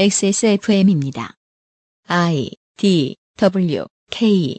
[0.00, 1.32] XSFM입니다.
[2.06, 4.56] I D W K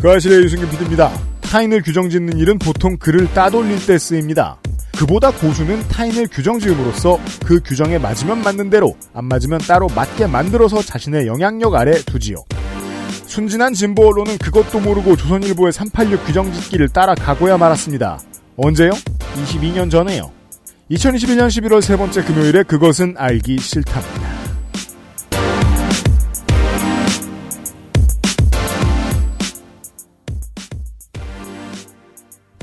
[0.00, 1.10] 그 아실의 유승균 PD입니다.
[1.40, 4.60] 타인을 규정짓는 일은 보통 글을 따돌릴 때 쓰입니다.
[4.96, 11.26] 그보다 고수는 타인을 규정지음으로써 그 규정에 맞으면 맞는 대로 안 맞으면 따로 맞게 만들어서 자신의
[11.26, 12.36] 영향력 아래 두지요.
[13.26, 18.20] 순진한 진보 언론은 그것도 모르고 조선일보의 386 규정짓기를 따라가고야 말았습니다.
[18.56, 18.92] 언제요?
[19.34, 20.30] 22년 전에요.
[20.90, 24.30] 2021년 11월 세 번째 금요일에 그것은 알기 싫답니다.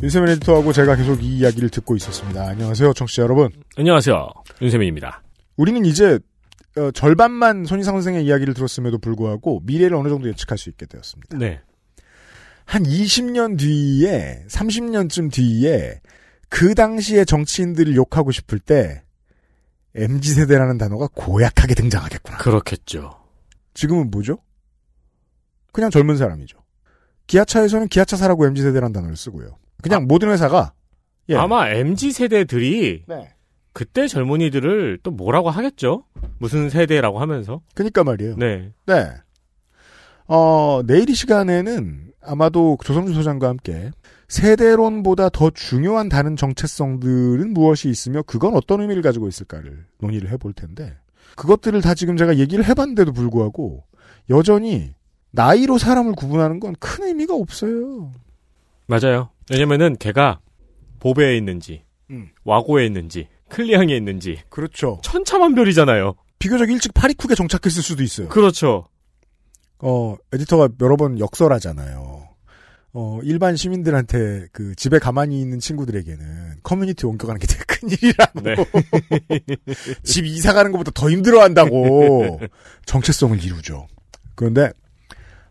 [0.04, 2.50] 윤세민 에디터하고 제가 계속 이 이야기를 듣고 있었습니다.
[2.50, 3.50] 안녕하세요, 청취자 여러분.
[3.78, 4.30] 안녕하세요.
[4.62, 5.24] 윤세민입니다.
[5.56, 6.20] 우리는 이제
[6.76, 11.38] 어, 절반만 손희상 선생의 이야기를 들었음에도 불구하고 미래를 어느 정도 예측할 수 있게 되었습니다.
[11.38, 11.62] 네.
[12.66, 16.02] 한 20년 뒤에, 30년쯤 뒤에
[16.50, 19.04] 그 당시의 정치인들을 욕하고 싶을 때
[19.96, 22.38] MZ세대라는 단어가 고약하게 등장하겠구나.
[22.38, 23.20] 그렇겠죠.
[23.74, 24.38] 지금은 뭐죠?
[25.72, 26.58] 그냥 젊은 사람이죠.
[27.28, 29.58] 기아차에서는 기아차사라고 MZ세대라는 단어를 쓰고요.
[29.82, 30.74] 그냥 모든 회사가
[31.30, 31.36] 예.
[31.36, 33.34] 아마 MZ 세대들이 네.
[33.74, 36.06] 그때 젊은이들을 또 뭐라고 하겠죠?
[36.40, 37.62] 무슨 세대라고 하면서.
[37.76, 38.36] 그니까 말이에요.
[38.38, 38.72] 네.
[38.86, 39.12] 네.
[40.28, 43.92] 어, 내일 이 시간에는 아마도 조성주 소장과 함께
[44.28, 50.98] 세대론보다 더 중요한 다른 정체성들은 무엇이 있으며 그건 어떤 의미를 가지고 있을까를 논의를 해볼 텐데
[51.36, 53.84] 그것들을 다 지금 제가 얘기를 해봤는데도 불구하고
[54.30, 54.94] 여전히
[55.32, 58.12] 나이로 사람을 구분하는 건 큰 의미가 없어요.
[58.88, 59.30] 맞아요.
[59.52, 60.40] 왜냐면은 걔가
[61.00, 62.30] 보배에 있는지, 음.
[62.44, 65.00] 와고에 있는지, 클리앙에 있는지 그렇죠.
[65.04, 66.16] 천차만별이잖아요.
[66.40, 68.30] 비교적 일찍 파리쿡에 정착했을 수도 있어요.
[68.30, 68.88] 그렇죠.
[69.80, 72.17] 어, 에디터가 여러 번 역설하잖아요.
[73.00, 78.42] 어, 일반 시민들한테 그 집에 가만히 있는 친구들에게는 커뮤니티 옮겨가는 게 되게 큰 일이라고.
[78.42, 78.56] 네.
[80.02, 82.40] 집 이사 가는 것보다 더 힘들어 한다고.
[82.88, 83.86] 정체성을 이루죠.
[84.34, 84.72] 그런데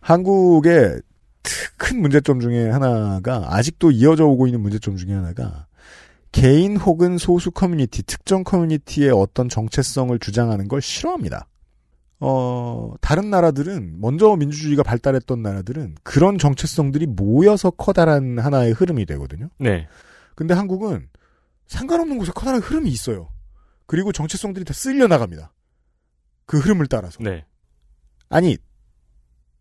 [0.01, 1.01] 한국의
[1.77, 5.67] 큰 문제점 중에 하나가 아직도 이어져 오고 있는 문제점 중에 하나가
[6.33, 11.47] 개인 혹은 소수 커뮤니티, 특정 커뮤니티의 어떤 정체성을 주장하는 걸 싫어합니다.
[12.19, 19.49] 어, 다른 나라들은, 먼저 민주주의가 발달했던 나라들은 그런 정체성들이 모여서 커다란 하나의 흐름이 되거든요.
[19.59, 19.87] 네.
[20.35, 21.09] 근데 한국은
[21.67, 23.29] 상관없는 곳에 커다란 흐름이 있어요.
[23.87, 25.53] 그리고 정체성들이 다 쓸려 나갑니다.
[26.47, 27.19] 그 흐름을 따라서.
[27.23, 27.45] 네.
[28.29, 28.57] 아니,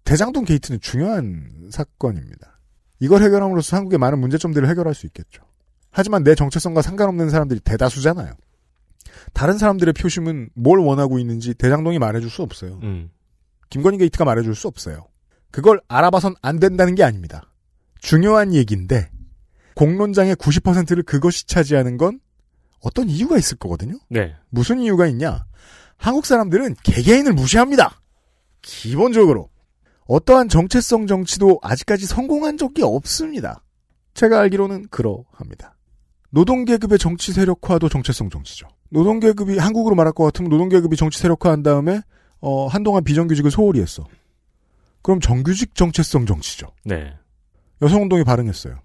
[0.03, 2.59] 대장동 게이트는 중요한 사건입니다.
[2.99, 5.43] 이걸 해결함으로써 한국의 많은 문제점들을 해결할 수 있겠죠.
[5.91, 8.33] 하지만 내 정체성과 상관없는 사람들이 대다수잖아요.
[9.33, 12.79] 다른 사람들의 표심은 뭘 원하고 있는지 대장동이 말해줄 수 없어요.
[12.83, 13.09] 음.
[13.69, 15.07] 김건희 게이트가 말해줄 수 없어요.
[15.51, 17.51] 그걸 알아봐선 안 된다는 게 아닙니다.
[17.99, 19.09] 중요한 얘기인데
[19.75, 22.19] 공론장의 90%를 그것이 차지하는 건
[22.81, 23.97] 어떤 이유가 있을 거거든요.
[24.09, 24.35] 네.
[24.49, 25.45] 무슨 이유가 있냐?
[25.97, 28.01] 한국 사람들은 개개인을 무시합니다.
[28.61, 29.49] 기본적으로
[30.07, 33.63] 어떠한 정체성 정치도 아직까지 성공한 적이 없습니다.
[34.13, 35.75] 제가 알기로는 그러합니다.
[36.29, 38.67] 노동계급의 정치 세력화도 정체성 정치죠.
[38.89, 42.01] 노동계급이 한국으로 말할 것 같으면 노동계급이 정치 세력화한 다음에
[42.39, 44.05] 어, 한동안 비정규직을 소홀히 했어.
[45.01, 46.67] 그럼 정규직 정체성 정치죠.
[46.83, 47.13] 네.
[47.81, 48.79] 여성운동이 발응했어요.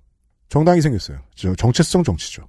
[0.49, 1.21] 정당이 생겼어요.
[1.35, 2.49] 저 정체성 정치죠.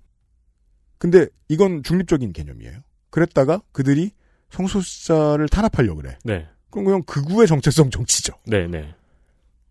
[0.98, 2.80] 근데 이건 중립적인 개념이에요.
[3.10, 4.12] 그랬다가 그들이
[4.50, 6.18] 성소수자를 탄압하려고 그래.
[6.24, 6.48] 네.
[6.70, 8.34] 그럼 그냥 극우의 정체성 정치죠.
[8.46, 8.94] 네, 네.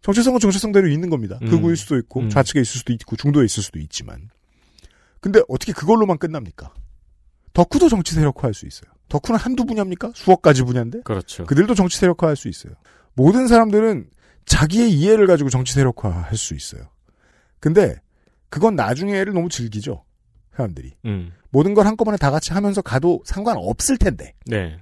[0.02, 1.38] 정체성은 정체성대로 있는 겁니다.
[1.42, 1.48] 음.
[1.48, 2.30] 극우일 수도 있고 음.
[2.30, 4.30] 좌측에 있을 수도 있고 중도에 있을 수도 있지만.
[5.20, 6.72] 근데 어떻게 그걸로만 끝납니까?
[7.52, 8.90] 덕후도 정치 세력화할 수 있어요.
[9.08, 10.12] 덕후는 한두 분야입니까?
[10.14, 11.44] 수억 가지 분야인데 그렇죠.
[11.46, 12.74] 그들도 정치 세력화할 수 있어요.
[13.14, 14.08] 모든 사람들은
[14.46, 16.82] 자기의 이해를 가지고 정치 세력화할 수 있어요.
[17.58, 17.96] 근데
[18.48, 20.04] 그건 나중에를 너무 즐기죠.
[20.54, 21.32] 사람들이 음.
[21.50, 24.34] 모든 걸 한꺼번에 다 같이 하면서 가도 상관없을 텐데.
[24.46, 24.78] 네.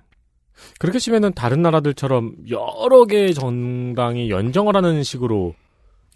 [0.79, 5.55] 그렇게 치면은 다른 나라들처럼 여러 개의 정당이 연정을 하는 식으로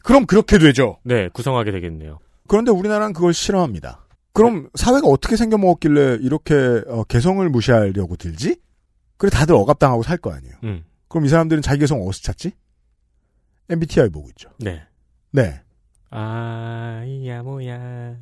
[0.03, 0.99] 그럼 그렇게 되죠.
[1.05, 2.19] 네, 구성하게 되겠네요.
[2.49, 4.02] 그런데 우리나라는 그걸 싫어합니다.
[4.33, 6.55] 그럼 사회가 어떻게 생겨 먹었길래 이렇게
[6.89, 8.61] 어, 개성을 무시하려고 들지?
[9.19, 10.55] 그래 다들 억압당하고 살 거 아니에요.
[10.65, 10.85] 음.
[11.09, 12.53] 그럼 이 사람들은 자기 개성 어디서 찾지?
[13.69, 14.51] MBTI 보고 있죠.
[14.59, 14.83] 네.
[15.33, 15.61] 네.
[16.11, 18.17] 아이야 뭐야.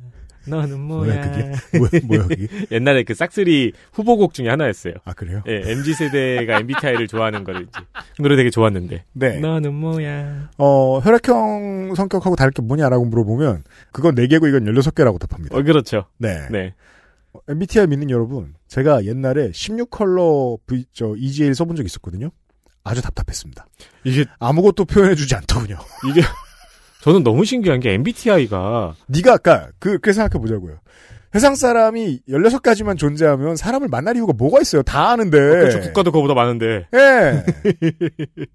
[0.47, 1.31] 너는 뭐야, 뭐야.
[1.31, 1.77] 그게?
[1.77, 2.47] 뭐야, 뭐야, 그게?
[2.71, 4.95] 옛날에 그 싹쓸이 후보곡 중에 하나였어요.
[5.05, 5.43] 아, 그래요?
[5.47, 7.79] 예, MZ 세대가 MBTI를 좋아하는 거를 이제
[8.17, 9.03] 그 노래 되게 좋았는데.
[9.13, 9.39] 네.
[9.39, 10.49] 너는 뭐야.
[10.57, 15.57] 어, 혈액형 성격하고 다를 게 뭐냐라고 물어보면, 그건 4 개고 이건 16 개라고 답합니다.
[15.57, 16.05] 어, 그렇죠.
[16.17, 16.47] 네.
[16.49, 16.73] 네.
[17.47, 22.29] MBTI 믿는 여러분, 제가 옛날에 16컬러 V, 저, EGL 써본 적 있었거든요?
[22.83, 23.65] 아주 답답했습니다.
[24.03, 25.77] 이게 아무것도 표현해주지 않더군요.
[26.09, 26.21] 이게
[27.01, 30.77] 저는 너무 신기한 게 MBTI가 네가 아까 그, 그렇게 생각해 보자고요.
[31.33, 34.83] 세상 사람이 16가지만 존재하면 사람을 만날 이유가 뭐가 있어요?
[34.83, 35.37] 다 아는데.
[35.39, 35.79] 그렇죠.
[35.79, 36.87] 국가도 그거보다 많은데.
[36.93, 37.43] 예.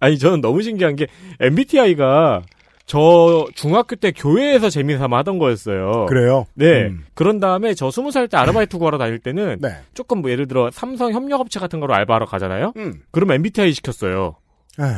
[0.00, 1.06] 아니 저는 너무 신기한 게
[1.38, 2.42] MBTI가
[2.86, 6.06] 저 중학교 때 교회에서 재미삼아 하던 거였어요.
[6.06, 6.46] 그래요?
[6.54, 6.86] 네.
[6.88, 7.04] 음.
[7.14, 9.76] 그런 다음에 저 스무 살 때 아르바이트 구하러 다닐 때는 네.
[9.94, 12.72] 조금 뭐 예를 들어 삼성 협력업체 같은 거로 알바하러 가잖아요.
[12.76, 13.00] 음.
[13.12, 14.34] 그럼 MBTI 시켰어요.
[14.78, 14.94] 아휴.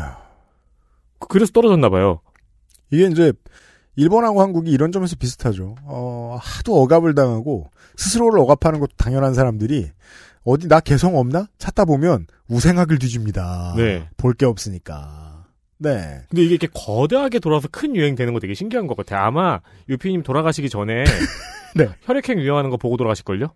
[1.29, 2.20] 그래서 떨어졌나 봐요.
[2.92, 3.32] 이게 이제
[3.96, 5.74] 일본하고 한국이 이런 점에서 비슷하죠.
[5.82, 9.90] 어, 하도 억압을 당하고 스스로를 억압하는 것도 당연한 사람들이
[10.44, 11.48] 어디 나 개성 없나?
[11.58, 13.74] 찾다 보면 우생학을 뒤집니다.
[13.76, 14.08] 네.
[14.16, 15.46] 볼 게 없으니까.
[15.78, 16.22] 네.
[16.30, 19.20] 근데 이게 이렇게 거대하게 돌아서 큰 유행 되는 거 되게 신기한 것 같아요.
[19.24, 21.04] 아마 유피님 돌아가시기 전에
[21.74, 21.88] 네.
[22.02, 23.48] 혈액형 유행하는 거 보고 돌아가실걸요?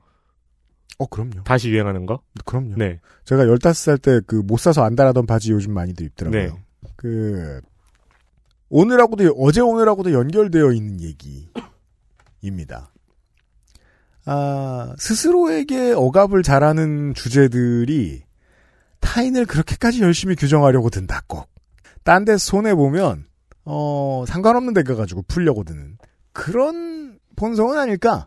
[0.98, 1.42] 어, 그럼요.
[1.44, 2.20] 다시 유행하는 거?
[2.44, 2.74] 그럼요.
[2.76, 3.00] 네.
[3.24, 6.40] 제가 15살 때 그 못 사서 안 달아던 바지 요즘 많이들 입더라고요.
[6.42, 6.50] 네.
[6.96, 7.60] 그
[8.68, 11.00] 오늘하고도 어제 오늘하고도 연결되어 있는
[12.42, 12.92] 얘기입니다.
[14.24, 18.24] 아, 스스로에게 억압을 잘하는 주제들이
[19.00, 21.48] 타인을 그렇게까지 열심히 규정하려고 든다 꼭.
[22.02, 23.26] 딴 데 손해 보면
[23.64, 25.98] 어, 상관없는 데 가가지고 풀려고 드는
[26.32, 28.26] 그런 본성은 아닐까?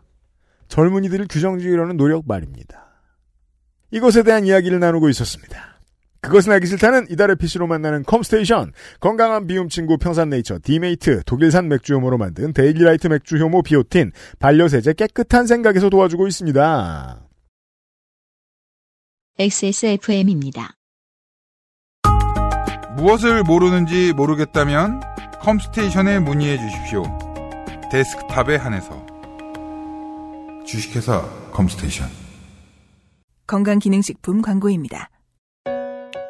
[0.68, 2.86] 젊은이들을 규정지으려는 노력 말입니다.
[3.90, 5.69] 이것에 대한 이야기를 나누고 있었습니다.
[6.20, 12.18] 그것은 알기 싫다는 이달의 PC로 만나는 컴스테이션, 건강한 비움 친구 평산네이처, 디메이트, 독일산 맥주 효모로
[12.18, 17.26] 만든 데일리라이트 맥주 효모 비오틴, 반려세제 깨끗한 생각에서 도와주고 있습니다.
[19.38, 20.74] XSFM입니다.
[22.96, 25.00] 무엇을 모르는지 모르겠다면
[25.40, 27.02] 컴스테이션에 문의해 주십시오.
[27.90, 29.06] 데스크탑에 한해서
[30.66, 32.08] 주식회사 컴스테이션
[33.46, 35.08] 건강기능식품 광고입니다.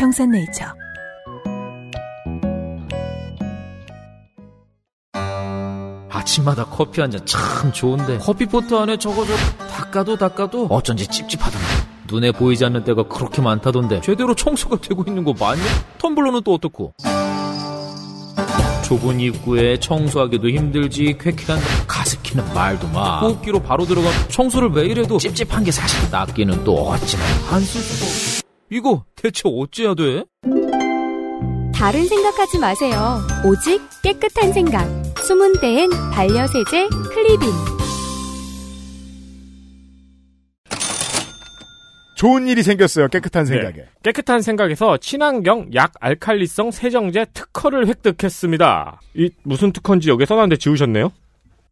[0.00, 0.64] 평산네이처.
[6.08, 9.32] 아침마다 커피 한 잔 참 좋은데 커피포트 안에 저거 저
[9.66, 11.66] 닦아도 닦아도 어쩐지 찝찝하던데
[12.08, 15.62] 눈에 보이지 않는 때가 그렇게 많다던데 제대로 청소가 되고 있는 거 맞냐?
[15.98, 16.92] 텀블러는 또 어떻고?
[18.84, 25.62] 좁은 입구에 청소하기도 힘들지 쾌쾌한 가습기는 말도 마 호흡기로 바로 들어가 청소를 매일 해도 찝찝한
[25.62, 28.29] 게 사실 낫기는 또 어찌나 안쓸 수가 없어
[28.70, 30.24] 이거 대체 어찌해야 돼?
[31.74, 33.18] 다른 생각하지 마세요.
[33.44, 34.86] 오직 깨끗한 생각.
[35.18, 37.48] 숨은 때엔 반려세제 클리빈.
[42.16, 43.08] 좋은 일이 생겼어요.
[43.08, 43.72] 깨끗한 생각에.
[43.72, 43.88] 네.
[44.02, 49.00] 깨끗한 생각에서 친환경 약 알칼리성 세정제 특허를 획득했습니다.
[49.14, 51.10] 이 무슨 특허인지 여기에 써놨는데 지우셨네요?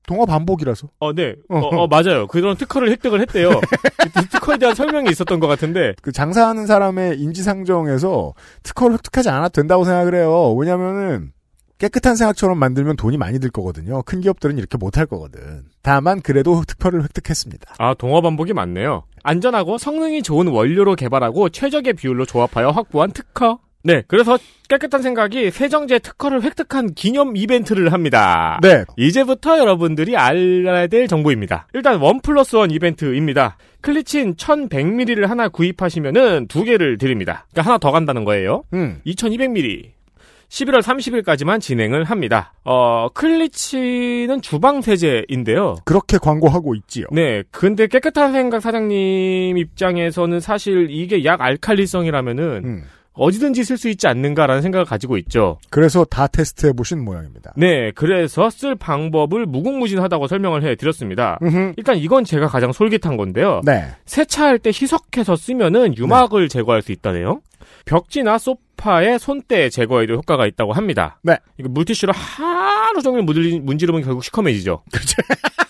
[0.09, 0.89] 동화 반복이라서.
[1.01, 1.35] 어, 네.
[1.51, 2.27] 어, 어, 맞아요.
[2.27, 3.51] 그런 특허를 획득을 했대요.
[4.15, 5.93] 그 특허에 대한 설명이 있었던 것 같은데.
[6.01, 8.33] 그 장사하는 사람의 인지상정에서
[8.63, 10.55] 특허를 획득하지 않아도 된다고 생각을 해요.
[10.55, 11.33] 왜냐면은
[11.77, 14.03] 깨끗한 생각처럼 만들면 돈이 많이 들 거거든요.
[14.03, 15.65] 큰 기업들은 이렇게 못할 거거든.
[15.83, 17.75] 다만 그래도 특허를 획득했습니다.
[17.79, 19.05] 아, 동화 반복이 많네요.
[19.23, 23.61] 안전하고 성능이 좋은 원료로 개발하고 최적의 비율로 조합하여 확보한 특허.
[23.85, 28.59] 네, 그래서 깨끗한 생각이 세정제 특허를 획득한 기념 이벤트를 합니다.
[28.63, 28.85] 네.
[28.97, 31.69] 이제부터 여러분들이 알아야 될 정보입니다.
[31.73, 33.57] 일단 원 플러스 원 이벤트입니다.
[33.81, 37.47] 클리친 1100ml를 하나 구입하시면은 두 개를 드립니다.
[37.53, 38.65] 그러니까 하나 더 간다는 거예요.
[38.75, 39.01] 음.
[39.07, 39.99] 2200ml.
[40.49, 42.55] 11월 30일까지만 진행을 합니다.
[42.65, 45.77] 어, 클리치는 주방 세제인데요.
[45.85, 47.07] 그렇게 광고하고 있지요.
[47.13, 52.85] 네, 근데 깨끗한 생각 사장님 입장에서는 사실 이게 약 알칼리성이라면은 음.
[53.19, 55.59] 어디든지 쓸 수 있지 않는가라는 생각을 가지고 있죠.
[55.71, 57.53] 그래서 다 테스트해 보신 모양입니다.
[57.57, 61.39] 네, 그래서 쓸 방법을 무궁무진하다고 설명을 해 드렸습니다.
[61.43, 61.73] 음흠.
[61.77, 63.61] 일단 이건 제가 가장 솔깃한 건데요.
[63.65, 63.87] 네.
[64.07, 67.41] 세차할 때 희석해서 쓰면은 유막을 제거할 수 있다네요.
[67.85, 71.19] 벽지나 소파의 손때 제거에도 효과가 있다고 합니다.
[71.23, 71.37] 네.
[71.59, 74.83] 이거 물티슈로 하루 종일 문지르면 결국 시커매지죠.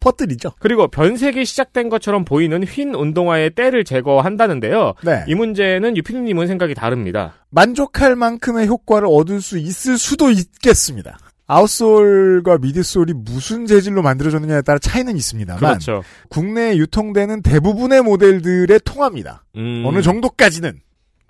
[0.00, 0.52] 퍼뜨리죠.
[0.58, 4.94] 그리고 변색이 시작된 것처럼 보이는 흰 운동화의 때를 제거한다는데요.
[5.04, 5.24] 네.
[5.26, 7.34] 이 문제는 유피님은 생각이 다릅니다.
[7.50, 11.18] 만족할 만큼의 효과를 얻을 수 있을 수도 있겠습니다.
[11.48, 16.02] 아웃솔과 미드솔이 무슨 재질로 만들어졌느냐에 따라 차이는 있습니다만 그렇죠.
[16.28, 19.44] 국내에 유통되는 대부분의 모델들에 통합니다.
[19.56, 20.78] 음, 어느 정도까지는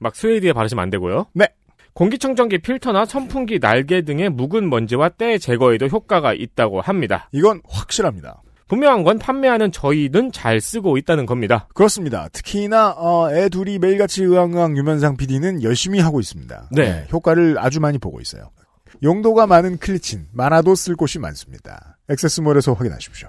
[0.00, 1.26] 막 스웨이드에 바르시면 안 되고요.
[1.34, 1.46] 네.
[1.94, 7.28] 공기청정기 필터나 선풍기 날개 등의 묵은 먼지와 때 제거에도 효과가 있다고 합니다.
[7.32, 8.42] 이건 확실합니다.
[8.68, 11.68] 분명한 건 판매하는 저희는 잘 쓰고 있다는 겁니다.
[11.75, 12.28] 그렇습니다.
[12.32, 16.68] 특히나 어, 애 둘이 매일같이 의왕의왕 유면상 PD는 열심히 하고 있습니다.
[16.72, 17.06] 네.
[17.10, 18.50] 효과를 아주 많이 보고 있어요.
[19.02, 21.98] 용도가 많은 클리친, 많아도 쓸 곳이 많습니다.
[22.08, 23.28] 액세스몰에서 확인하십시오.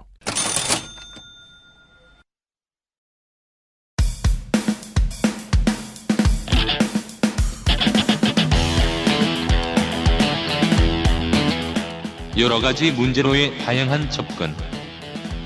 [12.38, 14.54] 여러 가지 문제로의 다양한 접근.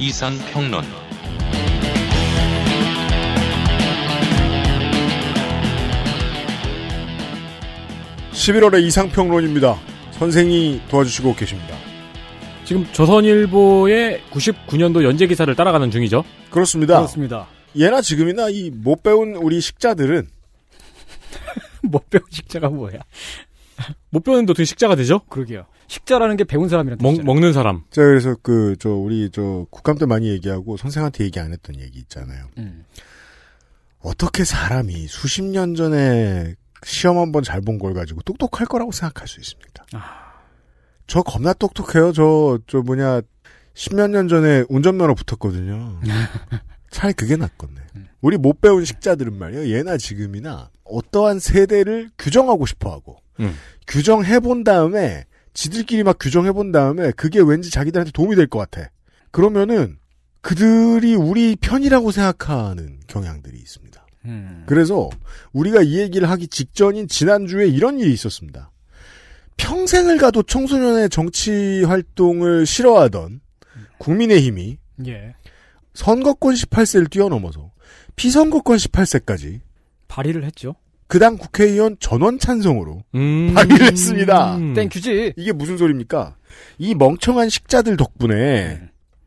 [0.04, 0.84] 이상 평론.
[8.32, 9.80] 11월의 이상평론입니다.
[10.12, 11.76] 선생이 도와주시고 계십니다.
[12.66, 16.24] 지금 조선일보의 99년도 연재 기사를 따라가는 중이죠.
[16.50, 16.96] 그렇습니다.
[16.98, 17.48] 그렇습니다.
[17.76, 20.28] 예나 지금이나 이 못 배운 우리 식자들은
[21.84, 23.00] 못 배운 식자가 뭐야?
[24.10, 25.20] 못 배우는데 어떻게 식자가 되죠?
[25.30, 25.66] 그러게요.
[25.88, 27.26] 식자라는 게 배운 사람이란 먹, 뜻이잖아요.
[27.26, 27.84] 먹는 사람.
[27.92, 32.00] 제가 그래서 그 저 우리 저 국감 때 많이 얘기하고 선생한테 얘기 안 했던 얘기
[32.00, 32.48] 있잖아요.
[32.58, 32.86] 음.
[34.00, 39.28] 어떻게 사람이 수십 년 전에 시험 한 번 잘 본 걸 가지고 똑똑할 거라고 생각할
[39.28, 39.86] 수 있습니까?
[41.08, 42.12] 저 겁나 똑똑해요.
[42.12, 43.22] 저, 저 뭐냐,
[43.74, 46.00] 십몇 년 전에 운전면허 붙었거든요.
[46.92, 47.82] 차라리 그게 낫겠네.
[48.22, 49.68] 우리 못 배운 식자들은 말이에요.
[49.70, 53.56] 예나 지금이나 어떠한 세대를 규정하고 싶어 하고, 음.
[53.88, 58.90] 규정해본 다음에, 지들끼리 막 규정해본 다음에, 그게 왠지 자기들한테 도움이 될 것 같아.
[59.32, 59.98] 그러면은,
[60.42, 64.06] 그들이 우리 편이라고 생각하는 경향들이 있습니다.
[64.26, 64.64] 음.
[64.68, 65.10] 그래서
[65.54, 68.72] 우리가 이 얘기를 하기 직전인 지난주에 이런 일이 있었습니다.
[69.58, 73.42] 평생을 가도 청소년의 정치 활동을 싫어하던
[74.00, 75.36] 국민의힘이 예.
[75.94, 77.72] 선거권 18세를 뛰어넘어서
[78.16, 79.60] 피선거권 18세까지
[80.08, 80.76] 발의를 했죠.
[81.08, 83.54] 그 당 국회의원 전원 찬성으로 음.
[83.54, 84.58] 발의를 했습니다.
[84.76, 85.34] 땡큐지.
[85.38, 86.36] 이게 무슨 소리입니까?
[86.78, 88.82] 이 멍청한 식자들 덕분에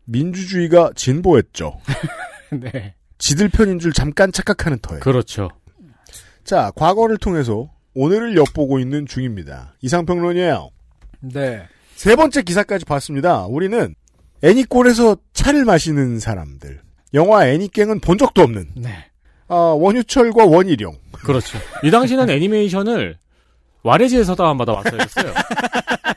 [0.04, 1.78] 민주주의가 진보했죠.
[2.52, 2.94] 네.
[3.18, 4.98] 지들 편인 줄 잠깐 착각하는 터에.
[5.00, 5.50] 그렇죠.
[6.44, 9.74] 자, 과거를 통해서 오늘을 엿보고 있는 중입니다.
[9.80, 10.70] 이상평론이에요.
[11.20, 11.62] 네.
[11.94, 13.46] 세 번째 기사까지 봤습니다.
[13.46, 13.94] 우리는
[14.42, 16.80] 애니꼴에서 차를 마시는 사람들.
[17.14, 18.90] 영화 애니깽은 본 적도 없는 네.
[19.48, 20.96] 아, 원유철과 원희룡.
[21.12, 21.58] 그렇죠.
[21.82, 23.16] 이 당시는 애니메이션을
[23.82, 25.32] 와레지에서 다운받아 왔어야 했어요.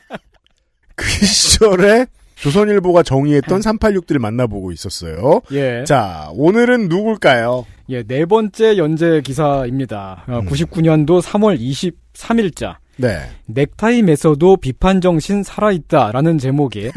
[0.94, 2.06] 그 시절에
[2.36, 5.42] 조선일보가 정의했던 386들을 만나보고 있었어요.
[5.52, 5.84] 예.
[5.84, 7.66] 자, 오늘은 누굴까요?
[7.90, 10.24] 예, 네 번째 연재 기사입니다.
[10.26, 12.76] 어, 99년도 3월 23일자.
[12.96, 13.18] 네.
[13.46, 16.92] 넥타임에서도 비판 정신 살아있다라는 제목의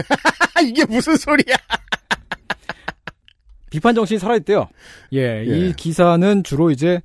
[0.56, 1.56] 아, 이게 무슨 소리야?
[3.74, 4.68] 비판 정신이 살아있대요.
[5.14, 5.58] 예, 예.
[5.58, 7.02] 이 기사는 주로 이제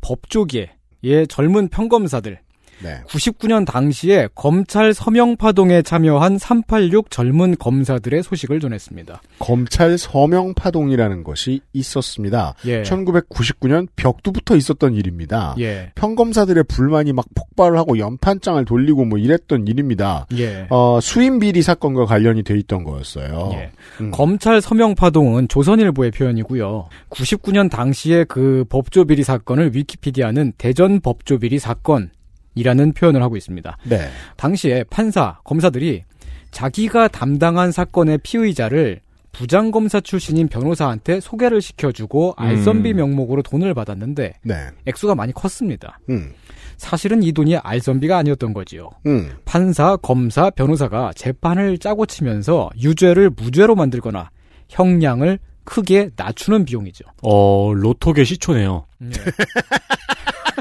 [0.00, 2.38] 법조계의 젊은 평검사들,
[2.82, 3.00] 네.
[3.08, 9.22] 99년 당시에 검찰 서명파동에 참여한 386 젊은 검사들의 소식을 전했습니다.
[9.38, 12.54] 검찰 서명 파동이라는 것이 있었습니다.
[12.66, 12.82] 예.
[12.82, 15.54] 1999년 벽두부터 있었던 일입니다.
[15.58, 15.90] 예.
[15.94, 20.26] 평검사들의 불만이 막 폭발을 하고 연판장을 돌리고 뭐 이랬던 일입니다.
[20.36, 20.66] 예.
[20.70, 23.50] 어, 수임 비리 사건과 관련이 돼 있던 거였어요.
[23.54, 23.70] 예.
[24.00, 24.10] 음.
[24.10, 26.88] 검찰 서명파동은 조선일보의 표현이고요.
[27.10, 32.10] 99년 당시에 그 법조비리 사건을 위키피디아는 대전 법조비리 사건
[32.56, 33.78] 이라는 표현을 하고 있습니다.
[33.84, 34.08] 네.
[34.36, 36.02] 당시에 판사, 검사들이
[36.50, 44.66] 자기가 담당한 사건의 피의자를 부장검사 출신인 변호사한테 소개를 시켜주고 알선비 명목으로 돈을 받았는데 네.
[44.86, 45.98] 액수가 많이 컸습니다.
[46.08, 46.32] 음.
[46.78, 48.88] 사실은 이 돈이 알선비가 아니었던 거지요.
[49.04, 49.32] 음.
[49.44, 54.30] 판사, 검사, 변호사가 재판을 짜고 치면서 유죄를 무죄로 만들거나
[54.70, 57.04] 형량을 크게 낮추는 비용이죠.
[57.22, 58.86] 어, 로또계 시초네요.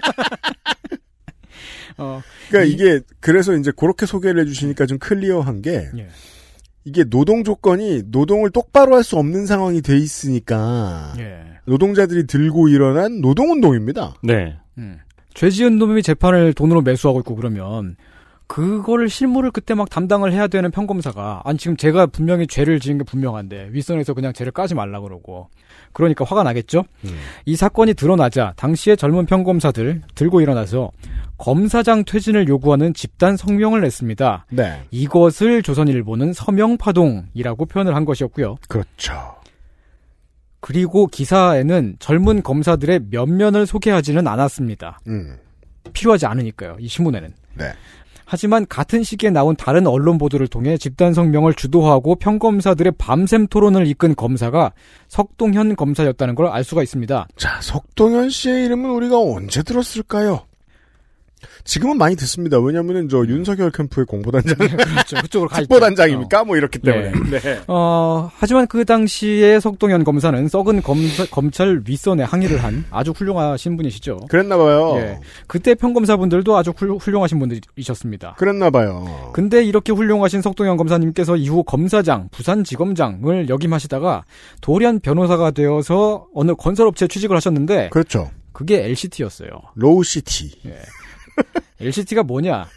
[1.98, 6.08] 어, 그러니까 이 게 그래서 이제 그렇게 소개를 해주시니까 좀 클리어한 게 예.
[6.84, 11.42] 이게 노동 조건이 노동을 똑바로 할 수 없는 상황이 돼 있으니까 예.
[11.66, 14.16] 노동자들이 들고 일어난 노동운동입니다.
[14.24, 14.58] 네.
[14.78, 15.00] 음.
[15.34, 17.96] 죄지은 놈이 재판을 돈으로 매수하고 있고 그러면
[18.48, 23.04] 그거를 실무를 그때 막 담당을 해야 되는 평검사가 아니 지금 제가 분명히 죄를 지은 게
[23.04, 25.50] 분명한데 윗선에서 그냥 죄를 까지 말라 그러고
[25.96, 26.84] 그러니까 화가 나겠죠.
[27.06, 27.18] 음.
[27.46, 30.92] 이 사건이 드러나자 당시의 젊은 평검사들 들고 일어나서
[31.38, 34.46] 검사장 퇴진을 요구하는 집단 성명을 냈습니다.
[34.52, 34.82] 네.
[34.92, 38.58] 이것을 조선일보는 서명파동이라고 표현을 한 것이었고요.
[38.68, 39.36] 그렇죠.
[40.60, 45.00] 그리고 기사에는 젊은 검사들의 면면을 소개하지는 않았습니다.
[45.08, 45.38] 음.
[45.94, 46.76] 필요하지 않으니까요.
[46.80, 47.34] 이 신문에는.
[47.54, 47.72] 네.
[48.26, 54.16] 하지만 같은 시기에 나온 다른 언론 보도를 통해 집단 성명을 주도하고 평검사들의 밤샘 토론을 이끈
[54.16, 54.74] 검사가
[55.08, 57.28] 석동현 검사였다는 걸 알 수가 있습니다.
[57.38, 60.42] 자, 석동현 씨의 이름은 우리가 언제 들었을까요?
[61.64, 62.60] 지금은 많이 듣습니다.
[62.60, 65.18] 왜냐면은 저 윤석열 캠프의 공보단장, 그렇죠.
[65.22, 65.62] 그쪽으로 가.
[65.62, 66.44] 특보단장입니까?
[66.44, 67.12] 뭐 이렇기 때문에.
[67.32, 67.40] 네.
[67.40, 67.60] 네.
[67.68, 74.18] 어, 하지만 그 당시에 석동현 검사는 썩은 검사, 검찰 윗선에 항의를 한 아주 훌륭하신 분이시죠.
[74.30, 74.94] 그랬나봐요.
[74.98, 75.20] 예.
[75.48, 78.36] 그때 평검사분들도 아주 훌, 훌륭하신 분들이셨습니다.
[78.38, 79.32] 그랬나봐요.
[79.34, 84.24] 근데 이렇게 훌륭하신 석동현 검사님께서 이후 검사장, 부산지검장을 역임하시다가
[84.62, 88.30] 돌연 변호사가 되어서 어느 건설업체에 취직을 하셨는데 그렇죠.
[88.52, 89.50] 그게 LCT였어요.
[89.76, 90.52] 로우시티.
[91.80, 92.68] LCT가 뭐냐?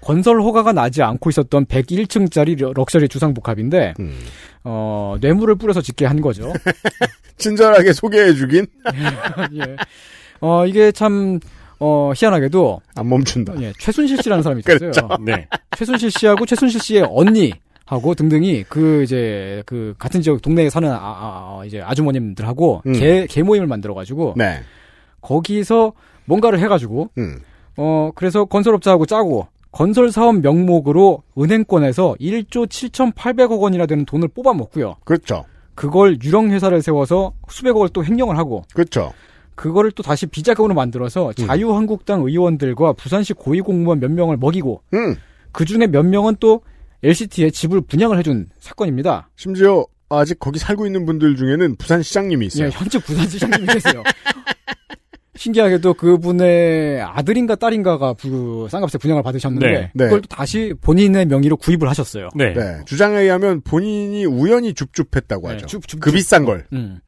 [0.00, 4.18] 건설 허가가 나지 않고 있었던 101층짜리 럭셔리 주상복합인데 음.
[4.64, 6.52] 어, 뇌물을 뿌려서 짓게 한 거죠.
[7.36, 8.66] 친절하게 소개해 주긴
[9.54, 9.76] 예.
[10.40, 11.38] 어, 이게 참
[11.78, 13.54] 어, 희한하게도 안 멈춘다.
[13.62, 14.90] 예, 최순실 씨라는 사람이 있었어요.
[14.90, 15.08] 그렇죠.
[15.24, 15.46] 네.
[15.76, 17.52] 최순실 씨하고 최순실 씨의 언니
[17.86, 22.92] 하고 등등이 그 이제 그 같은 지역 동네에 사는 아, 아, 아, 이제 아주머님들하고 음.
[22.92, 24.60] 개, 개 모임을 만들어 가지고 네.
[25.22, 25.92] 거기서
[26.30, 27.40] 뭔가를 해 가지고 음.
[27.76, 34.96] 어 그래서 건설업자하고 짜고 건설 사업 명목으로 은행권에서 1조 7,800억 원이나 되는 돈을 뽑아 먹고요.
[35.04, 35.44] 그렇죠.
[35.74, 39.12] 그걸 유령 회사를 세워서 수백억을 또 횡령을 하고 그렇죠.
[39.54, 45.16] 그거를 또 다시 비자금으로 만들어서 자유한국당 의원들과 부산시 고위공무원 몇 명을 먹이고 음.
[45.52, 46.62] 그 중에 몇 명은 또
[47.02, 49.30] LCT에 집을 분양을 해준 사건입니다.
[49.36, 52.66] 심지어 아직 거기 살고 있는 분들 중에는 부산시장님이 있어요.
[52.66, 54.02] 예, 현재 부산시장님이 계세요.
[55.40, 60.04] 신기하게도 그분의 아들인가 딸인가가 그 쌍값에 분양을 받으셨는데 네, 네.
[60.04, 62.28] 그걸 또 다시 본인의 명의로 구입을 하셨어요.
[62.34, 62.52] 네.
[62.52, 62.80] 네.
[62.84, 65.66] 주장에 의하면 본인이 우연히 줍줍했다고 네, 하죠.
[65.66, 66.16] 줍, 줍, 그 줍.
[66.16, 66.66] 비싼 걸.
[66.74, 67.00] 음.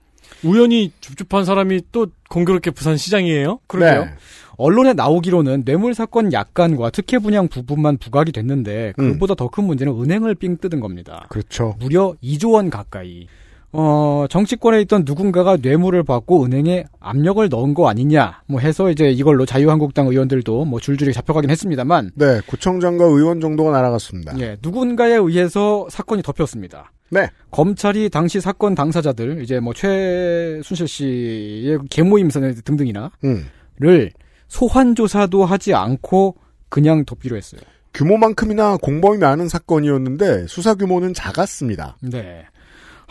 [0.42, 3.60] 우연히 줍줍한 사람이 또 공교롭게 부산 시장이에요?
[3.66, 4.04] 그러게요.
[4.06, 4.10] 네.
[4.56, 9.12] 언론에 나오기로는 뇌물 사건 약관과 특혜 분양 부분만 부각이 됐는데 음.
[9.12, 11.26] 그보다 더큰 문제는 은행을 삥 뜯은 겁니다.
[11.28, 11.76] 그렇죠.
[11.78, 13.26] 무려 2조 원 가까이.
[13.73, 19.47] 어, 정치권에 있던 누군가가 뇌물을 받고 은행에 압력을 넣은 거 아니냐, 뭐 해서 이제 이걸로
[19.47, 22.41] 자유한국당 의원들도 뭐 줄줄이 잡혀가긴 했습니다만, 네.
[22.47, 24.38] 구청장과 의원 정도가 날아갔습니다.
[24.41, 26.93] 예, 누군가에 의해서 사건이 덮였습니다.
[27.11, 27.29] 네.
[27.50, 32.29] 검찰이 당시 사건 당사자들, 이제 뭐 최순실 씨의 개모임
[32.64, 33.47] 등등이나, 음.
[33.79, 34.13] 를
[34.49, 36.37] 소환 조사도 하지 않고
[36.69, 37.61] 그냥 덮기로 했어요.
[37.95, 41.97] 규모만큼이나 공범이 많은 사건이었는데 수사 규모는 작았습니다.
[42.00, 42.45] 네.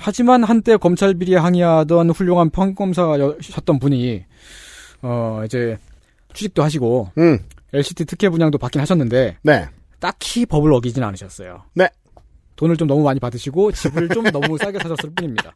[0.02, 4.26] 하지만 한때 검찰 비리에 항의하던 훌륭한 평검사셨던 분이
[5.04, 5.78] 어 이제
[6.34, 7.40] 취직도 하시고 음.
[7.74, 9.70] LCT 특혜 분양도 받긴 하셨는데 네.
[10.00, 11.64] 딱히 법을 어기진 않으셨어요.
[11.76, 11.88] 네.
[12.56, 15.54] 돈을 좀 너무 많이 받으시고 집을 좀 너무 싸게 사셨을 뿐입니다.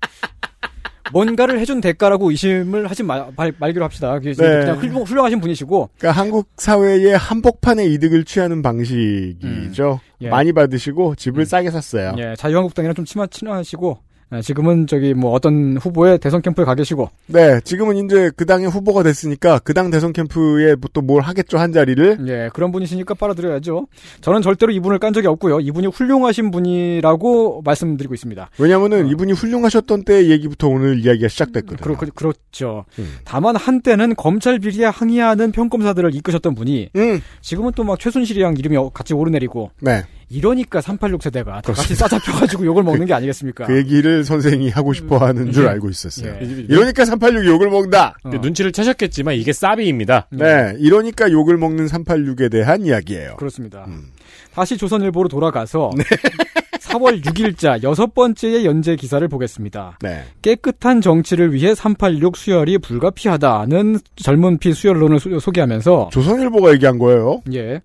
[1.12, 4.20] 뭔가를 해준 대가라고 의심을 하지 말, 말, 말기로 합시다.
[4.20, 4.34] 네.
[4.34, 10.00] 그냥 훌륭, 훌륭하신 분이시고 그러니까 한국 사회의 한복판의 이득을 취하는 방식이죠.
[10.22, 10.30] 예.
[10.30, 12.16] 많이 받으시고 집을 싸게 샀어요.
[12.18, 17.10] 예, 자유한국당이랑 좀 친하, 친하시고 예, 지금은 저기 뭐 어떤 후보의 대선 캠프에 가 계시고
[17.28, 21.72] 네, 지금은 이제 그 당의 후보가 됐으니까 그 당 대선 캠프에 또 뭘 하겠죠 한
[21.72, 22.18] 자리를.
[22.28, 23.88] 예, 그런 분이시니까 빨아들여야죠.
[24.22, 25.60] 저는 절대로 이분을 깐 적이 없고요.
[25.60, 28.50] 이분이 훌륭하신 분이라고 말씀드리고 있습니다.
[28.60, 31.78] 왜냐면은 이분이 훌륭하셨던 때 얘기부터 오늘 이야기가 시작됐거든요.
[31.82, 32.86] 그렇, 그, 그렇죠.
[33.00, 33.16] 음.
[33.26, 38.90] 다만 한때는 검찰 비리에 항의하는 평검사들을 이끄셨던 분이 음, 지금은 또 막 최순실이랑 이름이 어-
[38.90, 40.02] 같이 오르내리고 네.
[40.30, 43.66] 이러니까 386 세대가 다 같이 싸잡혀가지고 욕을 먹는 게 아니겠습니까?
[43.66, 46.36] 그 얘기를 선생이 하고 싶어 하는 줄 알고 있었어요.
[46.42, 46.46] 예.
[46.70, 48.16] 이러니까 386이 욕을 먹는다!
[48.24, 50.26] 어, 눈치를 채셨겠지만 이게 쌉입니다.
[50.32, 53.36] 네, 이러니까 욕을 먹는 386에 대한 이야기예요.
[53.38, 53.86] 그렇습니다.
[53.88, 54.12] 음.
[54.54, 55.92] 다시 조선일보로 돌아가서
[56.80, 59.98] 4월 6일자 여섯 번째의 연재 기사를 보겠습니다.
[60.02, 60.24] 네.
[60.42, 67.42] 깨끗한 정치를 위해 386 수혈이 불가피하다는 젊은 피 수혈론을 소- 소개하면서 조선일보가 얘기한 거예요.
[67.54, 67.82] 예.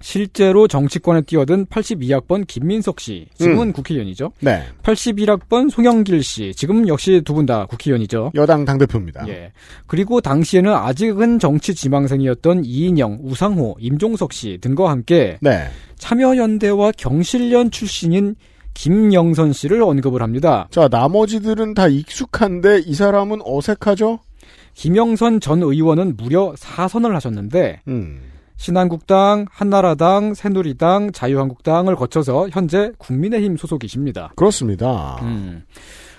[0.00, 4.30] 실제로 정치권에 뛰어든 82학번 김민석 씨, 지금은 국회의원이죠.
[4.40, 4.62] 네.
[4.82, 8.32] 81학번 송영길 씨, 지금 역시 두 분 다 국회의원이죠.
[8.34, 9.28] 여당 당대표입니다.
[9.28, 9.52] 예.
[9.86, 15.68] 그리고 당시에는 아직은 정치 지망생이었던 이인영, 우상호, 임종석 씨 등과 함께 네.
[15.96, 18.36] 참여연대와 경실련 출신인
[18.74, 20.68] 김영선 씨를 언급을 합니다.
[20.70, 24.20] 자, 나머지들은 다 익숙한데 이 사람은 어색하죠?
[24.74, 28.20] 김영선 전 의원은 무려 4선을 하셨는데 음.
[28.58, 34.32] 신한국당, 한나라당, 새누리당, 자유한국당을 거쳐서 현재 국민의힘 소속이십니다.
[34.36, 35.18] 그렇습니다.
[35.22, 35.64] 음.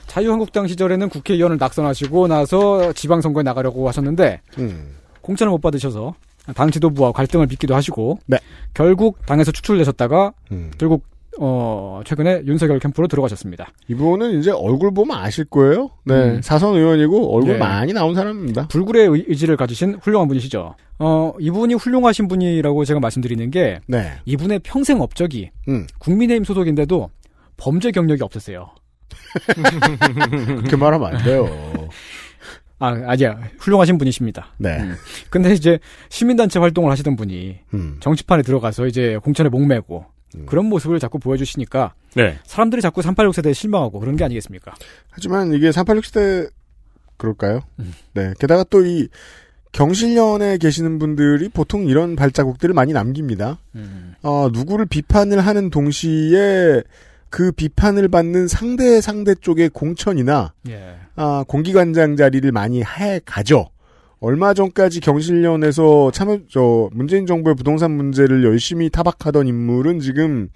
[0.08, 4.96] 자유한국당 시절에는 국회의원을 낙선하시고 나서 지방선거에 나가려고 하셨는데 음.
[5.22, 6.16] 공천을 못 받으셔서
[6.56, 8.40] 당 지도부와 갈등을 빚기도 하시고 네.
[8.74, 10.72] 결국 당에서 추출되셨다가 음.
[10.80, 11.04] 결국
[11.42, 13.70] 어 최근에 윤석열 캠프로 들어가셨습니다.
[13.88, 15.90] 이분은 이제 얼굴 보면 아실 거예요.
[16.06, 16.14] 네.
[16.14, 16.42] 음.
[16.42, 17.58] 사선 의원이고 얼굴 예.
[17.58, 18.68] 많이 나온 사람입니다.
[18.68, 20.76] 불굴의 의- 의지를 가지신 훌륭한 분이시죠.
[21.00, 24.12] 어 이분이 훌륭하신 분이라고 제가 말씀드리는 게 네.
[24.26, 25.88] 이분의 평생 업적이 음.
[26.00, 27.10] 국민의힘 소속인데도
[27.56, 28.72] 범죄 경력이 없으세요.
[30.46, 31.48] 그렇게 말하면 안 돼요.
[32.80, 33.38] 아, 아니야.
[33.60, 34.54] 훌륭하신 분이십니다.
[34.58, 34.78] 네.
[34.78, 34.96] 음.
[35.30, 37.98] 근데 이제 시민단체 활동을 하시던 분이 음.
[38.02, 40.06] 정치판에 들어가서 이제 공천에 목매고
[40.46, 42.40] 그런 모습을 자꾸 보여주시니까 네.
[42.46, 44.74] 사람들이 자꾸 386 세대에 실망하고 그런 게 아니겠습니까?
[45.10, 46.50] 하지만 이게 386시대
[47.18, 47.62] 그럴까요?
[47.80, 47.94] 음.
[48.14, 48.34] 네.
[48.40, 49.08] 게다가 또 이
[49.72, 53.60] 경실련에 계시는 분들이 보통 이런 발자국들을 많이 남깁니다.
[53.76, 54.16] 음.
[54.24, 56.82] 어, 누구를 비판을 하는 동시에
[57.30, 60.96] 그 비판을 받는 상대 상대 쪽의 공천이나 예.
[61.16, 63.70] 아, 공기관장 자리를 많이 해 가죠.
[64.22, 70.50] 얼마 전까지 경실련에서 참여 저 문재인 정부의 부동산 문제를 열심히 타박하던 인물은 지금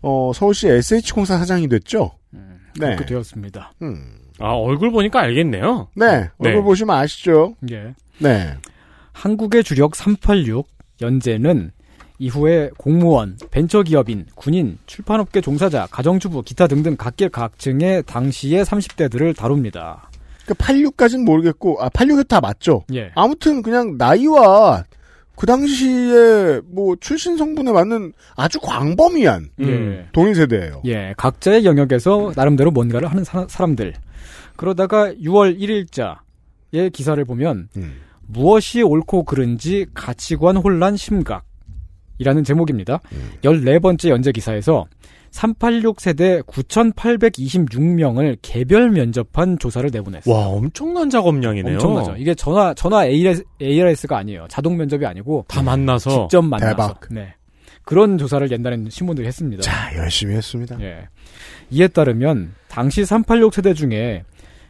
[0.00, 2.12] 어, 서울시 SH공사 사장이 됐죠.
[2.30, 2.86] 네.
[2.86, 3.72] 그렇게 되었습니다.
[3.82, 4.18] 음.
[4.38, 5.88] 아, 얼굴 보니까 알겠네요.
[5.94, 6.30] 네.
[6.38, 6.62] 얼굴 네.
[6.62, 7.54] 보시면 아시죠?
[7.70, 7.94] 예.
[8.18, 8.54] 네.
[9.12, 10.66] 한국의 주력 386
[11.00, 11.70] 연재는
[12.18, 20.08] 이후에 공무원, 벤처기업인, 군인, 출판업계 종사자, 가정주부, 기타 등등 각계 각층의 당시의 30대들을 다룹니다.
[20.44, 22.84] 그러니까 86까지는 모르겠고 아 86이 다 맞죠.
[22.94, 23.10] 예.
[23.14, 24.84] 아무튼 그냥 나이와
[25.36, 30.06] 그 당시에 뭐 출신 성분에 맞는 아주 광범위한 예.
[30.12, 30.82] 동일 세대예요.
[30.84, 33.94] 예, 각자의 영역에서 나름대로 뭔가를 하는 사, 람들
[34.56, 37.94] 그러다가 6월 1일자의 기사를 보면 음.
[38.26, 41.44] 무엇이 옳고 그른지 가치관 혼란 심각
[42.18, 43.00] 이라는 제목입니다.
[43.12, 43.32] 음.
[43.42, 44.86] 14번째 연재 기사에서
[45.32, 50.32] 386 세대 9,826명을 개별 면접한 조사를 내보냈어요.
[50.32, 51.74] 와, 엄청난 작업량이네요.
[51.74, 52.16] 엄청나죠.
[52.18, 54.46] 이게 전화 전화 ARS, ARS가 아니에요.
[54.48, 57.00] 자동 면접이 아니고 다 만나서 직접 만나서 대박.
[57.10, 57.34] 네.
[57.84, 59.62] 그런 조사를 옛날에는 신문들이 했습니다.
[59.62, 60.78] 자 열심히 했습니다.
[60.80, 61.08] 예.
[61.70, 64.24] 이에 따르면 당시 386 세대 중에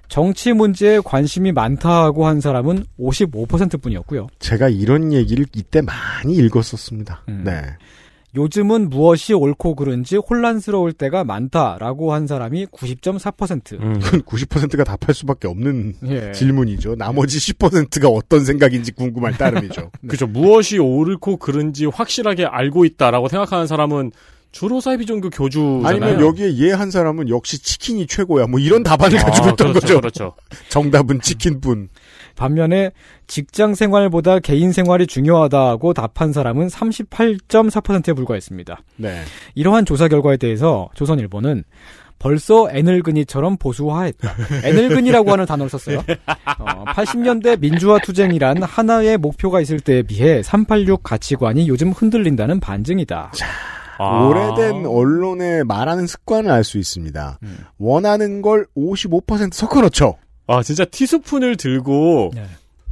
[0.09, 4.29] 정치 문제에 관심이 많다고 한 사람은 55%뿐이었고요.
[4.38, 7.25] 제가 이런 얘기를 이때 많이 읽었었습니다.
[7.29, 7.42] 음.
[7.44, 7.62] 네.
[8.35, 13.73] 요즘은 무엇이 옳고 그른지 혼란스러울 때가 많다라고 한 사람이 90.4%.
[13.81, 14.01] 음.
[14.01, 16.33] 그건 90%가 답할 수밖에 없는 예.
[16.33, 16.95] 질문이죠.
[16.97, 19.90] 나머지 10%가 어떤 생각인지 궁금할 따름이죠.
[20.09, 20.27] 그죠.
[20.27, 24.12] 무엇이 옳고 그른지 확실하게 알고 있다라고 생각하는 사람은
[24.51, 25.87] 주로 사이비 종교 교주잖아요.
[25.87, 28.47] 아니면 여기에 예 한 사람은 역시 치킨이 최고야.
[28.47, 30.01] 뭐 이런 답안을 아, 가지고 있던 그렇죠, 거죠.
[30.01, 30.35] 그렇죠.
[30.68, 31.88] 정답은 치킨뿐.
[32.37, 32.90] 반면에
[33.27, 38.83] 직장 생활보다 개인 생활이 중요하다고 답한 사람은 38.4%에 불과했습니다.
[38.97, 39.23] 네.
[39.55, 41.64] 이러한 조사 결과에 대해서 조선일보는
[42.18, 44.35] 벌써 애늙은이처럼 보수화했다.
[44.64, 45.99] 애늙은이라고 하는 단어를 썼어요.
[46.61, 53.33] 어, 80년대 민주화 투쟁이란 하나의 목표가 있을 때에 비해 386 가치관이 요즘 흔들린다는 반증이다.
[53.99, 54.25] 아.
[54.25, 57.38] 오래된 언론의 말하는 습관을 알 수 있습니다.
[57.42, 57.59] 음.
[57.79, 60.14] 원하는 걸 55% 섞어 넣죠.
[60.46, 62.44] 아, 진짜 티스푼을 들고 네.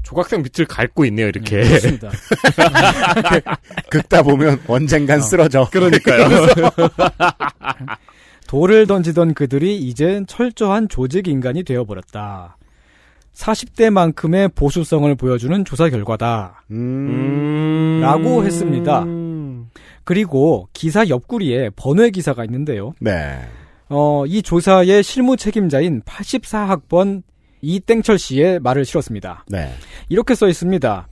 [0.02, 1.62] 조각상 밑을 갉고 있네요, 이렇게.
[1.62, 2.10] 그렇습니다.
[3.90, 5.68] 긁다 보면 언젠간 쓰러져.
[5.70, 6.26] 그러니까요.
[8.48, 12.56] 돌을 던지던 그들이 이젠 철저한 조직 인간이 되어버렸다.
[13.34, 16.64] 40대만큼의 보수성을 보여주는 조사 결과다.
[16.72, 18.00] 음.
[18.02, 19.04] 라고 했습니다.
[20.04, 22.92] 그리고 기사 옆구리에 번외 기사가 있는데요.
[22.98, 23.38] 네.
[23.88, 27.22] 어, 이 조사의 실무 책임자인 84학번
[27.60, 29.44] 이땡철 씨의 말을 실었습니다.
[29.48, 29.72] 네.
[30.08, 31.08] 이렇게 써 있습니다.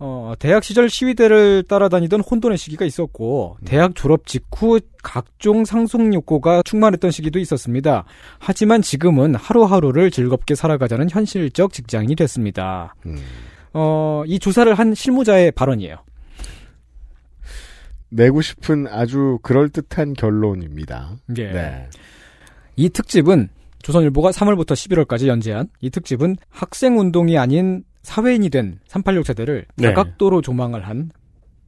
[0.00, 7.10] 어, 대학 시절 시위대를 따라다니던 혼돈의 시기가 있었고, 대학 졸업 직후 각종 상속 욕구가 충만했던
[7.10, 8.04] 시기도 있었습니다.
[8.38, 12.94] 하지만 지금은 하루하루를 즐겁게 살아가자는 현실적 직장인이 됐습니다.
[13.06, 13.16] 음.
[13.72, 15.96] 어, 이 조사를 한 실무자의 발언이에요.
[18.10, 21.16] 내고 싶은 아주 그럴듯한 결론입니다.
[21.36, 21.52] 예.
[21.52, 21.88] 네.
[22.76, 23.48] 이 특집은
[23.82, 29.88] 조선일보가 3월부터 11월까지 연재한 이 특집은 학생 운동이 아닌 사회인이 된 386 세대를 네.
[29.88, 31.10] 다각도로 조망을 한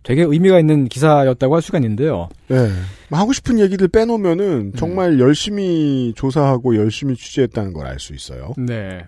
[0.03, 2.31] 되게 의미가 있는 기사였다고 할 수가 있는데요.
[2.49, 2.70] 네.
[3.11, 8.55] 하고 싶은 얘기들 빼놓으면은 정말 열심히 조사하고 열심히 취재했다는 걸 알 수 있어요.
[8.57, 9.05] 네.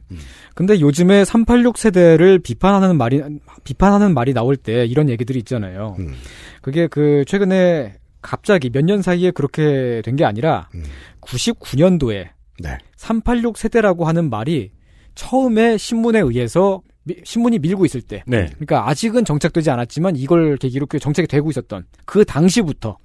[0.55, 3.23] 근데 요즘에 386 세대를 비판하는 말이
[3.65, 5.97] 비판하는 말이 나올 때 이런 얘기들이 있잖아요.
[5.99, 6.13] 음.
[6.61, 10.83] 그게 그 최근에 갑자기 몇 년 사이에 그렇게 된 게 아니라 음.
[11.23, 12.29] 99년도에
[12.63, 12.79] 네.
[12.97, 14.71] 386 세대라고 하는 말이
[15.15, 18.47] 처음에 신문에 의해서 미- 신문이 밀고 있을 때 네.
[18.55, 22.99] 그러니까 아직은 정착되지 않았지만 이걸 계기로 그 정착이 되고 있었던 그 당시부터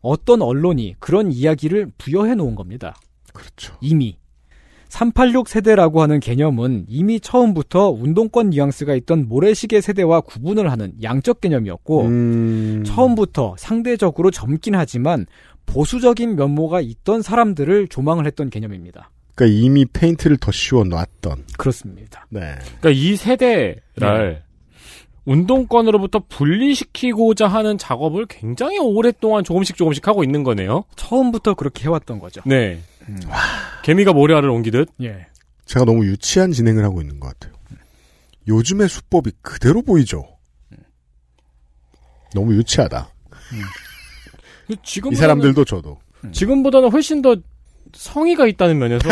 [0.00, 2.94] 어떤 언론이 그런 이야기를 부여해 놓은 겁니다.
[3.32, 3.74] 그렇죠.
[3.80, 4.18] 이미
[4.88, 12.02] 386 세대라고 하는 개념은 이미 처음부터 운동권 뉘앙스가 있던 모래시계 세대와 구분을 하는 양적 개념이었고
[12.02, 12.82] 음.
[12.86, 15.26] 처음부터 상대적으로 젊긴 하지만
[15.66, 19.10] 보수적인 면모가 있던 사람들을 조망을 했던 개념입니다.
[19.34, 21.46] 그러니까 이미 페인트를 더 씌워 놨던.
[21.58, 22.26] 그렇습니다.
[22.30, 22.40] 네.
[22.80, 24.42] 그러니까 이 세대를
[25.24, 30.84] 운동권으로부터 분리시키고자 하는 작업을 굉장히 오랫동안 조금씩 조금씩 하고 있는 거네요.
[30.96, 32.42] 처음부터 그렇게 해왔던 거죠.
[32.44, 32.80] 네.
[33.08, 33.18] 음.
[33.82, 34.90] 개미가 모래알을 옮기듯.
[35.02, 35.26] 예.
[35.64, 37.54] 제가 너무 유치한 진행을 하고 있는 것 같아요.
[38.46, 40.28] 요즘의 수법이 그대로 보이죠.
[42.34, 43.08] 너무 유치하다.
[44.82, 45.98] 지금 이 사람들도 저도.
[46.32, 47.36] 지금보다는 훨씬 더
[47.92, 49.08] 성의가 있다는 면에서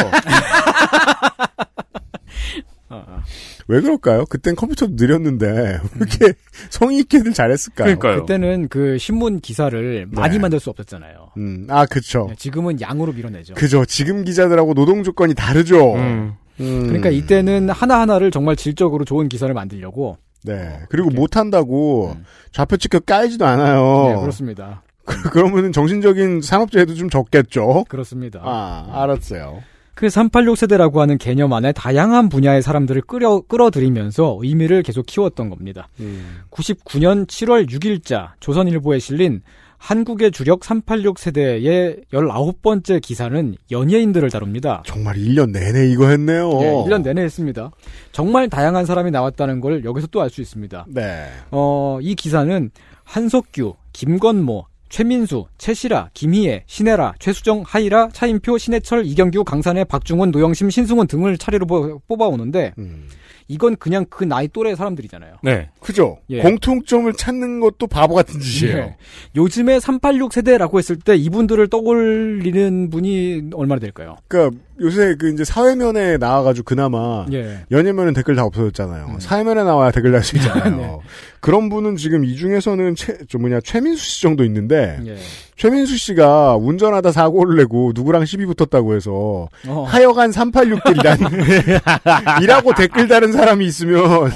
[3.68, 4.24] 왜 그럴까요?
[4.26, 6.34] 그땐 컴퓨터도 느렸는데 왜 이렇게
[6.70, 7.98] 성의 있게들 잘했을까요?
[7.98, 10.38] 그때는 그 신문 기사를 많이 네.
[10.40, 11.30] 만들 수 없었잖아요.
[11.36, 12.26] 음, 아 그쵸.
[12.28, 13.54] 네, 지금은 양으로 밀어내죠.
[13.54, 13.84] 그죠.
[13.84, 15.94] 지금 기자들하고 노동 조건이 다르죠.
[15.94, 16.34] 음.
[16.60, 16.86] 음.
[16.86, 20.80] 그러니까 이때는 하나 하나를 정말 질적으로 좋은 기사를 만들려고 네.
[20.90, 22.16] 그리고 못 한다고
[22.50, 24.08] 좌표 찍혀 까이지도 않아요.
[24.14, 24.82] 네, 그렇습니다.
[25.32, 27.84] 그러면은 정신적인 산업재해도 좀 적겠죠?
[27.88, 28.40] 그렇습니다.
[28.44, 29.62] 아, 알았어요.
[29.94, 35.88] 그 386 세대라고 하는 개념 안에 다양한 분야의 사람들을 끌어 끌어들이면서 의미를 계속 키웠던 겁니다.
[36.00, 36.40] 음.
[36.50, 39.42] 99년 7월 6일자 조선일보에 실린
[39.76, 44.82] 한국의 주력 386 세대의 19번째 기사는 연예인들을 다룹니다.
[44.86, 46.50] 정말 1년 내내 이거 했네요.
[46.62, 47.70] 예, 1년 내내 했습니다.
[48.12, 50.86] 정말 다양한 사람이 나왔다는 걸 여기서 또 알 수 있습니다.
[50.88, 51.26] 네.
[51.50, 52.70] 어, 이 기사는
[53.04, 61.06] 한석규, 김건모, 최민수, 최시라, 김희애, 신혜라, 최수정, 하이라, 차인표, 신해철, 이경규, 강산의 박중훈, 노영심, 신승훈
[61.06, 63.08] 등을 차례로 뽑- 뽑아오는데 음.
[63.48, 65.36] 이건 그냥 그 나이 또래 사람들이잖아요.
[65.42, 65.70] 네.
[65.80, 66.18] 그죠?
[66.30, 66.40] 예.
[66.40, 68.76] 공통점을 찾는 것도 바보 같은 짓이에요.
[68.76, 68.96] 예.
[69.36, 74.16] 요즘에 386 세대라고 했을 때 이분들을 떠올리는 분이 얼마나 될까요?
[74.28, 77.60] 그러니까 요새 그 이제 사회면에 나와가지고 그나마 예.
[77.70, 79.18] 연예면은 댓글 다 없어졌잖아요.
[79.20, 81.02] 사회면에 나와야 댓글 달수 있잖아요.
[81.40, 85.16] 그런 분은 지금 이 중에서는 최, 저 뭐냐, 최민수 씨 정도 있는데, 예.
[85.62, 89.84] 최민수 씨가 운전하다 사고를 내고 누구랑 시비 붙었다고 해서, 어.
[89.86, 91.22] 하여간 386길이란,
[92.42, 94.32] 이라고 댓글 다른 사람이 있으면,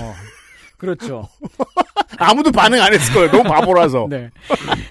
[0.76, 1.28] 그렇죠.
[2.18, 3.30] 아무도 반응 안 했을 거예요.
[3.30, 4.06] 너무 바보라서.
[4.08, 4.30] 네.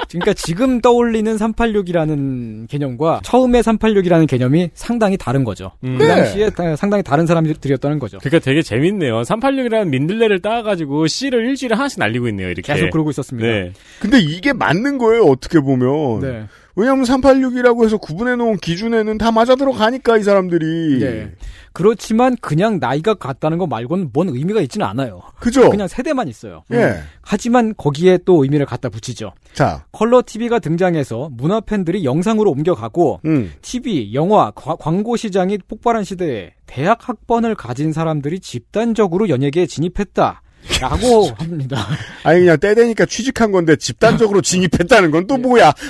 [0.09, 5.71] 그러니까 지금 떠올리는 386이라는 개념과 처음에 386이라는 개념이 상당히 다른 거죠.
[5.83, 5.97] 음.
[5.97, 6.07] 그 네.
[6.15, 8.19] 당시에 다- 상당히 다른 사람들이었다는 거죠.
[8.19, 9.21] 그러니까 되게 재밌네요.
[9.21, 12.49] 386이라는 민들레를 따가지고 C를 일주일에 하나씩 날리고 있네요.
[12.49, 12.73] 이렇게.
[12.73, 13.47] 계속 그러고 있었습니다.
[13.47, 13.71] 네.
[13.99, 16.19] 근데 이게 맞는 거예요, 어떻게 보면.
[16.21, 16.45] 네.
[16.75, 20.99] 왜냐면 386이라고 해서 구분해 놓은 기준에는 다 맞아 들어가니까, 이 사람들이.
[20.99, 21.31] 네.
[21.71, 25.21] 그렇지만 그냥 나이가 같다는 거 말고는 뭔 의미가 있지는 않아요.
[25.39, 25.69] 그죠?
[25.69, 26.63] 그냥 세대만 있어요.
[26.73, 26.95] 예.
[27.21, 29.33] 하지만 거기에 또 의미를 갖다 붙이죠.
[29.53, 33.51] 자, 컬러 TV가 등장해서 문화 팬들이 영상으로 옮겨가고 음.
[33.61, 40.41] TV, 영화, 과- 광고 시장이 폭발한 시대에 대학 학번을 가진 사람들이 집단적으로 연예계에 진입했다.
[40.81, 41.87] 라고 합니다.
[42.23, 45.71] 아니 그냥 때 되니까 취직한 건데 집단적으로 진입했다는 건 또 뭐야?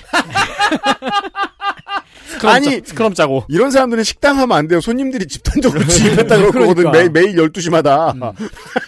[2.28, 3.44] 스크럼 아니, 짜, 스크럼 짜고.
[3.48, 4.82] 이런 사람들은 식당 하면 안 돼요.
[4.82, 6.52] 손님들이 집단적으로 진입했다.
[6.52, 6.92] 그러니까.
[6.92, 8.14] 매일, 매일 12시마다.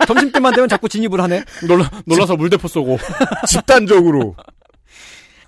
[0.06, 1.44] 점심때만 되면 자꾸 진입을 하네.
[1.68, 2.98] 놀라, 놀라서 물대포 쏘고.
[3.48, 4.36] 집단적으로.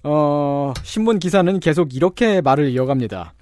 [0.04, 3.34] 어, 신문 기사는 계속 이렇게 말을 이어갑니다.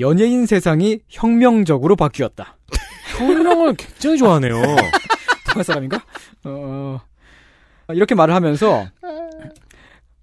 [0.00, 2.56] 연예인 세상이 혁명적으로 바뀌었다.
[3.16, 4.60] 혁명을 굉장히 좋아하네요.
[5.54, 6.00] 북한 사람인가?
[6.44, 7.00] 어,
[7.90, 8.86] 이렇게 말을 하면서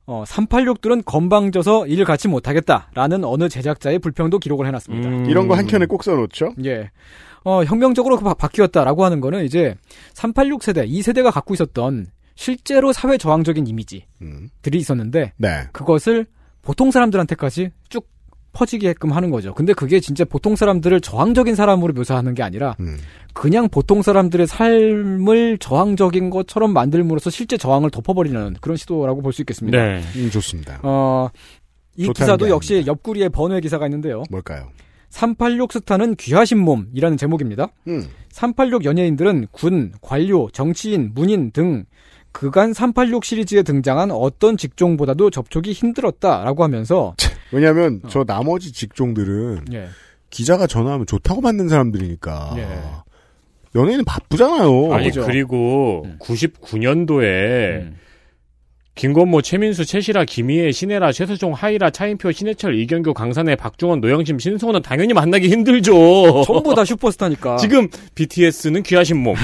[0.06, 5.08] 어, 386들은 건방져서 일을 같이 못하겠다라는 어느 제작자의 불평도 기록을 해놨습니다.
[5.10, 5.26] 음.
[5.28, 6.56] 이런 거 한 켠에 꼭 써놓죠.
[6.66, 6.92] 예.
[7.46, 9.76] 어, 혁명적으로 바, 바뀌었다라고 하는 거는 이제
[10.14, 14.50] 386 세대, 이 세대가 갖고 있었던 실제로 사회 저항적인 이미지들이 음.
[14.74, 15.64] 있었는데 네.
[15.72, 16.26] 그것을
[16.62, 18.08] 보통 사람들한테까지 쭉
[18.54, 19.54] 퍼지게끔 하는 거죠.
[19.54, 22.98] 근데 그게 진짜 보통 사람들을 저항적인 사람으로 묘사하는 게 아니라 음.
[23.34, 29.78] 그냥 보통 사람들의 삶을 저항적인 것처럼 만들므로써 실제 저항을 덮어버리는 그런 시도라고 볼 수 있겠습니다.
[29.78, 30.02] 네.
[30.18, 30.80] 음, 좋습니다.
[30.84, 31.30] 어,
[31.96, 32.92] 이 기사도 게 역시 아닙니다.
[32.92, 34.24] 옆구리에 번외 기사가 있는데요.
[34.30, 34.70] 뭘까요?
[35.10, 37.68] 386 스타는 귀하신 몸이라는 제목입니다.
[37.88, 38.08] 음.
[38.30, 41.86] 386 연예인들은 군, 관료, 정치인, 문인 등
[42.34, 47.14] 그간 386 시리즈에 등장한 어떤 직종보다도 접촉이 힘들었다라고 하면서
[47.52, 48.08] 왜냐면 어.
[48.10, 49.88] 저 나머지 직종들은 예.
[50.30, 52.54] 기자가 전화하면 좋다고 받는 사람들이니까.
[52.58, 52.68] 예.
[53.76, 54.94] 연예인은 바쁘잖아요.
[54.94, 55.26] 아니, 그죠.
[55.26, 56.18] 그리고 음.
[56.22, 57.24] 99년도에
[57.82, 57.96] 음.
[58.96, 65.14] 김건모, 최민수, 최시라, 김희애, 신혜라, 최수종, 하이라, 차인표, 신해철, 이경규, 강산의 박중원, 노영심, 신승호는 당연히
[65.14, 66.44] 만나기 힘들죠.
[66.46, 69.36] 전부 다 슈퍼스타니까 지금 BTS는 귀하신 몸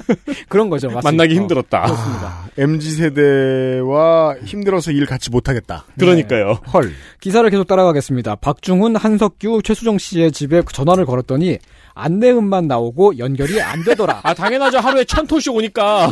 [0.48, 0.88] 그런 거죠.
[0.88, 1.10] 맞습니다.
[1.10, 1.82] 만나기 어, 힘들었다.
[1.82, 2.44] 그렇습니다.
[2.58, 5.84] MZ 세대와 힘들어서 일 같이 못하겠다.
[5.98, 6.58] 그러니까요.
[6.72, 6.92] 헐.
[7.20, 8.36] 기사를 계속 따라가겠습니다.
[8.36, 11.58] 박중훈, 한석규, 최수정 씨의 집에 전화를 걸었더니
[11.94, 14.20] 안내음만 나오고 연결이 안 되더라.
[14.22, 14.78] 아 당연하죠.
[14.78, 16.08] 하루에 천 토씩 오니까.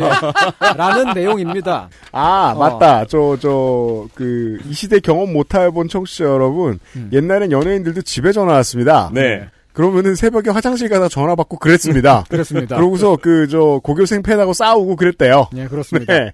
[0.76, 1.88] 라는 내용입니다.
[2.12, 2.58] 아, 어.
[2.58, 3.06] 맞다.
[3.06, 7.10] 저, 저, 그, 이 시대 경험 못 해본 청취자 여러분, 음.
[7.12, 9.10] 옛날엔 연예인들도 집에 전화 왔습니다.
[9.12, 9.48] 네.
[9.80, 12.24] 그러면은 새벽에 화장실 가다 전화 받고 그랬습니다.
[12.28, 12.76] 그렇습니다.
[12.76, 15.48] 그러고서 그, 저, 고교생 팬하고 싸우고 그랬대요.
[15.56, 16.12] 예, 그렇습니다.
[16.12, 16.32] 네.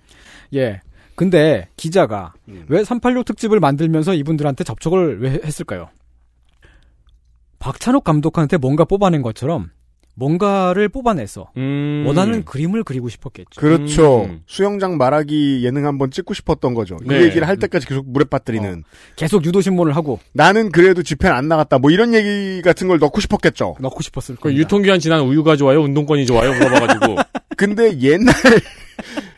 [0.55, 0.81] 예.
[1.15, 2.35] 근데 기자가
[2.69, 5.91] 왜386 특집을 만들면서 이분들한테 접촉을 왜 했을까요?
[7.61, 9.71] 박찬욱 감독한테 뭔가 뽑아낸 것처럼
[10.17, 12.05] 뭔가를 뽑아내서 음.
[12.07, 13.61] 원하는 그림을 그리고 싶었겠죠.
[13.61, 14.25] 그렇죠.
[14.25, 14.43] 음.
[14.47, 16.97] 수영장 말하기 예능 한번 찍고 싶었던 거죠.
[16.97, 17.23] 그 네.
[17.25, 18.83] 얘기를 할 때까지 계속 물에 빠뜨리는.
[19.15, 21.79] 계속 유도신문을 하고 나는 그래도 집회는 안 나갔다.
[21.79, 23.77] 뭐 이런 얘기 같은 걸 넣고 싶었겠죠.
[23.79, 24.59] 넣고 싶었을 그 거예요.
[24.59, 25.83] 유통기한 지난 우유가 좋아요?
[25.83, 26.53] 운동권이 좋아요?
[26.55, 27.17] 물어봐가지고.
[27.57, 28.35] 근데 옛날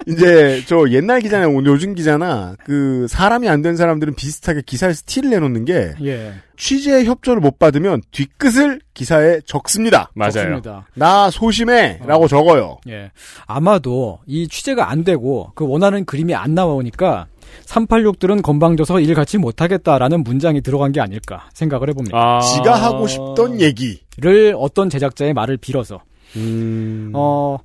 [0.09, 5.31] 이제 저 옛날 기자나 오늘 요즘 기자나 그 사람이 안 된 사람들은 비슷하게 기사에 스틸을
[5.31, 6.33] 내놓는 게 예.
[6.57, 10.11] 취재 협조를 못 받으면 뒤끝을 기사에 적습니다.
[10.14, 10.33] 맞아요.
[10.33, 10.87] 좋습니다.
[10.94, 12.79] 나 소심해라고 적어요.
[12.88, 13.11] 예.
[13.47, 17.27] 아마도 이 취재가 안 되고 그 원하는 그림이 안 나오니까
[17.66, 22.16] 386들은 건방져서 일 같이 못하겠다라는 문장이 들어간 게 아닐까 생각을 해봅니다.
[22.16, 22.40] 아.
[22.40, 24.01] 지가 하고 싶던 얘기.
[24.21, 26.01] 를 어떤 제작자의 말을 빌어서
[26.35, 27.12] 음.
[27.14, 27.59] 어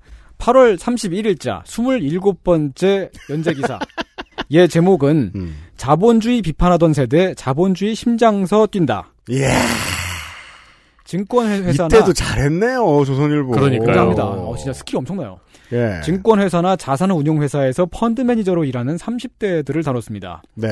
[0.43, 3.79] 8월 31일자 27번째 연재 기사.
[4.51, 5.55] 얘 제목은 음.
[5.77, 9.13] 자본주의 비판하던 세대 자본주의 심장서 뛴다.
[9.31, 9.47] 예.
[11.05, 13.51] 증권회사나 이때도 잘했네요 조선일보.
[13.51, 13.85] 그러니까요.
[13.85, 14.23] 감사합니다.
[14.25, 15.39] 어, 진짜 스킬 엄청나요.
[15.71, 16.01] 예.
[16.03, 20.43] 증권회사나 자산운용회사에서 펀드 매니저로 일하는 30대들을 다뤘습니다.
[20.55, 20.67] 네.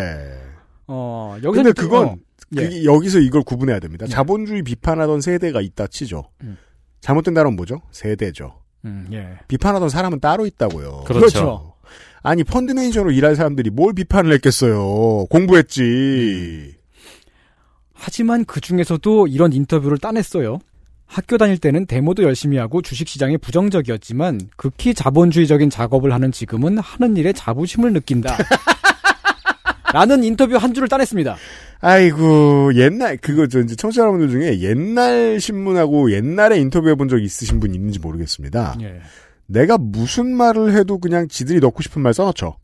[0.87, 2.15] 어, 여기서 근데 그건 어,
[2.57, 2.83] 예.
[2.83, 4.05] 여기서 이걸 구분해야 됩니다.
[4.05, 4.11] 네.
[4.11, 6.25] 자본주의 비판하던 세대가 있다 치죠.
[6.43, 6.57] 음.
[6.99, 7.81] 잘못된 단어는 뭐죠?
[7.91, 8.60] 세대죠.
[8.85, 9.37] 음, 예.
[9.47, 11.03] 비판하던 사람은 따로 있다고요.
[11.05, 11.75] 그렇죠.
[12.23, 15.25] 아니 펀드 매니저로 일할 사람들이 뭘 비판을 했겠어요.
[15.29, 16.75] 공부했지.
[17.93, 20.59] 하지만 그 중에서도 이런 인터뷰를 따냈어요.
[21.05, 27.33] 학교 다닐 때는 데모도 열심히 하고 주식시장에 부정적이었지만 극히 자본주의적인 작업을 하는 지금은 하는 일에
[27.33, 28.37] 자부심을 느낀다.
[29.93, 31.35] 라는 인터뷰 한 줄을 따냈습니다.
[31.81, 37.59] 아이고 옛날 그거 저 이제 청취자 여러분들 중에 옛날 신문하고 옛날에 인터뷰해 본 적 있으신
[37.59, 38.77] 분 있는지 모르겠습니다.
[38.81, 39.01] 예.
[39.47, 42.55] 내가 무슨 말을 해도 그냥 지들이 넣고 싶은 말 써놓죠.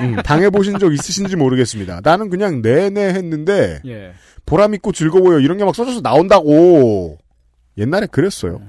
[0.00, 2.00] 음, 당해보신 적 있으신지 모르겠습니다.
[2.02, 4.12] 나는 그냥 내내 했는데 예.
[4.46, 7.18] 보람 있고 즐거워요 이런 게 막 써져서 나온다고
[7.76, 8.62] 옛날에 그랬어요.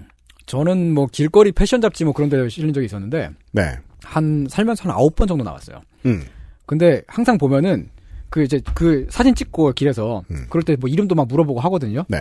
[0.47, 3.77] 저는 뭐 길거리 패션 잡지 뭐 그런 데 실린 적이 있었는데 네.
[4.03, 5.81] 한 살면서 한 아홉 번 정도 나왔어요.
[6.05, 6.23] 음.
[6.65, 7.89] 근데 항상 보면은
[8.35, 10.45] 그 이제 그 사진 찍고 길에서 음.
[10.49, 12.03] 그럴 때 뭐 이름도 막 물어보고 하거든요.
[12.09, 12.17] 네.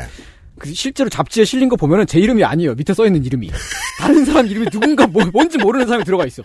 [0.61, 2.77] 그 실제로 잡지에 실린 거 보면은 제 이름이 아니에요.
[2.77, 3.50] 밑에 써 있는 이름이
[3.98, 6.44] 다른 사람 이름이 누군가 뭐, 뭔지 모르는 사람이 들어가 있어.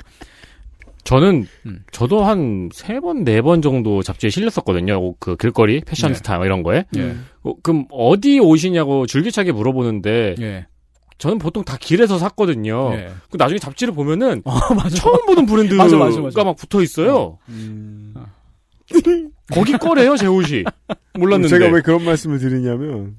[1.04, 1.84] 저는 음.
[1.92, 5.14] 저도 한 세 번 네 번 정도 잡지에 실렸었거든요.
[5.20, 6.16] 그 길거리 패션 네.
[6.18, 6.86] 스타 뭐 이런 거에.
[6.98, 7.16] 예.
[7.44, 10.66] 어, 그럼 어디 오시냐고 줄기차게 물어보는데 예.
[11.20, 12.92] 저는 보통 다 길에서 샀거든요.
[12.96, 13.12] 예.
[13.30, 14.96] 그 나중에 잡지를 보면은 어, 맞아.
[14.96, 16.44] 처음 보는 브랜드가 맞아, 맞아, 맞아.
[16.44, 17.38] 막 붙어 있어요.
[17.50, 18.16] 음.
[19.52, 20.64] 거기 거래요, 제 옷이.
[21.18, 21.50] 몰랐는데.
[21.58, 23.18] 제가 왜 그런 말씀을 드리냐면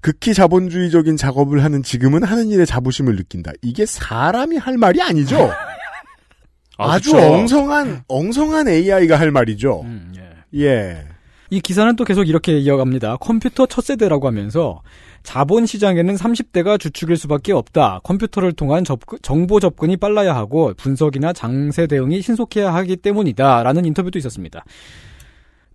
[0.00, 3.52] 극히 자본주의적인 작업을 하는 지금은 하는 일에 자부심을 느낀다.
[3.62, 5.50] 이게 사람이 할 말이 아니죠.
[6.78, 7.18] 아, 아, 주 그쵸.
[7.32, 9.82] 엉성한 엉성한 AI가 할 말이죠.
[9.82, 10.14] 음,
[10.54, 10.64] 예.
[10.66, 11.04] 예.
[11.50, 13.16] 이 기사는 또 계속 이렇게 이어갑니다.
[13.16, 14.80] 컴퓨터 첫 세대라고 하면서
[15.24, 18.00] 자본 시장에는 30대가 주축일 수밖에 없다.
[18.04, 23.62] 컴퓨터를 통한 접근- 정보 접근이 빨라야 하고 분석이나 장세 대응이 신속해야 하기 때문이다.
[23.64, 24.64] 라는 인터뷰도 있었습니다.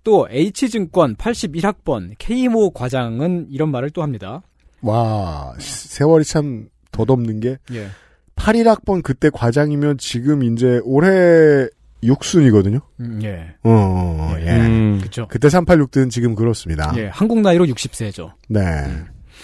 [0.06, 4.42] 또 H증권 81학번 K모 과장은 이런 말을 또 합니다.
[4.82, 7.88] 와 세월이 참 덧없는 게 예.
[8.36, 11.68] 81학번 그때 과장이면 지금 이제 올해
[12.04, 12.82] 6순이거든요.
[13.00, 13.56] 음, 예.
[13.64, 14.52] 어, 어, 어, 예.
[14.52, 15.00] 음.
[15.02, 15.28] 그쵸.
[15.28, 16.94] 그때 386든 지금 그렇습니다.
[16.98, 17.08] 예.
[17.08, 18.34] 한국 나이로 60세죠.
[18.48, 18.62] 네.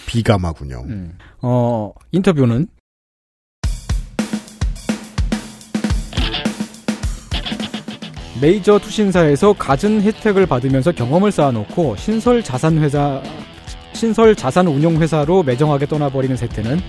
[0.06, 0.84] 비감하군요.
[0.86, 1.18] 음.
[1.40, 2.68] 어, 인터뷰는
[8.42, 13.22] 메이저 투신사에서 갖은 혜택을 받으면서 경험을 쌓아놓고 신설 자산 회사
[13.92, 16.80] 신설 자산 운용 회사로 매정하게 떠나버리는 세태는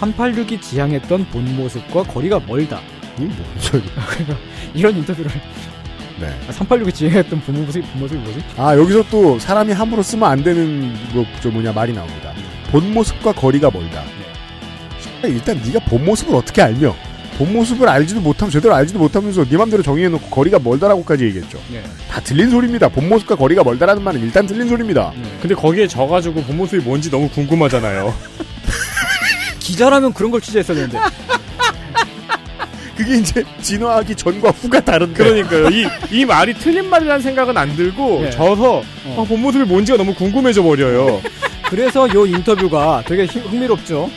[0.00, 2.80] 386이 지향했던 본 모습과 거리가 멀다.
[3.16, 3.84] 이뭔 소리?
[4.74, 5.30] 이런 인터뷰를
[6.20, 6.36] 네.
[6.50, 8.44] 386이 지향했던 본 모습이 본 모습이 뭐지?
[8.56, 12.32] 아 여기서 또 사람이 함부로 쓰면 안 되는 뭐, 저 뭐냐 말이 나옵니다.
[12.72, 14.02] 본 모습과 거리가 멀다.
[15.22, 16.92] 일단 네가 본 모습을 어떻게 알며
[17.38, 21.58] 본 모습을 알지도 못하면 제대로 알지도 못하면서 네 맘대로 정의해놓고 거리가 멀다라고까지 얘기했죠.
[21.72, 21.82] 예.
[22.10, 22.88] 다 들린 소리입니다.
[22.88, 25.12] 본 모습과 거리가 멀다라는 말은 일단 들린 소리입니다.
[25.40, 28.12] 근데 거기에 져가지고 본 모습이 뭔지 너무 궁금하잖아요.
[29.60, 30.98] 기자라면 그런 걸 취재했어야 되는데.
[32.96, 35.14] 그게 이제 진화하기 전과 후가 다른데.
[35.14, 35.68] 그러니까요.
[35.68, 38.30] 이, 이 말이 틀린 말이라는 생각은 안 들고 예.
[38.30, 38.82] 져서
[39.16, 41.22] 아, 본 모습이 뭔지가 너무 궁금해져 버려요.
[41.70, 44.10] 그래서 요 인터뷰가 되게 흥- 흥미롭죠.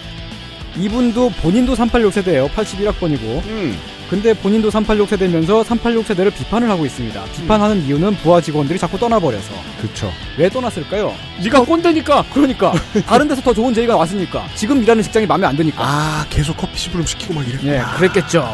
[0.78, 2.48] 이분도 본인도 386 세대예요.
[2.50, 3.46] 81학번이고.
[3.46, 3.78] 음.
[4.10, 7.24] 근데 본인도 386 세대면서 386 세대를 비판을 하고 있습니다.
[7.34, 9.54] 비판하는 이유는 부하 직원들이 자꾸 떠나버려서.
[9.82, 10.12] 그쵸.
[10.38, 11.14] 왜 떠났을까요?
[11.42, 12.26] 네가 꼰대니까.
[12.34, 12.74] 그러니까
[13.08, 14.48] 다른 데서 더 좋은 제의가 왔으니까.
[14.56, 15.78] 지금 일하는 직장이 마음에 안 드니까.
[15.82, 17.78] 아 계속 커피 시부름 시키고 막 이래.
[17.78, 18.46] 예, 그랬겠죠.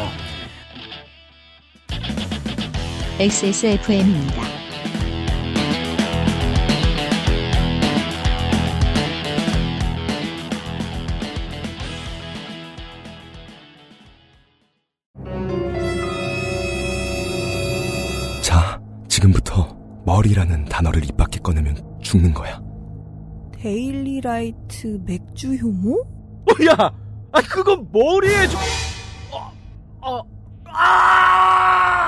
[3.18, 4.57] XSFM입니다.
[19.18, 22.62] 지금부터 머리라는 단어를 입 밖에 꺼내면 죽는 거야.
[23.52, 26.00] 데일리라이트 맥주 효모?
[26.00, 26.74] 어, 야,
[27.32, 28.60] 아 그건 머리에 좀.
[29.32, 29.50] 어,
[30.00, 30.22] 어,
[30.66, 31.98] 아!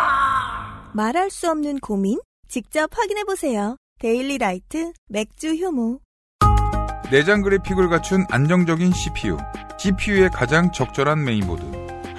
[0.95, 2.21] 말할 수 없는 고민?
[2.49, 3.77] 직접 확인해 보세요.
[3.99, 5.99] 데일리라이트 맥주 효모.
[7.11, 9.37] 내장 그래픽을 갖춘 안정적인 CPU,
[9.79, 11.80] GPU의 가장 적절한 메인보드.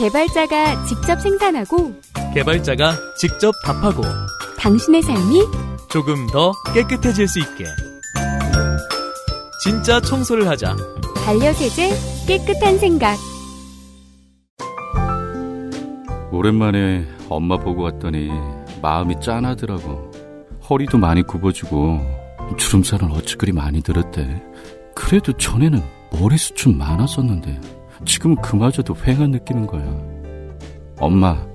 [0.00, 1.92] 개발자가 직접 생산하고
[2.32, 4.00] 개발자가 직접 답하고
[4.58, 5.42] 당신의 삶이
[5.90, 7.66] 조금 더 깨끗해질 수 있게
[9.62, 10.74] 진짜 청소를 하자
[11.22, 11.90] 반려세제
[12.26, 13.18] 깨끗한 생각
[16.32, 18.30] 오랜만에 엄마 보고 왔더니
[18.80, 20.10] 마음이 짠하더라고.
[20.70, 22.00] 허리도 많이 굽어지고
[22.56, 24.42] 주름살은 어찌 그리 많이 들었대.
[24.94, 25.82] 그래도 전에는
[26.12, 29.84] 머리숱 좀 많았었는데 지금은 그마저도 휑한 느끼는 거야.
[30.98, 31.46] 엄마,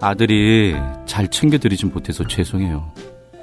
[0.00, 0.74] 아들이
[1.06, 2.92] 잘 챙겨드리진 못해서 죄송해요.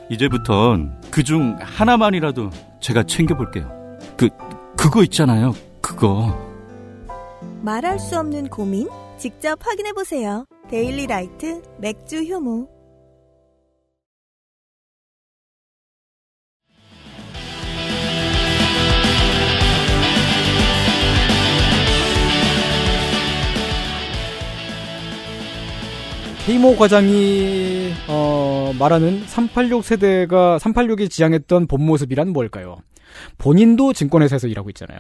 [0.10, 2.50] 이제부턴 그 중 하나만이라도
[2.82, 3.70] 제가 챙겨볼게요.
[4.18, 4.30] 그,
[4.78, 5.54] 그거 있잖아요.
[5.82, 6.38] 그거.
[7.62, 8.88] 말할 수 없는 고민?
[9.18, 10.46] 직접 확인해보세요.
[10.70, 12.68] 데일리 라이트 맥주 효모.
[26.46, 32.78] 케이모 과장이 어, 말하는 386 세대가 386이 지향했던 본 모습이란 뭘까요?
[33.38, 34.98] 본인도 증권회사에서 일하고 있잖아요.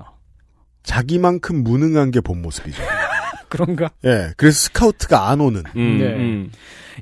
[0.84, 2.82] 자기만큼 무능한 게 본 모습이죠.
[3.50, 3.90] 그런가?
[4.06, 5.64] 예, 그래서 스카우트가 안 오는.
[5.76, 6.06] 음, 네.
[6.16, 6.52] 음.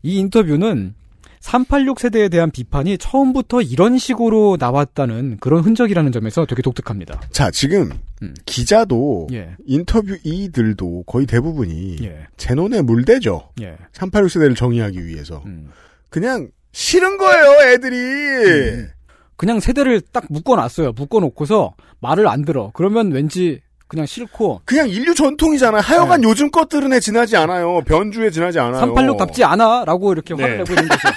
[0.04, 0.96] 이 인터뷰는
[1.40, 7.22] 386 세대에 대한 비판이 처음부터 이런 식으로 나왔다는 그런 흔적이라는 점에서 되게 독특합니다.
[7.32, 8.34] 자, 지금 음.
[8.46, 9.56] 기자도 예.
[9.66, 12.28] 인터뷰 이들도 거의 대부분이 예.
[12.38, 13.50] 제논에 물대죠.
[13.62, 13.78] 예.
[13.94, 15.42] 386 세대를 정의하기 위해서.
[15.46, 15.70] 음.
[16.10, 18.88] 그냥 싫은 거예요, 애들이.
[19.38, 20.92] 그냥 세대를 딱 묶어놨어요.
[20.92, 22.72] 묶어놓고서 말을 안 들어.
[22.74, 25.82] 그러면 왠지 그냥 싫고 그냥 인류 전통이잖아요.
[25.82, 27.82] 하여간 요즘 것들은 에 지나지 않아요.
[27.82, 28.94] 변주에 지나지 않아요.
[28.94, 30.44] 386답지 않아라고 이렇게 네.
[30.44, 31.10] 화를 내고 있는 거죠.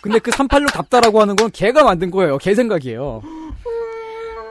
[0.00, 2.38] 근데 그 386답다라고 하는 건 걔가 만든 거예요.
[2.38, 3.20] 걔 생각이에요.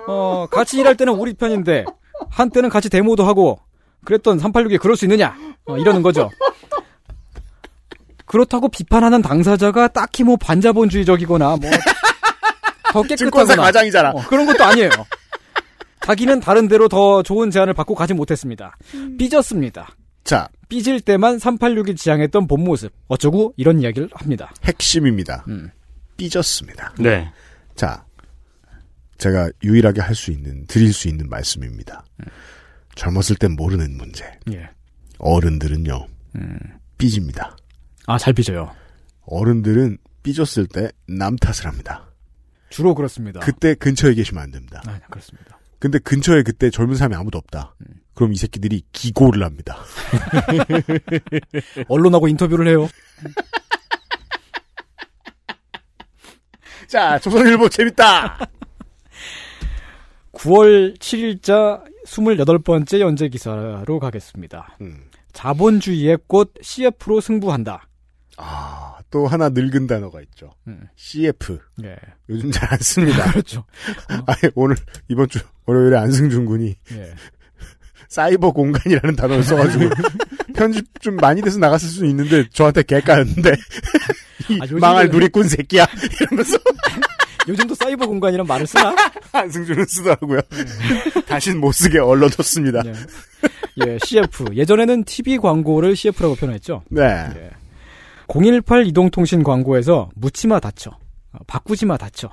[0.08, 1.86] 어, 같이 일할 때는 우리 편인데
[2.30, 3.60] 한때는 같이 데모도 하고
[4.06, 5.36] 그랬던 386이 그럴 수 있느냐?
[5.66, 6.30] 어, 이러는 거죠.
[8.26, 14.12] 그렇다고 비판하는 당사자가 딱히 뭐 반자본주의적이거나 뭐더 증권사 깨끗하거나 과장이잖아.
[14.12, 14.92] 어, 그런 것도 아니에요.
[16.02, 18.78] 자기는 다른 데로 더 좋은 제안을 받고 가지 못했습니다.
[19.18, 19.96] 삐졌습니다.
[20.24, 22.92] 자, 삐질 때만 386이 지향했던 본 모습.
[23.08, 24.52] 어쩌고 이런 이야기를 합니다.
[24.64, 25.46] 핵심입니다.
[25.48, 25.70] 음.
[26.18, 26.94] 삐졌습니다.
[27.00, 27.32] 네.
[27.76, 28.06] 자,
[29.18, 32.04] 제가 유일하게 할 수 있는, 드릴 수 있는 말씀입니다.
[32.96, 34.26] 젊었을 땐 모르는 문제.
[34.52, 34.70] 예.
[35.20, 36.60] 어른들은요, 음.
[36.98, 37.56] 삐집니다.
[38.08, 38.72] 아, 잘 삐져요.
[39.26, 42.06] 어른들은 삐졌을 때 남 탓을 합니다.
[42.70, 43.40] 주로 그렇습니다.
[43.40, 44.82] 그때 근처에 계시면 안 됩니다.
[44.86, 45.59] 아, 그렇습니다.
[45.80, 47.76] 근데 근처에 그때 젊은 사람이 아무도 없다.
[48.14, 49.78] 그럼 이 새끼들이 기고를 합니다.
[51.88, 52.88] 언론하고 인터뷰를 해요.
[56.88, 58.40] 자, 조선일보 재밌다!
[60.34, 64.78] 9월 7일자 28번째 연재 기사로 가겠습니다.
[64.82, 65.04] 음.
[65.34, 67.88] 자본주의의 꽃 CF로 승부한다.
[68.38, 70.52] 아, 또 하나 늙은 단어가 있죠.
[70.68, 70.88] 음.
[70.96, 71.60] CF.
[71.84, 71.96] 예.
[72.30, 73.30] 요즘 잘 안 씁니다.
[73.32, 73.66] 그렇죠.
[74.26, 74.76] 아예 오늘,
[75.10, 77.14] 이번 주, 월요일에 안승준 군이 예.
[78.10, 79.90] 사이버 공간이라는 단어를 써가지고
[80.56, 83.54] 편집 좀 많이 돼서 나갔을 수 있는데 저한테 개까였는데
[84.50, 85.86] 이 아, 망할 누리꾼 새끼야
[86.20, 86.58] 이러면서
[87.48, 88.96] 요즘도 사이버 공간이란 말을 쓰나?
[89.32, 90.40] 안승준은 쓰더라고요.
[91.28, 92.84] 다신 못 쓰게 얼러뒀습니다.
[92.86, 92.94] 예.
[93.88, 94.46] 예, CF.
[94.54, 96.84] 예전에는 TV 광고를 CF라고 표현했죠.
[96.90, 97.02] 네.
[97.04, 97.50] 예.
[98.28, 100.92] 018 이동통신 광고에서 묻지마 다쳐,
[101.32, 102.30] 어, 바꾸지마 다쳐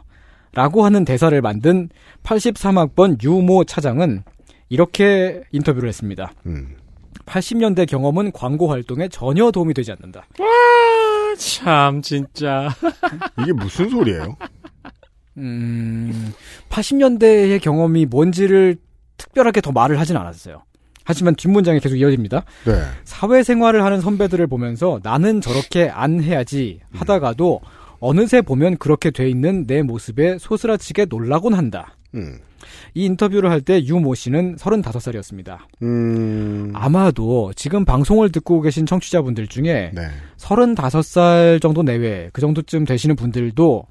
[0.57, 1.91] 라고 하는 대사를 만든
[2.23, 4.25] 83학번 유모 차장은
[4.71, 6.33] 이렇게 인터뷰를 했습니다.
[6.47, 6.77] 음.
[7.27, 10.27] 80년대 경험은 광고 활동에 전혀 도움이 되지 않는다.
[11.37, 12.71] 참 진짜.
[13.39, 14.35] 이게 무슨 소리예요?
[15.37, 16.33] 음,
[16.71, 18.79] 80년대의 경험이 뭔지를
[19.19, 20.63] 특별하게 더 말을 하진 않았어요.
[21.05, 22.45] 하지만 뒷문장이 계속 이어집니다.
[22.65, 22.83] 네.
[23.05, 27.61] 사회생활을 하는 선배들을 보면서 나는 저렇게 안 해야지 하다가도
[27.99, 31.97] 어느새 보면 그렇게 돼 있는 내 모습에 소스라치게 놀라곤 한다.
[32.15, 32.39] 음.
[32.95, 35.59] 이 인터뷰를 할 때 유 모 씨는 35살이었습니다.
[35.83, 36.71] 음.
[36.75, 40.09] 아마도 지금 방송을 듣고 계신 청취자분들 중에 네.
[40.39, 43.87] 35살 정도 내외 그 정도쯤 되시는 분들도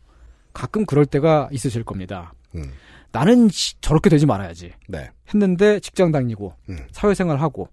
[0.53, 2.33] 가끔 그럴 때가 있으실 겁니다.
[2.55, 2.63] 음.
[3.11, 4.71] 나는 시- 저렇게 되지 말아야지.
[4.87, 5.09] 네.
[5.33, 6.77] 했는데 직장 다니고 음.
[6.91, 7.69] 사회생활 하고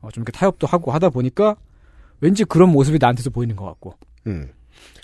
[0.00, 1.56] 어, 좀 이렇게 타협도 하고 하다 보니까
[2.20, 3.94] 왠지 그런 모습이 나한테서 보이는 것 같고
[4.26, 4.48] 음.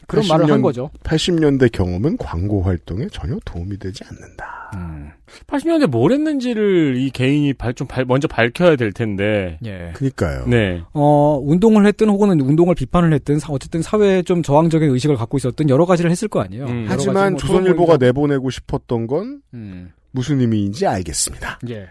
[0.08, 0.90] 그런 말을 한 거죠.
[1.04, 4.72] 80년대 경험은 광고 활동에 전혀 도움이 되지 않는다.
[4.74, 5.10] 음.
[5.46, 9.58] 80년대 뭘 했는지를 이 개인이 발, 좀 발- 먼저 밝혀야 될 텐데.
[9.64, 9.92] 예.
[9.94, 10.44] 그니까요.
[10.46, 10.82] 네.
[10.92, 15.70] 어, 운동을 했든 혹은 운동을 비판을 했든 사- 어쨌든 사회에 좀 저항적인 의식을 갖고 있었든
[15.70, 16.66] 여러 가지를 했을 거 아니에요.
[16.66, 16.86] 음.
[16.88, 19.92] 하지만 뭐 조선일보가 내보내고 싶었던 건 음.
[20.10, 21.60] 무슨 의미인지 알겠습니다.
[21.70, 21.86] 예.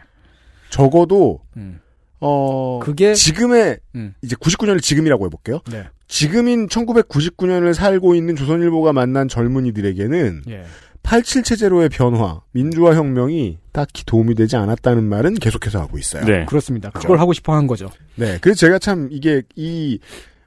[0.70, 1.80] 적어도 음.
[2.20, 4.14] 어 그게 지금의 음.
[4.22, 5.60] 이제 99년을 지금이라고 해볼게요.
[5.72, 5.86] 네.
[6.12, 10.66] 지금인 1999년을 살고 있는 조선일보가 만난 젊은이들에게는 예.
[11.03, 16.26] 87 체제로의 변화, 민주화 혁명이 딱히 도움이 되지 않았다는 말은 계속해서 하고 있어요.
[16.26, 16.45] 네.
[16.45, 16.89] 그렇습니다.
[16.91, 17.89] 그걸 하고 싶어 한 거죠.
[18.16, 19.99] 네, 그래서 제가 참 이게 이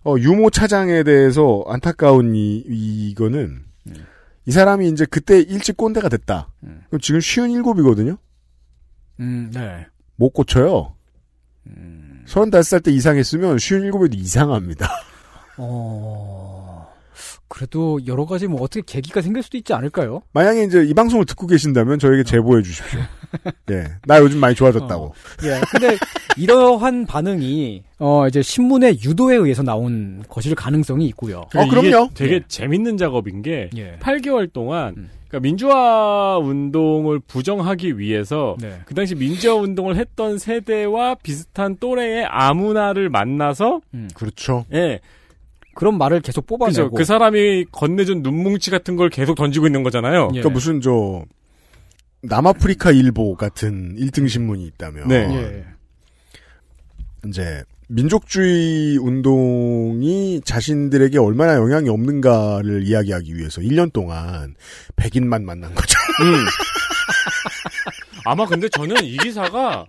[0.04, 3.62] 어, 유모 차장에 대해서 안타까운 이 이거는
[4.44, 6.52] 이 사람이 이제 그때 일찍 꼰대가 됐다.
[6.60, 8.18] 그럼 지금 쉬운 일곱이거든요.
[9.20, 9.86] 음, 네.
[10.16, 10.94] 못 고쳐요.
[11.68, 12.22] 음.
[12.26, 14.88] 서른다섯 살 때 이상했으면 쉬운 일곱에도 이상합니다.
[15.56, 16.92] 어,
[17.48, 20.22] 그래도 여러 가지 뭐 어떻게 계기가 생길 수도 있지 않을까요?
[20.32, 23.00] 만약에 이제 이 방송을 듣고 계신다면 저에게 제보해 주십시오.
[23.70, 25.04] 예, 나 요즘 많이 좋아졌다고.
[25.04, 25.12] 어.
[25.44, 25.60] 예.
[25.70, 25.96] 근데
[26.36, 31.42] 이러한 반응이 어 이제 신문의 유도에 의해서 나온 것일 가능성이 있고요.
[31.54, 32.10] 어, 그럼요.
[32.14, 32.40] 되게 예.
[32.48, 33.98] 재밌는 작업인 게 예.
[34.00, 35.10] 8개월 동안 음.
[35.28, 38.80] 그러니까 민주화 운동을 부정하기 위해서 네.
[38.84, 43.80] 그 당시 민주화 운동을 했던 세대와 비슷한 또래의 아무나를 만나서
[44.14, 44.64] 그렇죠.
[44.72, 45.00] 예.
[45.74, 46.56] 그런 말을 계속 그죠.
[46.56, 50.28] 뽑아내고 그 사람이 건네준 눈뭉치 같은 걸 계속 던지고 있는 거잖아요.
[50.34, 50.40] 예.
[50.40, 51.24] 그러니까 무슨 저
[52.22, 55.16] 남아프리카 일보 같은 1등 신문이 있다면 네.
[55.16, 55.64] 예.
[57.28, 64.54] 이제 민족주의 운동이 자신들에게 얼마나 영향이 없는가를 이야기하기 위해서 1년 동안
[64.96, 65.98] 백인만 만난 거죠.
[66.22, 66.44] 음.
[68.24, 69.86] 아마 근데 저는 이 기사가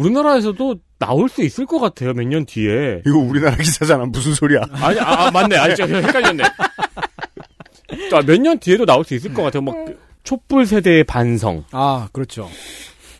[0.00, 2.12] 우리나라에서도 나올 수 있을 것 같아요.
[2.14, 3.02] 몇 년 뒤에.
[3.06, 4.04] 이거 우리나라 기사잖아.
[4.06, 4.60] 무슨 소리야.
[4.72, 5.56] 아니, 아, 아, 맞네.
[5.56, 6.44] 아니, 제가 헷갈렸네.
[8.26, 9.62] 몇년 뒤에도 나올 수 있을 것 같아요.
[9.62, 11.64] 막, 그 촛불 세대의 반성.
[11.72, 12.48] 아, 그렇죠.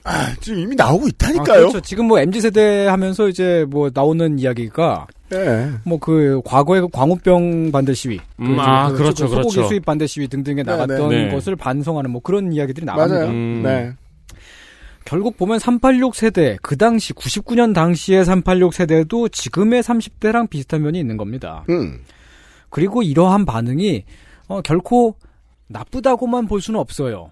[0.05, 1.59] 아, 지금 이미 나오고 아, 있다니까요.
[1.61, 1.81] 그렇죠.
[1.81, 5.71] 지금 뭐 MZ 세대 하면서 이제 뭐 나오는 이야기가 네.
[5.85, 9.69] 뭐그 과거에 그 광우병 반대 시위, 그 음, 이제 아, 그 그렇죠, 소- 소고기 그렇죠.
[9.69, 11.27] 수입 반대 시위 등등에 네, 나갔던 네.
[11.27, 11.31] 네.
[11.35, 13.15] 것을 반성하는 뭐 그런 이야기들이 나갑니다.
[13.21, 13.31] 맞아요.
[13.31, 13.63] 음.
[13.63, 13.93] 네.
[15.05, 21.17] 결국 보면 386 세대, 그 당시 99년 당시의 386 세대도 지금의 30대랑 비슷한 면이 있는
[21.17, 21.65] 겁니다.
[21.71, 22.01] 음.
[22.69, 24.05] 그리고 이러한 반응이
[24.49, 25.17] 어, 결코
[25.69, 27.31] 나쁘다고만 볼 수는 없어요.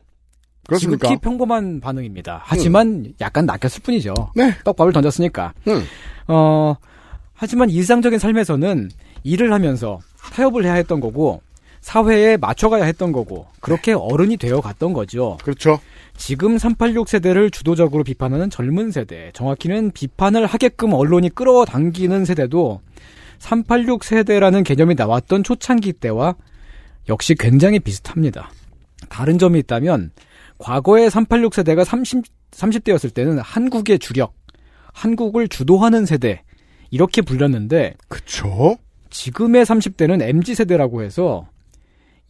[0.67, 1.09] 그렇습니까?
[1.09, 2.43] 지극히 평범한 반응입니다.
[2.45, 4.15] 하지만 약간 낚였을 뿐이죠.
[4.37, 4.55] 네.
[4.65, 5.55] 떡밥을 던졌으니까.
[5.67, 5.83] 음.
[6.29, 6.75] 어,
[7.33, 8.91] 하지만 일상적인 삶에서는
[9.25, 9.99] 일을 하면서
[10.35, 11.41] 타협을 해야 했던 거고,
[11.81, 15.39] 사회에 맞춰가야 했던 거고, 그렇게 어른이 되어 갔던 거죠.
[15.43, 15.81] 그렇죠.
[16.19, 22.83] 지금 386 세대를 주도적으로 비판하는 젊은 세대, 정확히는 비판을 하게끔 언론이 끌어당기는 세대도
[23.39, 26.35] 386 세대라는 개념이 나왔던 초창기 때와
[27.09, 28.51] 역시 굉장히 비슷합니다.
[29.09, 30.11] 다른 점이 있다면
[30.59, 34.35] 과거의 386 세대가 30, 30대였을 때는 한국의 주력,
[34.93, 36.43] 한국을 주도하는 세대
[36.91, 38.77] 이렇게 불렸는데 그쵸.
[39.11, 41.49] 지금의 30대는 MZ 세대라고 해서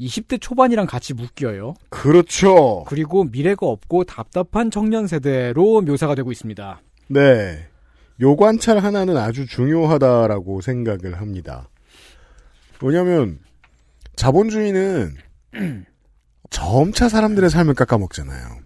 [0.00, 1.74] 20대 초반이랑 같이 묶여요.
[1.90, 2.84] 그렇죠.
[2.86, 6.80] 그리고 미래가 없고 답답한 청년 세대로 묘사가 되고 있습니다.
[7.08, 7.66] 네.
[8.20, 11.68] 요 관찰 하나는 아주 중요하다라고 생각을 합니다.
[12.82, 13.38] 왜냐면,
[14.16, 15.14] 자본주의는
[16.50, 18.58] 점차 사람들의 삶을 깎아먹잖아요.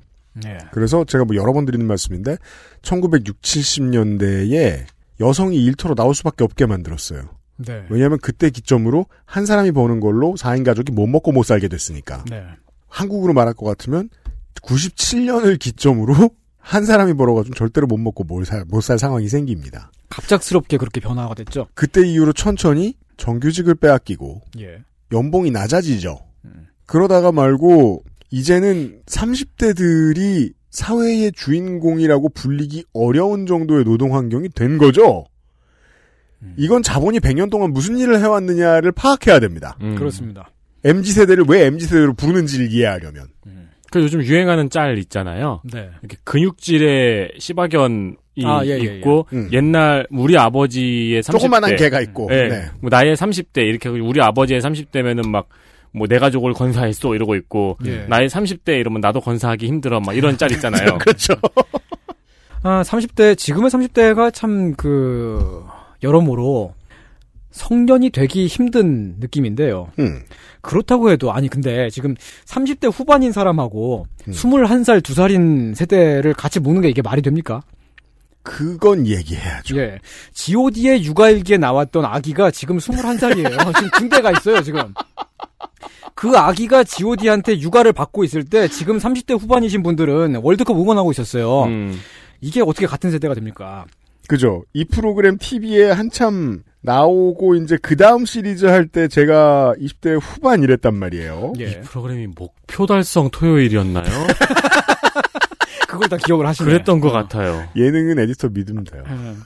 [0.44, 0.58] 네.
[0.72, 2.36] 그래서 제가 뭐 여러 번 드리는 말씀인데,
[2.82, 4.86] 1960, 70년대에
[5.20, 7.28] 여성이 일터로 나올 수밖에 없게 만들었어요.
[7.56, 7.84] 네.
[7.90, 12.24] 왜냐하면 그때 기점으로 한 사람이 버는 걸로 4인 가족이 못 먹고 못 살게 됐으니까.
[12.30, 12.42] 네.
[12.88, 14.08] 한국으로 말할 것 같으면
[14.62, 16.14] 97년을 기점으로
[16.58, 19.90] 한 사람이 벌어가지고 절대로 못 먹고 못 살, 못 살 상황이 생깁니다.
[20.10, 21.66] 갑작스럽게 그렇게 변화가 됐죠.
[21.74, 24.82] 그때 이후로 천천히 정규직을 빼앗기고 예.
[25.10, 26.18] 연봉이 낮아지죠.
[26.86, 35.24] 그러다가 말고 이제는 30대들이 사회의 주인공이라고 불리기 어려운 정도의 노동 환경이 된 거죠.
[36.56, 39.76] 이건 자본이 100년 동안 무슨 일을 해왔느냐를 파악해야 됩니다.
[39.80, 39.94] 음.
[39.96, 40.50] 그렇습니다.
[40.84, 43.28] MZ 세대를 왜 MZ 세대로 부르는지를 이해하려면
[43.90, 45.60] 그 요즘 유행하는 짤 있잖아요.
[45.70, 45.90] 네.
[46.00, 49.36] 이렇게 근육질의 시바견 이 아, 예, 예, 있고 예.
[49.36, 49.48] 음.
[49.52, 52.28] 옛날 우리 아버지의 30대 조그만한 개가 있고.
[52.30, 52.48] 네.
[52.48, 52.64] 네.
[52.80, 55.48] 뭐 나의 30대 이렇게 하고 우리 아버지의 30대면은 막
[55.94, 58.06] 뭐 내 가족을 건사했어 이러고 있고 예.
[58.08, 60.96] 나의 30대 이러면 나도 건사하기 힘들어 막 이런 짤 있잖아요.
[60.98, 61.34] 그렇죠.
[62.62, 65.64] 아, 30대, 지금의 30대가 참 그,
[66.02, 66.74] 여러모로
[67.50, 69.92] 성년이 되기 힘든 느낌인데요.
[69.98, 70.22] 음.
[70.62, 72.14] 그렇다고 해도, 아니, 근데 지금
[72.46, 74.32] 30대 후반인 사람하고 음.
[74.32, 77.62] 21살, 2살인 세대를 같이 묶는 게 이게 말이 됩니까?
[78.42, 79.78] 그건 얘기해야죠.
[79.78, 79.98] 예.
[80.32, 83.50] GOD의 육아일기에 나왔던 아기가 지금 21살이에요.
[83.76, 84.94] 지금 군대가 있어요, 지금.
[86.14, 91.64] 그 아기가 GOD한테 육아를 받고 있을 때 지금 30대 후반이신 분들은 월드컵 응원하고 있었어요.
[91.64, 91.98] 음.
[92.40, 93.86] 이게 어떻게 같은 세대가 됩니까?
[94.28, 94.64] 그죠.
[94.72, 100.94] 이 프로그램 TV에 한참 나오고 이제 그 다음 시리즈 할 때 제가 20대 후반 이랬단
[100.94, 101.52] 말이에요.
[101.60, 101.70] 예.
[101.70, 104.04] 이 프로그램이 목표 달성 토요일이었나요?
[105.88, 106.66] 그걸 다 기억을 하시네.
[106.70, 107.12] 그랬던 것 어.
[107.12, 107.68] 같아요.
[107.76, 109.02] 예능은 에디터 믿으면 돼요.
[109.08, 109.42] 음.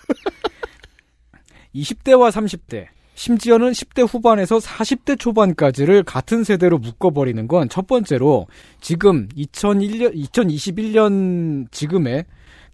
[1.74, 8.46] 20대와 30대, 심지어는 10대 후반에서 40대 초반까지를 같은 세대로 묶어버리는 건 첫 번째로
[8.80, 12.24] 지금 2001년, 2021년 지금의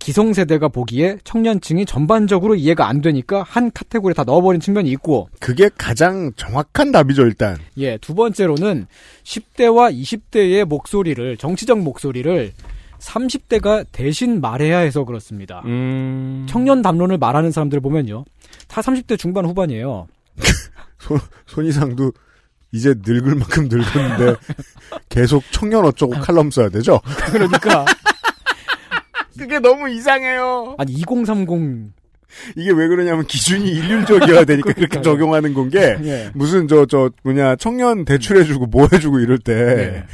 [0.03, 6.33] 기성세대가 보기에 청년층이 전반적으로 이해가 안 되니까 한 카테고리에 다 넣어버린 측면이 있고, 그게 가장
[6.35, 7.57] 정확한 답이죠, 일단.
[7.77, 8.89] 예, 두 번째로는
[9.23, 12.53] 10대와 20대의 목소리를, 정치적 목소리를
[12.99, 15.63] 30대가 대신 말해야 해서 그렇습니다.
[15.67, 16.47] 음.
[16.49, 18.25] 청년 담론을 말하는 사람들을 보면요.
[18.67, 20.09] 다 30대 중반 후반이에요.
[20.99, 22.13] 손, 손이상도
[22.73, 24.35] 이제 늙을 만큼 늙었는데
[25.09, 27.01] 계속 청년 어쩌고 칼럼 써야 되죠?
[27.31, 27.85] 그러니까
[29.39, 30.77] 그게 너무 이상해요.
[30.79, 31.93] 아니 2030
[32.57, 35.03] 이게 왜 그러냐면 기준이 일률적이어야 되니까 그렇게.
[35.03, 36.31] 적용하는 건게 예.
[36.35, 40.05] 무슨 저저 뭐냐 청년 대출해주고 뭐 해주고 이럴 때 예.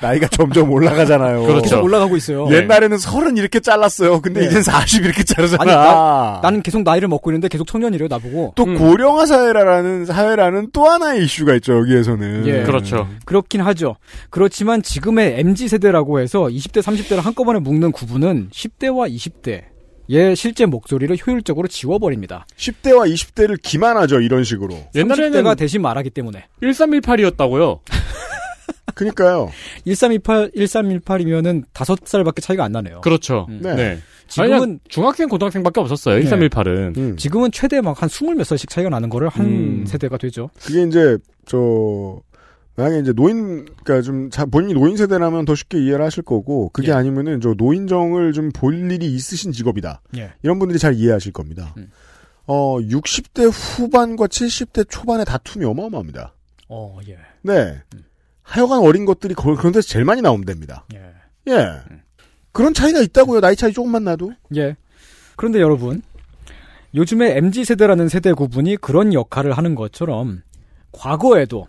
[0.00, 1.42] 나이가 점점 올라가잖아요.
[1.42, 1.62] 그렇죠.
[1.62, 2.48] 계속 올라가고 있어요.
[2.50, 4.20] 옛날에는 서른 이렇게 잘랐어요.
[4.20, 4.46] 근데 네.
[4.46, 5.62] 이젠 40 이렇게 자르잖아.
[5.62, 8.52] 아니, 나, 나는 계속 나이를 먹고 있는데 계속 청년이래요, 나보고.
[8.54, 8.76] 또 음.
[8.78, 12.46] 고령화 사회라는 사회라는 또 하나의 이슈가 있죠 여기에서는.
[12.46, 12.62] 예.
[12.62, 13.08] 그렇죠.
[13.24, 13.96] 그렇긴 하죠.
[14.30, 22.46] 그렇지만 지금의 MZ세대라고 해서 20대, 30대를 한꺼번에 묶는 구분은 10대와 20대의 실제 목소리를 효율적으로 지워버립니다.
[22.56, 24.76] 10대와 20대를 기만하죠 이런 식으로.
[24.94, 26.46] 옛날에는 30대가 대신 말하기 때문에.
[26.62, 27.80] 1318이었다고요.
[28.98, 29.50] 그니까요.
[29.86, 33.00] 1318, 1318이면은 5살밖에 차이가 안 나네요.
[33.00, 33.46] 그렇죠.
[33.48, 33.60] 음.
[33.62, 33.74] 네.
[33.74, 33.98] 네.
[34.26, 36.18] 지금은, 중학생, 고등학생밖에 없었어요.
[36.18, 36.24] 네.
[36.28, 36.96] 1318은.
[36.98, 37.16] 음.
[37.16, 39.84] 지금은 최대 막한 20몇 살씩 차이가 나는 거를 한 음.
[39.86, 40.50] 세대가 되죠.
[40.60, 42.20] 그게 이제 저
[42.76, 46.88] 만약에 이제 노인 그러니까 좀 자, 본인이 노인 세대라면 더 쉽게 이해를 하실 거고 그게
[46.88, 46.92] 예.
[46.92, 50.02] 아니면은 저 노인정을 좀 볼 일이 있으신 직업이다.
[50.16, 50.32] 예.
[50.42, 51.72] 이런 분들이 잘 이해하실 겁니다.
[51.78, 51.90] 음.
[52.46, 56.34] 어 60대 후반과 70대 초반의 다툼이 어마어마합니다.
[56.68, 57.16] 어, 예.
[57.42, 57.80] 네.
[57.94, 58.04] 음.
[58.48, 60.84] 하여간 어린 것들이 거- 그런 데서 제일 많이 나오면 됩니다.
[60.94, 61.52] 예.
[61.52, 61.68] 예.
[62.52, 63.40] 그런 차이가 있다고요.
[63.40, 64.32] 나이 차이 조금만 나도.
[64.56, 64.74] 예.
[65.36, 66.02] 그런데 여러분,
[66.94, 70.42] 요즘에 MZ세대라는 세대 구분이 그런 역할을 하는 것처럼
[70.92, 71.66] 과거에도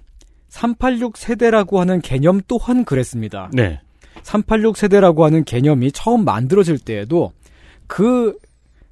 [0.47, 3.51] 386 세대라고 하는 개념 또한 그랬습니다.
[3.53, 3.81] 네.
[4.23, 7.33] 386 세대라고 하는 개념이 처음 만들어질 때에도
[7.87, 8.35] 그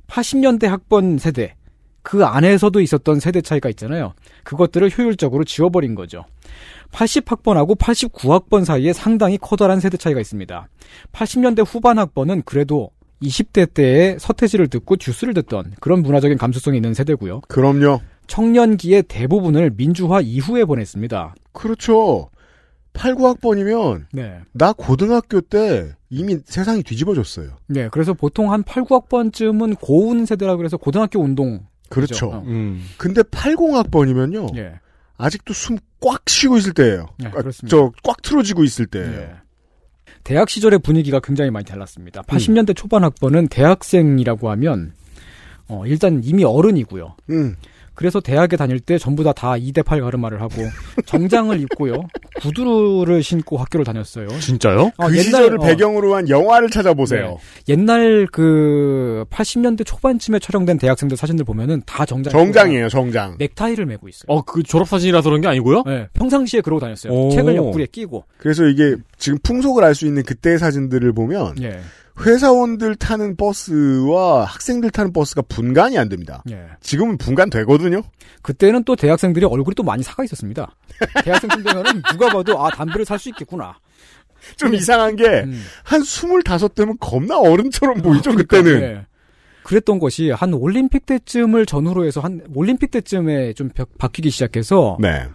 [0.08, 1.56] 80년대 학번 세대,
[2.02, 4.14] 그 안에서도 있었던 세대 차이가 있잖아요.
[4.44, 6.24] 그것들을 효율적으로 지워버린 거죠.
[6.92, 10.68] 80학번하고 89학번 사이에 상당히 커다란 세대 차이가 있습니다.
[11.12, 17.42] 80년대 후반 학번은 그래도 20대 때의 서태지를 듣고 듀스를 듣던 그런 문화적인 감수성이 있는 세대고요.
[17.48, 18.02] 그럼요.
[18.28, 21.36] 청년기의 대부분을 민주화 이후에 보냈습니다.
[21.54, 22.30] 그렇죠.
[22.94, 24.40] 8, 9학번이면 네.
[24.54, 27.52] 나 고등학교 때 이미 세상이 뒤집어졌어요.
[27.68, 31.66] 네, 그래서 보통 한 8, 9학번쯤은 고운 세대라 그래서 고등학교 운동.
[31.90, 32.28] 그렇죠.
[32.28, 32.44] 어.
[32.46, 32.84] 음.
[32.98, 34.58] 근데 80학번이면요.
[34.58, 34.80] 예.
[35.18, 37.08] 아직도 숨 꽉 쉬고 있을 때예요.
[37.18, 37.76] 네, 아, 그렇습니다.
[37.76, 39.20] 저 꽉 틀어지고 있을 때예요.
[39.20, 39.32] 예.
[40.24, 41.68] 대학 시절의 분위기가 굉장히 많이 음.
[41.68, 42.22] 달랐습니다.
[42.24, 44.94] 80년대 초반 학번은 대학생이라고 하면
[45.70, 47.16] 어, 일단 이미 어른이고요.
[47.30, 47.56] 음.
[47.98, 50.62] 그래서 대학에 다닐 때 전부 다 다 2대 8 가르마를 하고
[51.06, 51.96] 정장을 입고요.
[52.40, 54.28] 구두를 신고 학교를 다녔어요.
[54.40, 54.92] 진짜요?
[54.98, 57.38] 어, 그 시절을 배경으로 한 영화를 찾아보세요.
[57.68, 62.32] 옛날 그 80년대 초반쯤에 촬영된 대학생들 사진들 보면은 다 정장.
[62.32, 63.36] 정장이에요, 정장.
[63.40, 64.26] 넥타이를 메고 있어요.
[64.28, 65.84] 어, 그 졸업사진이라서 그런 게 아니고요?
[65.86, 67.12] 네, 평상시에 그러고 다녔어요.
[67.12, 67.32] 오.
[67.32, 68.24] 책을 옆구리에 끼고.
[68.38, 71.80] 그래서 이게 지금 풍속을 알 수 있는 그때의 사진들을 보면 예.
[72.20, 76.44] 회사원들 타는 버스와 학생들 타는 버스가 분간이 안 됩니다.
[76.50, 76.66] 예.
[76.82, 78.02] 지금은 분간 되거든요.
[78.42, 80.76] 그때는 또 대학생들이 얼굴이 또 많이 사가 있었습니다.
[81.24, 83.78] 대학생쯤 되면은 누가 봐도 아 담배를 살 수 있겠구나.
[84.56, 85.62] 좀 이상한 게한 음.
[85.86, 88.82] 25대면 겁나 어른처럼 보이죠, 그때는.
[88.82, 89.06] 예.
[89.64, 95.28] 그랬던 것이 한 올림픽 때쯤을 전후로 해서 한 올림픽 때쯤에 좀 벽- 바뀌기 시작해서 네.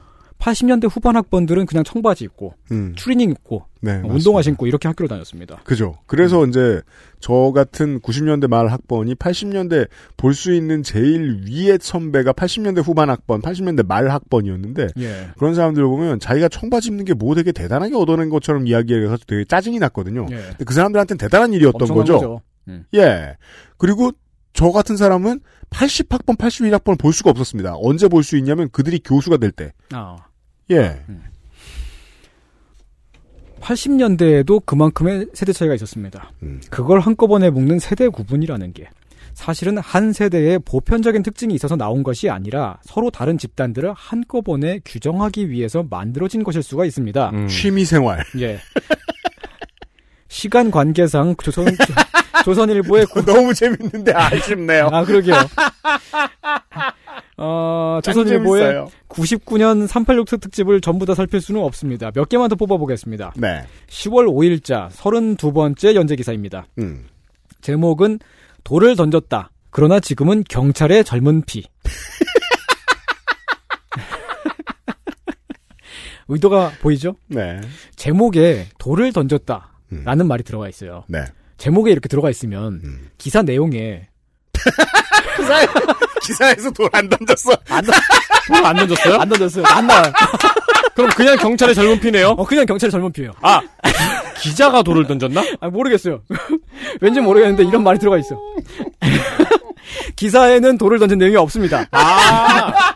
[0.42, 2.94] 80년대 후반 학번들은 그냥 청바지 입고 음.
[2.96, 4.14] 추리닝 입고 네, 어, 맞습니다.
[4.14, 5.60] 운동화 신고 이렇게 학교를 다녔습니다.
[5.64, 5.94] 그죠.
[6.06, 6.80] 그래서 이제
[7.20, 13.40] 저 같은 90년대 말 학번이 80년대 볼 수 있는 제일 위의 선배가 80년대 후반 학번,
[13.40, 15.28] 80년대 말 학번이었는데 예.
[15.38, 19.78] 그런 사람들 보면 자기가 청바지 입는 게 뭐 되게 대단하게 얻어낸 것처럼 이야기해서 되게 짜증이
[19.78, 20.26] 났거든요.
[20.32, 20.36] 예.
[20.36, 22.14] 근데 그 사람들한테는 대단한 일이었던 거죠.
[22.14, 22.40] 거죠.
[22.68, 22.84] 음.
[22.94, 23.36] 예.
[23.78, 24.10] 그리고
[24.54, 25.40] 저 같은 사람은
[25.70, 27.74] 80학번, 81학번을 볼 수가 없었습니다.
[27.76, 29.72] 언제 볼 수 있냐면 그들이 교수가 될 때.
[29.92, 30.16] 아.
[30.72, 31.00] 예.
[33.60, 36.32] 80년대에도 그만큼의 세대 차이가 있었습니다.
[36.42, 36.60] 음.
[36.70, 38.88] 그걸 한꺼번에 묶는 세대 구분이라는 게
[39.34, 45.84] 사실은 한 세대의 보편적인 특징이 있어서 나온 것이 아니라 서로 다른 집단들을 한꺼번에 규정하기 위해서
[45.88, 47.30] 만들어진 것일 수가 있습니다.
[47.30, 47.48] 음.
[47.48, 48.24] 취미 생활.
[48.40, 48.58] 예.
[50.28, 51.66] 시간 관계상 조선
[52.44, 54.88] 조선일보의 구- 너무 재밌는데 아쉽네요.
[54.92, 55.34] 아 그러게요.
[57.38, 58.88] 어, 짱 조선일보의 재밌어요.
[59.08, 62.10] 99년 386 특집을 전부 다 살필 수는 없습니다.
[62.12, 63.32] 몇 개만 더 뽑아보겠습니다.
[63.36, 63.64] 네.
[63.88, 66.66] 10월 5일자 32번째 연재 기사입니다.
[66.78, 67.06] 음.
[67.62, 68.18] 제목은
[68.64, 69.50] 돌을 던졌다.
[69.70, 71.64] 그러나 지금은 경찰의 젊은 피.
[76.28, 77.16] 의도가 보이죠?
[77.28, 77.60] 네.
[77.96, 79.68] 제목에 돌을 던졌다.
[80.04, 81.04] 라는 말이 들어가 있어요.
[81.08, 81.24] 네.
[81.58, 82.80] 제목에 이렇게 들어가 있으면
[83.18, 84.08] 기사 내용에
[85.36, 85.66] 기사에,
[86.22, 87.52] 기사에서 돌 안 던졌어.
[87.68, 89.14] 안, 돌 안 던졌어요?
[89.20, 89.64] 안 던졌어요.
[89.66, 90.12] 안 나와요.
[90.94, 92.30] 그럼 그냥 경찰의 젊은 피네요?
[92.30, 93.32] 어, 그냥 경찰의 젊은 피예요.
[93.40, 93.60] 아,
[94.40, 95.42] 기자가 돌을 던졌나?
[95.60, 96.20] 아, 모르겠어요.
[97.00, 98.38] 왠지 모르겠는데 이런 말이 들어가 있어.
[100.16, 101.86] 기사에는 돌을 던진 내용이 없습니다.
[101.92, 102.94] 아,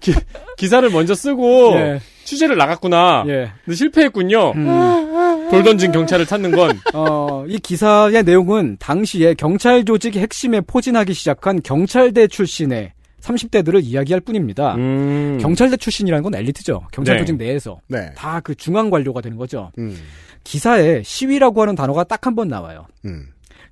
[0.00, 0.14] 기,
[0.56, 2.00] 기사를 먼저 쓰고 예.
[2.30, 3.24] 취재를 나갔구나.
[3.26, 3.50] 예.
[3.64, 4.52] 근데 실패했군요.
[4.52, 5.48] 음.
[5.50, 11.60] 돌 던진 경찰을 찾는 건 어, 이 기사의 내용은 당시에 경찰 조직 핵심에 포진하기 시작한
[11.62, 14.76] 경찰대 출신의 30대들을 이야기할 뿐입니다.
[14.76, 15.38] 음.
[15.40, 16.86] 경찰대 출신이라는 건 엘리트죠.
[16.92, 17.20] 경찰 네.
[17.22, 17.80] 조직 내에서.
[17.88, 18.12] 네.
[18.16, 19.72] 다그 중앙 관료가 되는 거죠.
[19.78, 19.96] 음.
[20.44, 22.86] 기사에 시위라고 하는 단어가 딱 한 번 나와요.
[23.04, 23.26] 음.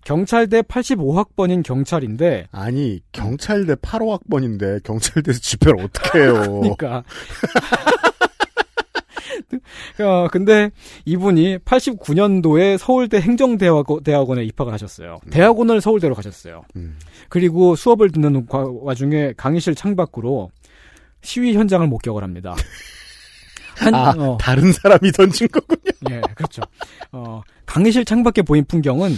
[0.05, 6.33] 경찰대 85학번인 경찰인데 아니, 경찰대 8호 학번인데 경찰대에서 집회를 어떻게 해요?
[6.61, 7.03] 그러니까.
[10.01, 10.71] 어, 근데
[11.05, 15.19] 이분이 89년도에 서울대 행정대학원에 입학을 하셨어요.
[15.31, 16.63] 대학원을 서울대로 가셨어요.
[16.77, 16.99] 음.
[17.29, 20.51] 그리고 수업을 듣는 과- 와중에 강의실 창밖으로
[21.23, 22.55] 시위 현장을 목격을 합니다.
[23.77, 25.79] 한, 아, 어, 다른 사람이 던진 거군요.
[26.11, 26.63] 예, 그렇죠.
[27.13, 29.13] 어, 강의실 창밖에 보인 풍경은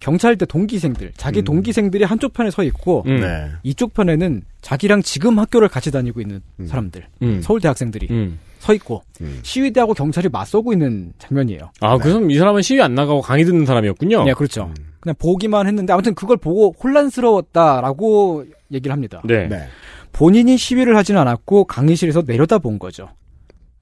[0.00, 1.44] 경찰대 동기생들, 자기 음.
[1.44, 3.20] 동기생들이 한쪽 편에 서 있고, 음.
[3.20, 3.48] 네.
[3.62, 6.66] 이쪽 편에는 자기랑 지금 학교를 같이 다니고 있는 음.
[6.66, 7.40] 사람들, 음.
[7.40, 8.40] 서울대 학생들이 음.
[8.62, 9.40] 서 있고, 음.
[9.42, 11.72] 시위대하고 경찰이 맞서고 있는 장면이에요.
[11.80, 14.22] 아, 그럼 이 사람은 시위 안 나가고 강의 듣는 사람이었군요.
[14.22, 14.66] 네, 그렇죠.
[14.66, 14.74] 음.
[15.00, 19.20] 그냥 보기만 했는데, 아무튼 그걸 보고 혼란스러웠다라고 얘기를 합니다.
[19.24, 19.48] 네.
[19.48, 19.66] 네.
[20.12, 23.08] 본인이 시위를 하진 않았고, 강의실에서 내려다 본 거죠.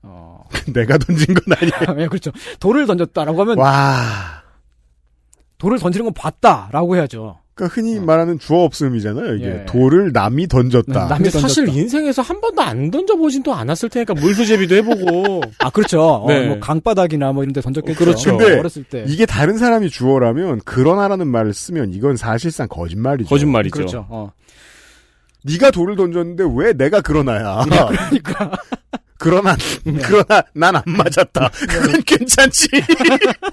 [0.03, 2.03] 어, 내가 던진 건 아니야.
[2.03, 2.31] 예, 그렇죠.
[2.59, 4.43] 돌을 던졌다라고 하면, 와.
[5.59, 7.39] 돌을 던지는 건 봤다라고 해야죠.
[7.61, 9.35] 그러니까 흔히 말하는 주어 없음이잖아요.
[9.35, 9.65] 이게 예.
[9.67, 10.93] 돌을 남이 던졌다.
[10.93, 11.81] 네, 남이 근데 사실 던졌다.
[11.81, 15.43] 인생에서 한 번도 안 던져보진도 않았을 테니까 물수제비도 해보고.
[15.61, 16.25] 아, 그렇죠.
[16.29, 16.45] 네.
[16.45, 17.99] 어, 뭐 강바닥이나 뭐 이런 데 던졌겠죠.
[17.99, 18.39] 그렇죠.
[18.39, 19.05] 근데 어렸을 때.
[19.07, 23.29] 이게 다른 사람이 주어라면 그러나라는 말을 쓰면 이건 사실상 거짓말이죠.
[23.29, 23.73] 거짓말이죠.
[23.73, 24.07] 그렇죠.
[24.09, 24.33] 어.
[25.45, 27.65] 네가 돌을 던졌는데 왜 내가 그러나야?
[27.65, 28.53] 그러니까.
[29.21, 29.55] 그러나
[30.03, 31.51] 그러나 난 안 맞았다.
[31.69, 32.69] 그건 괜찮지.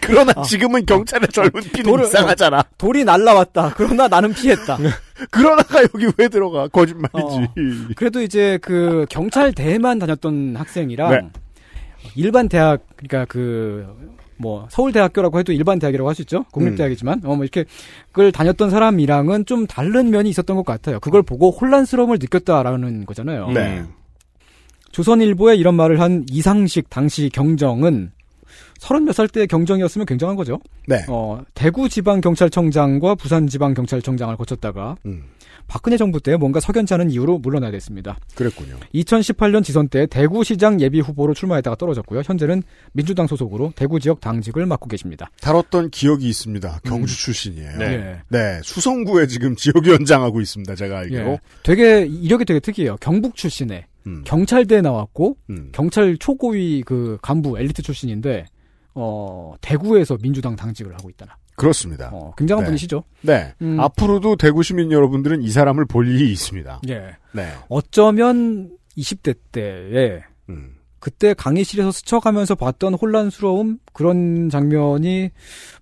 [0.00, 2.64] 그러나 지금은 경찰의 젊은 피는 돌을- 이상하잖아.
[2.78, 3.74] 돌이 날라왔다.
[3.76, 4.78] 그러나 나는 피했다.
[5.30, 6.68] 그러나가 여기 왜 들어가?
[6.68, 7.94] 거짓말이지.
[7.96, 11.20] 그래도 이제 그 경찰대만 다녔던 학생이랑 네.
[12.16, 13.86] 일반 대학 그러니까 그
[14.36, 16.44] 뭐 서울대학교라고 해도 일반 대학이라고 할 수 있죠.
[16.50, 17.64] 국립대학이지만 어뭐 이렇게
[18.10, 20.98] 그걸 다녔던 사람이랑은 좀 다른 면이 있었던 것 같아요.
[20.98, 23.50] 그걸 보고 혼란스러움을 느꼈다라는 거잖아요.
[23.52, 23.84] 네.
[24.94, 28.12] 조선일보에 이런 말을 한 이상식 당시 경정은
[28.78, 30.60] 서른 몇 살 때 경정이었으면 굉장한 거죠.
[30.86, 31.04] 네.
[31.08, 35.24] 어, 대구 지방 경찰청장과 부산 지방 경찰청장을 거쳤다가 음,
[35.66, 38.18] 박근혜 정부 때 뭔가 석연치 않은 이유로 물러나야 됐습니다.
[38.36, 38.76] 그랬군요.
[38.94, 42.22] 2018년 지선 때 대구시장 예비 후보로 출마했다가 떨어졌고요.
[42.24, 45.28] 현재는 민주당 소속으로 대구 지역 당직을 맡고 계십니다.
[45.40, 46.80] 다뤘던 기억이 있습니다.
[46.84, 47.78] 경주 출신이에요.
[47.78, 47.84] 네.
[47.86, 48.16] 예.
[48.28, 50.74] 네, 수성구에 지금 지역위원장하고 있습니다.
[50.76, 51.30] 제가 알기로.
[51.32, 51.38] 예.
[51.64, 52.96] 되게 이력이 되게 특이해요.
[53.00, 55.70] 경북 출신에 음, 경찰대 나왔고 음.
[55.72, 58.46] 경찰 초고위 그 간부 엘리트 출신인데
[58.94, 61.36] 어 대구에서 민주당 당직을 하고 있다나.
[61.56, 62.10] 그렇습니다.
[62.12, 62.66] 어 굉장한 네.
[62.66, 63.04] 분이시죠.
[63.22, 63.54] 네.
[63.62, 63.78] 음.
[63.80, 66.80] 앞으로도 대구 시민 여러분들은 이 사람을 볼 일이 있습니다.
[66.88, 67.16] 예.
[67.32, 67.48] 네.
[67.68, 70.74] 어쩌면 20대 때에 음.
[71.04, 75.30] 그때 강의실에서 스쳐가면서 봤던 혼란스러움 그런 장면이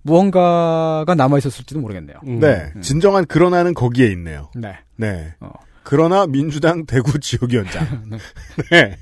[0.02, 2.16] 무언가가 남아 있었을지도 모르겠네요.
[2.26, 2.40] 음.
[2.40, 2.72] 네.
[2.80, 4.50] 진정한 그러나는 거기에 있네요.
[4.56, 4.74] 네.
[4.96, 5.32] 네.
[5.82, 8.18] 그러나 민주당 대구 지역위원장.
[8.70, 8.98] 네.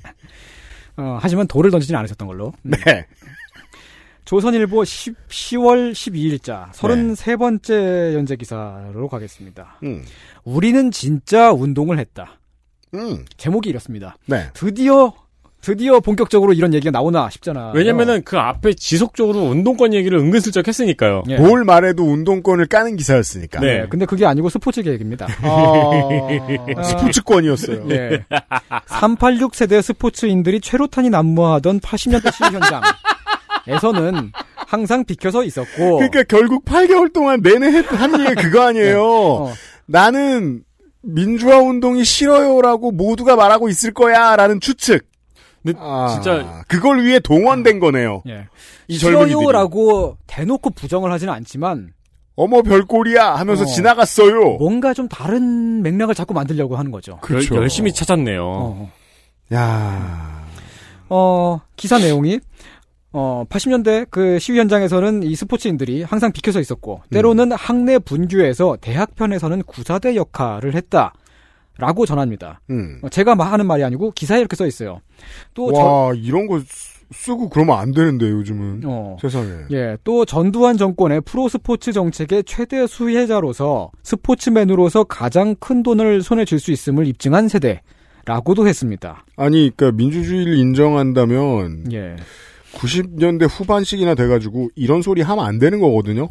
[0.97, 2.53] 어, 하지만 돌을 던지진 않으셨던 걸로.
[2.63, 2.77] 네.
[4.25, 9.79] 조선일보 10, 10월 12일자 33번째 연재 기사로 가겠습니다.
[9.83, 10.03] 음.
[10.43, 12.39] 우리는 진짜 운동을 했다.
[12.93, 13.25] 음.
[13.37, 14.15] 제목이 이렇습니다.
[14.27, 14.49] 네.
[14.53, 15.13] 드디어
[15.61, 17.71] 드디어 본격적으로 이런 얘기가 나오나 싶잖아.
[17.75, 21.23] 왜냐면은 그 앞에 지속적으로 운동권 얘기를 은근슬쩍 했으니까요.
[21.29, 21.37] 예.
[21.37, 23.59] 뭘 말해도 운동권을 까는 기사였으니까.
[23.59, 23.85] 네.
[23.89, 25.27] 근데 그게 아니고 스포츠 계획입니다.
[25.43, 27.85] 아, 스포츠권이었어요.
[27.91, 28.25] 예.
[28.87, 32.49] 386 세대 스포츠인들이 최루탄이 난무하던 80년대 시위
[33.67, 35.97] 현장에서는 항상 비켜서 있었고.
[35.97, 39.03] 그러니까 결국 8개월 동안 내내 했- 한 얘기 그거 아니에요.
[39.05, 39.53] 어.
[39.85, 40.63] 나는
[41.03, 45.10] 민주화 운동이 싫어요라고 모두가 말하고 있을 거야라는 추측.
[45.63, 48.23] 근데 아, 진짜 그걸 위해 동원된 거네요.
[48.27, 48.47] 예.
[48.87, 49.29] 이 젊은이들이.
[49.29, 51.93] 싫어요라고 대놓고 부정을 하지는 않지만
[52.35, 53.65] 어머 별꼴이야 하면서 어.
[53.65, 54.57] 지나갔어요.
[54.57, 57.17] 뭔가 좀 다른 맥락을 자꾸 만들려고 하는 거죠.
[57.21, 57.55] 그렇죠.
[57.55, 58.43] 열, 열심히 찾았네요.
[58.43, 58.91] 어.
[59.53, 60.45] 야,
[61.09, 62.39] 어, 기사 내용이
[63.13, 70.15] 어, 80년대 그 시위 현장에서는 이 스포츠인들이 항상 비켜서 있었고 때로는 학내 분규에서 대학편에서는 구사대
[70.15, 71.13] 역할을 했다.
[71.81, 72.61] 라고 전합니다.
[72.69, 72.99] 음.
[73.01, 75.01] 어, 제가 마- 하는 말이 아니고 기사에 이렇게 써 있어요.
[75.55, 79.47] 또 저, 와 이런 거 쓰- 쓰고 그러면 안 되는데 요즘은 어, 세상에.
[79.71, 86.59] 예, 또 전두환 정권의 프로 스포츠 정책의 최대 수혜자로서 스포츠맨으로서 가장 큰 돈을 손에 쥘
[86.59, 89.25] 수 있음을 입증한 세대라고도 했습니다.
[89.35, 92.15] 아니 그러니까 민주주의를 인정한다면 예.
[92.73, 96.29] 90년대 후반식이나 돼가지고 이런 소리 하면 안 되는 거거든요.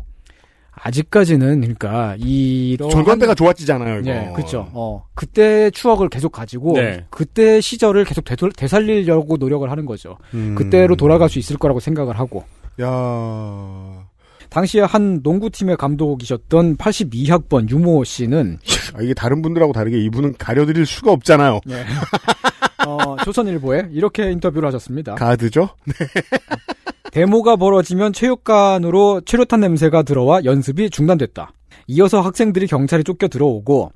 [0.82, 4.00] 아직까지는 그러니까 이런 전관대가 좋았지잖아요.
[4.00, 4.10] 이거.
[4.10, 4.68] 예, 그렇죠.
[4.72, 7.04] 어, 그때 추억을 계속 가지고 네.
[7.10, 10.16] 그때 시절을 계속 되돌, 되살리려고 노력을 하는 거죠.
[10.34, 10.54] 음.
[10.54, 12.44] 그때로 돌아갈 수 있을 거라고 생각을 하고
[12.80, 14.06] 야,
[14.48, 18.58] 당시에 한 농구팀의 감독이셨던 82학번 유모 씨는
[18.94, 21.60] 아, 이게 다른 분들하고 다르게 이분은 가려드릴 수가 없잖아요.
[21.68, 21.84] 예.
[22.86, 25.14] 어, 조선일보에 이렇게 인터뷰를 하셨습니다.
[25.14, 25.68] 가드죠?
[27.12, 31.52] 데모가 벌어지면 체육관으로 최루탄 냄새가 들어와 연습이 중단됐다.
[31.88, 33.92] 이어서 학생들이 경찰에 쫓겨 들어오고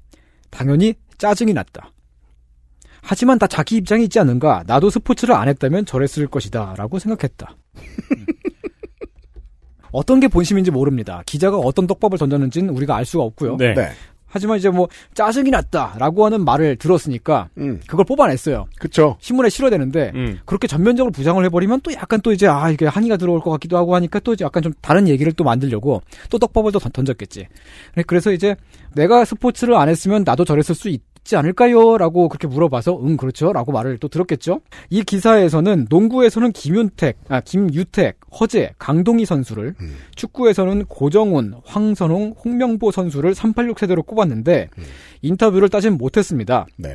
[0.51, 1.93] 당연히 짜증이 났다.
[3.03, 4.65] 하지만 다 자기 입장이 있지 않은가?
[4.67, 6.75] 나도 스포츠를 안 했다면 저랬을 것이다.
[6.77, 7.57] 라고 생각했다.
[7.77, 8.27] 음.
[9.93, 11.23] 어떤 게 본심인지 모릅니다.
[11.25, 13.57] 기자가 어떤 떡밥을 던졌는지는 우리가 알 수가 없고요.
[13.59, 13.75] 네.
[14.35, 14.45] 네.
[14.45, 18.67] 하지만 이제 뭐 짜증이 났다라고 하는 말을 들었으니까 음, 그걸 뽑아냈어요.
[18.81, 19.17] 그쵸.
[19.21, 20.39] 신문에 실어되는데 음.
[20.45, 23.95] 그렇게 전면적으로 부장을 해버리면 또 약간 또 이제 아 이게 한의가 들어올 것 같기도 하고
[23.95, 27.47] 하니까 또 이제 약간 좀 다른 얘기를 또 만들려고 또 떡밥을 또 던- 던졌겠지.
[27.95, 28.57] 네, 그래서 이제
[28.95, 33.73] 내가 스포츠를 안 했으면 나도 저랬을 수 있 지 않을까요?라고 그렇게 물어봐서 응 그렇죠 라고
[33.73, 34.61] 말을 또 들었겠죠.
[34.91, 39.97] 이 기사에서는 농구에서는 김윤택, 아 김유택, 허재, 강동희 선수를 음.
[40.15, 44.69] 축구에서는 고정훈, 황선홍, 홍명보 선수를 386 세대로 꼽았는데
[45.23, 46.67] 인터뷰를 따진 못했습니다.
[46.77, 46.91] 네.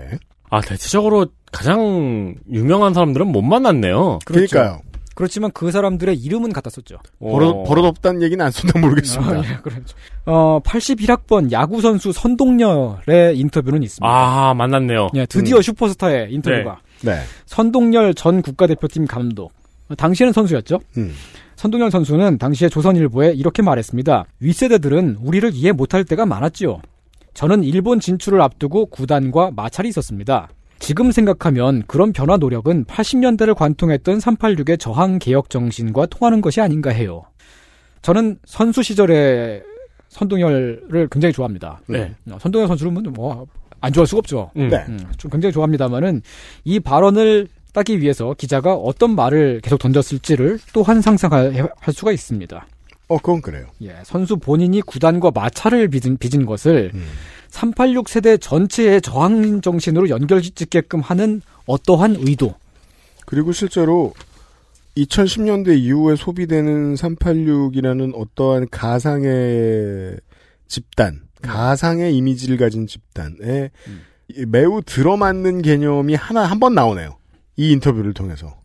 [0.51, 4.19] 아, 대체적으로 가장 유명한 사람들은 못 만났네요.
[4.25, 4.49] 그렇죠.
[4.49, 4.81] 그러니까요.
[5.19, 6.95] 그렇지만 그 사람들의 이름은 갖다 썼죠.
[7.19, 9.33] 버릇, 버릇 없다는 얘기는 안 썼나 모르겠습니다.
[9.33, 9.97] 아, 예, 그렇죠.
[10.25, 14.07] 어, 81학번 야구 선수 선동열의 인터뷰는 있습니다.
[14.07, 15.09] 아, 만났네요.
[15.15, 17.19] 예, 드디어 슈퍼스타의 인터뷰가 네.
[17.47, 19.51] 선동열 전 국가대표팀 감독.
[19.89, 20.79] 어, 당시에는 선수였죠.
[20.95, 21.13] 음.
[21.57, 24.23] 선동열 선수는 당시에 조선일보에 이렇게 말했습니다.
[24.39, 26.79] 윗세대들은 우리를 이해 못할 때가 많았지요.
[27.33, 30.47] 저는 일본 진출을 앞두고 구단과 마찰이 있었습니다.
[30.79, 37.23] 지금 생각하면 그런 변화 노력은 80년대를 관통했던 386의 저항 개혁 정신과 통하는 것이 아닌가 해요.
[38.01, 39.61] 저는 선수 시절에
[40.07, 41.81] 선동열을 굉장히 좋아합니다.
[41.87, 42.15] 네.
[42.31, 43.45] 어, 선동열 선수는 뭐
[43.81, 44.51] 안 좋아할 수가 없죠.
[44.57, 44.69] 음.
[44.69, 44.85] 네.
[44.87, 46.21] 음, 좀 굉장히 좋아합니다만은
[46.63, 52.65] 이 발언을 따기 위해서 기자가 어떤 말을 계속 던졌을지를 또한 상상할 할 수가 있습니다.
[53.09, 53.67] 어, 그건 그래요.
[53.81, 57.05] 예, 선수 본인이 구단과 마찰을 빚은, 빚은 것을 음.
[57.49, 62.53] 386 세대 전체의 저항 정신으로 연결짓게끔 하는 어떠한 의도.
[63.25, 64.13] 그리고 실제로
[64.95, 70.17] 2010년대 이후에 소비되는 386이라는 어떠한 가상의
[70.67, 74.01] 집단, 가상의 이미지를 가진 집단에 음.
[74.35, 77.17] 이 매우 들어맞는 개념이 하나 한 번 나오네요.
[77.57, 78.55] 이 인터뷰를 통해서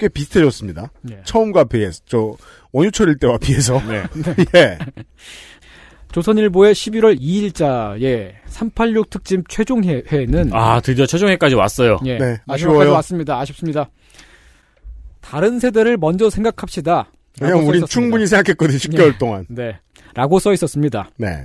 [0.00, 0.90] 꽤 비슷해졌습니다.
[1.10, 1.20] 예.
[1.24, 2.34] 처음과 비해서 저
[2.72, 4.02] 원유철일 때와 비해서 네.
[4.56, 4.78] 예.
[6.12, 11.98] 조선일보의 11월 2일자의 386 특집 최종 회- 회는 아, 드디어 최종 회까지 왔어요.
[12.06, 12.92] 예, 네, 아쉬워요.
[12.94, 13.38] 왔습니다.
[13.38, 13.88] 아쉽습니다.
[15.20, 17.12] 다른 세대를 먼저 생각합시다.
[17.40, 17.84] 왜냐면 우린.
[17.86, 19.18] 충분히 생각했거든 10개월 예.
[19.18, 19.46] 동안.
[19.48, 19.78] 네.
[20.14, 21.10] 라고 써 있었습니다.
[21.16, 21.44] 네.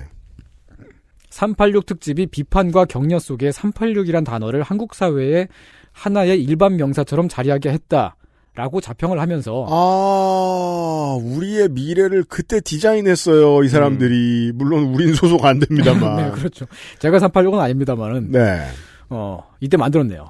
[1.30, 5.47] 386 특집이 비판과 격려 속에 386이란 단어를 한국 사회의
[5.91, 8.16] 하나의 일반 명사처럼 자리하게 했다.
[8.56, 14.53] 라고 자평을 하면서 아, 우리의 미래를 그때 디자인했어요, 이 사람들이.
[14.56, 16.16] 물론 우린 소속 안 됩니다만.
[16.24, 16.66] 네, 그렇죠.
[16.99, 18.66] 제가 386은 아닙니다만은 네.
[19.10, 20.30] 어, 이때 만들었네요.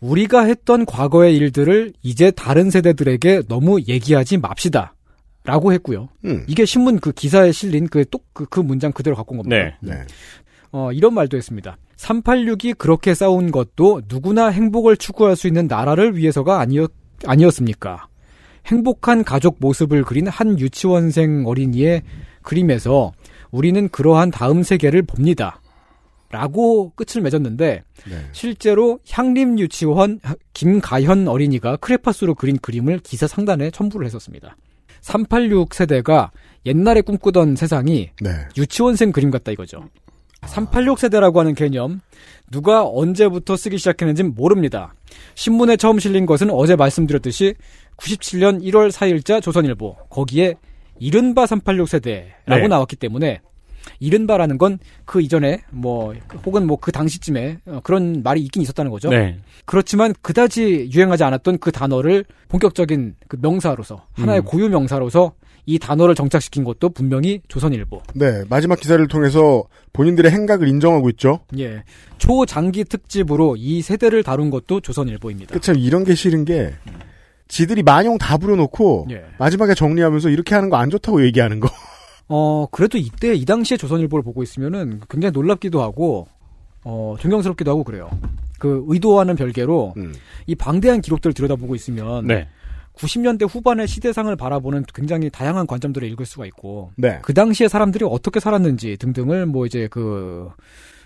[0.00, 4.94] 우리가 했던 과거의 일들을 이제 다른 세대들에게 너무 얘기하지 맙시다.
[5.42, 6.10] 라고 했고요.
[6.26, 6.44] 음.
[6.48, 9.56] 이게 신문 그 기사에 실린 그, 똑, 그, 그 문장 그대로 갖고 온 겁니다.
[9.56, 9.74] 네.
[9.80, 10.04] 네.
[10.72, 11.76] 어, 이런 말도 했습니다.
[11.96, 16.90] 386이 그렇게 싸운 것도 누구나 행복을 추구할 수 있는 나라를 위해서가 아니었,
[17.26, 18.08] 아니었습니까?
[18.66, 22.02] 행복한 가족 모습을 그린 한 유치원생 어린이의
[22.42, 23.12] 그림에서
[23.50, 25.60] 우리는 그러한 다음 세계를 봅니다.
[26.30, 28.16] 라고 끝을 맺었는데, 네.
[28.30, 30.20] 실제로 향림 유치원
[30.54, 34.56] 김가현 어린이가 크레파스로 그린 그림을 기사 상단에 첨부를 했었습니다.
[35.00, 36.30] 386 세대가
[36.66, 38.30] 옛날에 꿈꾸던 세상이 네.
[38.56, 39.88] 유치원생 그림 같다 이거죠.
[40.46, 42.00] 386 세대라고 하는 개념
[42.50, 44.94] 누가 언제부터 쓰기 시작했는지는 모릅니다.
[45.34, 47.54] 신문에 처음 실린 것은 어제 말씀드렸듯이
[47.96, 50.54] 97년 1월 4일자 조선일보 거기에
[50.98, 52.68] 이른바 386 세대라고 네.
[52.68, 53.40] 나왔기 때문에
[53.98, 56.14] 이른바라는 건 그 이전에 뭐
[56.44, 59.10] 혹은 뭐 그 당시쯤에 어, 그런 말이 있긴 있었다는 거죠.
[59.10, 59.38] 네.
[59.64, 64.44] 그렇지만 그다지 유행하지 않았던 그 단어를 본격적인 그 명사로서 하나의 음.
[64.44, 65.32] 고유 명사로서
[65.66, 68.02] 이 단어를 정착시킨 것도 분명히 조선일보.
[68.14, 71.40] 네, 마지막 기사를 통해서 본인들의 행각을 인정하고 있죠.
[71.58, 71.82] 예.
[72.18, 75.52] 초장기 특집으로 이 세대를 다룬 것도 조선일보입니다.
[75.52, 76.74] 그참 이런 게 싫은 게
[77.48, 79.24] 지들이 만용 다 부려놓고 예.
[79.38, 81.68] 마지막에 정리하면서 이렇게 하는 거 안 좋다고 얘기하는 거.
[82.28, 86.28] 어, 그래도 이때 이 당시에 조선일보를 보고 있으면은 굉장히 놀랍기도 하고
[86.84, 88.08] 어, 존경스럽기도 하고 그래요.
[88.58, 90.14] 그 의도와는 별개로 음.
[90.46, 92.46] 이 방대한 기록들을 들여다보고 있으면 네.
[93.00, 97.18] 90년대 후반의 시대상을 바라보는 굉장히 다양한 관점들을 읽을 수가 있고 네.
[97.22, 100.50] 그 당시에 사람들이 어떻게 살았는지 등등을 뭐 이제 그,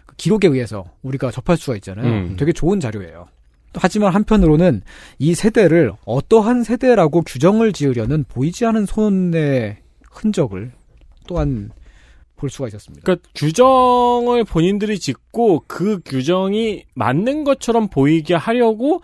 [0.06, 2.06] 그 기록에 의해서 우리가 접할 수가 있잖아요.
[2.06, 2.36] 음.
[2.36, 3.26] 되게 좋은 자료예요.
[3.76, 4.82] 하지만 한편으로는
[5.18, 9.78] 이 세대를 어떠한 세대라고 규정을 지으려는 보이지 않은 손의
[10.10, 10.72] 흔적을
[11.26, 11.70] 또한
[12.36, 13.04] 볼 수가 있었습니다.
[13.04, 19.02] 그러니까 규정을 본인들이 짓고 그 규정이 맞는 것처럼 보이게 하려고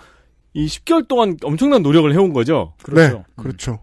[0.52, 2.72] 이 10개월 동안 엄청난 노력을 해온 거죠.
[2.82, 3.18] 그렇죠.
[3.18, 3.78] 네, 그렇죠.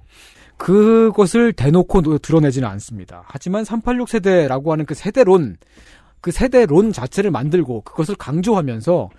[0.58, 3.24] 그것을 대놓고 노- 드러내지는 않습니다.
[3.28, 5.58] 하지만 386 세대라고 하는 그 세대론,
[6.20, 9.10] 그 세대론 자체를 만들고 그것을 강조하면서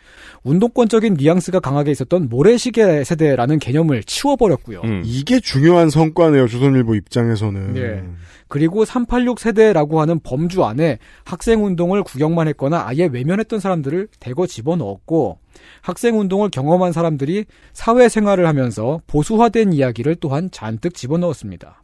[0.43, 4.81] 운동권적인 뉘앙스가 강하게 있었던 모래시계 세대라는 개념을 치워버렸고요.
[4.83, 5.03] 음.
[5.05, 6.49] 이게 중요한 성과네요.
[6.49, 7.77] 조선일보 입장에서는.
[7.77, 8.05] 예.
[8.49, 15.39] 그리고 386 세대라고 하는 범주 안에 학생 운동을 구경만 했거나 아예 외면했던 사람들을 대거 집어넣었고
[15.83, 21.81] 학생 운동을 경험한 사람들이 사회 생활을 하면서 보수화된 이야기를 또한 잔뜩 집어넣었습니다.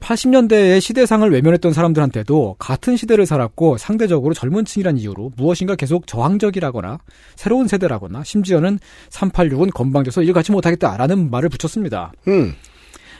[0.00, 6.98] 80년대의 시대상을 외면했던 사람들한테도 같은 시대를 살았고 상대적으로 젊은 층이란 이유로 무엇인가 계속 저항적이라거나
[7.34, 8.78] 새로운 세대라거나 심지어는
[9.10, 12.12] 386은 건방져서 일 같이 못하겠다라는 말을 붙였습니다.
[12.28, 12.54] 음.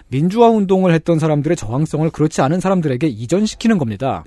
[0.09, 4.25] 민주화 운동을 했던 사람들의 저항성을 그렇지 않은 사람들에게 이전시키는 겁니다.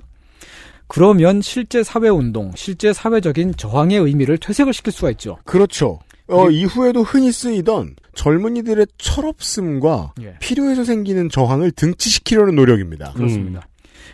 [0.86, 5.38] 그러면 실제 사회 운동, 실제 사회적인 저항의 의미를 퇴색을 시킬 수가 있죠.
[5.44, 6.00] 그렇죠.
[6.26, 10.36] 어, 이후에도 흔히 쓰이던 젊은이들의 철없음과 예.
[10.40, 13.12] 필요해서 생기는 저항을 등치시키려는 노력입니다.
[13.12, 13.66] 그렇습니다.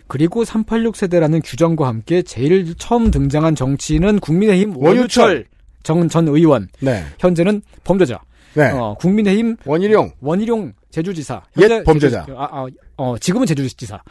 [0.07, 5.47] 그리고 386 세대라는 규정과 함께 제일 처음 등장한 정치인은 국민의힘 원유철
[5.87, 6.68] 정 전 의원.
[6.80, 7.05] 네.
[7.20, 8.20] 현재는 범죄자.
[8.55, 8.70] 네.
[8.70, 11.43] 어, 국민의힘 원희룡 원희룡 제주지사.
[11.61, 12.24] 옛 범죄자.
[12.26, 12.66] 제주, 아, 아,
[12.97, 14.03] 어, 지금은 제주지사.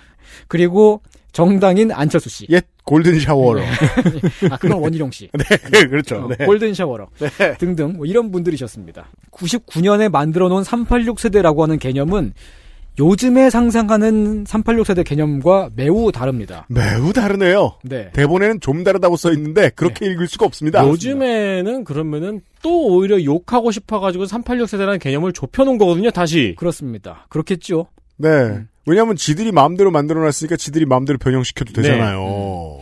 [0.47, 1.01] 그리고
[1.33, 2.47] 정당인 안철수 씨.
[2.49, 3.61] 옛 골든 샤워러.
[4.51, 5.29] 아, 그건 원희룡 씨.
[5.33, 6.15] 네, 그렇죠.
[6.17, 6.45] 어, 네.
[6.45, 7.57] 골든 샤워러 네.
[7.57, 9.07] 등등 뭐 이런 분들이셨습니다.
[9.31, 12.33] 99년에 만들어 놓은 386 세대라고 하는 개념은
[12.97, 16.65] 요즘에 상상하는 386 세대 개념과 매우 다릅니다.
[16.69, 17.77] 매우 다르네요.
[17.83, 18.09] 네.
[18.13, 20.87] 대본에는 좀 다르다고 써 있는데 그렇게 읽을 수가 없습니다.
[20.87, 26.55] 요즘에는 그러면은 또 오히려 욕하고 싶어 가지고 386 세대라는 개념을 좁혀 놓은 거거든요, 다시.
[26.57, 27.25] 그렇습니다.
[27.29, 27.87] 그렇겠죠.
[28.17, 28.63] 네.
[28.87, 31.81] 왜냐하면 지들이 마음대로 만들어 놨으니까 지들이 마음대로 변형시켜도 네.
[31.81, 32.74] 되잖아요.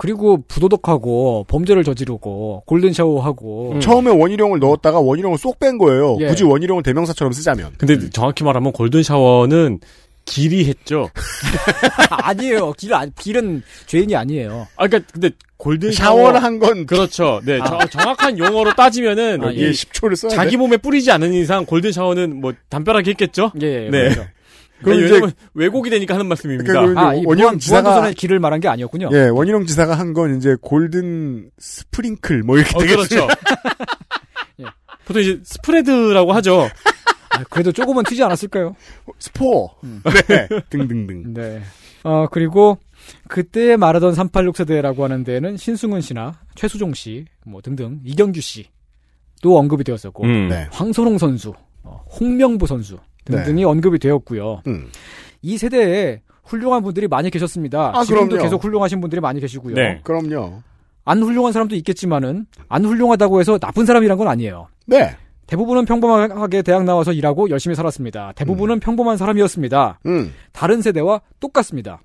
[0.00, 6.16] 그리고 부도덕하고 범죄를 저지르고 골든 샤워하고 처음에 원희룡을 넣었다가 원희룡을 쏙 뺀 거예요.
[6.20, 6.28] 예.
[6.28, 7.72] 굳이 원희룡을 대명사처럼 쓰자면.
[7.76, 9.80] 근데 정확히 말하면 골든 샤워는
[10.24, 11.10] 길이 했죠.
[12.10, 12.72] 아니에요.
[12.78, 14.66] 길 안- 길은 죄인이 아니에요.
[14.76, 16.18] 아, 그니까, 근데, 골든 샤워.
[16.20, 17.40] 샤워를 한 건 그렇죠.
[17.44, 20.56] 네, 저- 정확한 용어로 따지면은, 아, 이 예, 10초를 써야 자기 돼.
[20.56, 23.52] 몸에 뿌리지 않은 이상 골든 샤워는 뭐, 담벼락에 했겠죠?
[23.60, 24.08] 예, 예, 네.
[24.08, 24.24] 그렇죠.
[24.82, 26.64] 그럼 그럼 이제- 왜곡이 되니까 하는 말씀입니다.
[26.72, 29.10] 그러니까 아, 이 원희룡 지사가 무한도전의 길을 말한 게 아니었군요.
[29.12, 32.98] 예, 원희룡 지사가 한 건 이제 골든 스프링클 뭐 이렇게 어, 되겠죠.
[33.26, 33.28] 그렇죠.
[34.60, 34.64] 예.
[35.04, 36.68] 보통 이제 스프레드라고 하죠.
[37.30, 38.74] 아, 그래도 조금은 튀지 않았을까요?
[39.18, 39.70] 스포.
[40.28, 40.48] 네.
[40.70, 41.32] 등등등.
[41.34, 41.62] 네.
[42.02, 42.78] 어, 그리고
[43.28, 49.84] 그때 말하던 386 세대라고 하는 데는 신승훈 씨나 최수종 씨, 뭐 등등, 이경규 씨도 언급이
[49.84, 50.48] 되었었고, 음.
[50.48, 50.66] 네.
[50.72, 51.52] 황선홍 선수,
[51.82, 54.62] 어, 홍명보 선수 등등이 언급이 되었고요.
[54.66, 54.88] 음.
[55.42, 57.92] 이 세대에 훌륭한 분들이 많이 계셨습니다.
[57.94, 58.42] 아, 지금도 그럼요.
[58.42, 59.74] 계속 훌륭하신 분들이 많이 계시고요.
[59.74, 60.00] 네.
[60.02, 60.62] 그럼요.
[61.04, 64.68] 안 훌륭한 사람도 있겠지만은 안 훌륭하다고 해서 나쁜 사람이란 건 아니에요.
[64.86, 65.16] 네.
[65.46, 68.32] 대부분은 평범하게 대학 나와서 일하고 열심히 살았습니다.
[68.36, 70.00] 대부분은 평범한 사람이었습니다.
[70.06, 70.32] 음.
[70.52, 72.00] 다른 세대와 똑같습니다.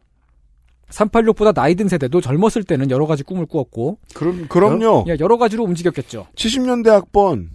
[0.89, 4.84] 386보다 나이 든 세대도 젊었을 때는 여러 가지 꿈을 꾸었고 그럼 그럼요.
[4.84, 6.28] 여러, 예, 여러 가지로 움직였겠죠.
[6.36, 7.49] 70년대 학번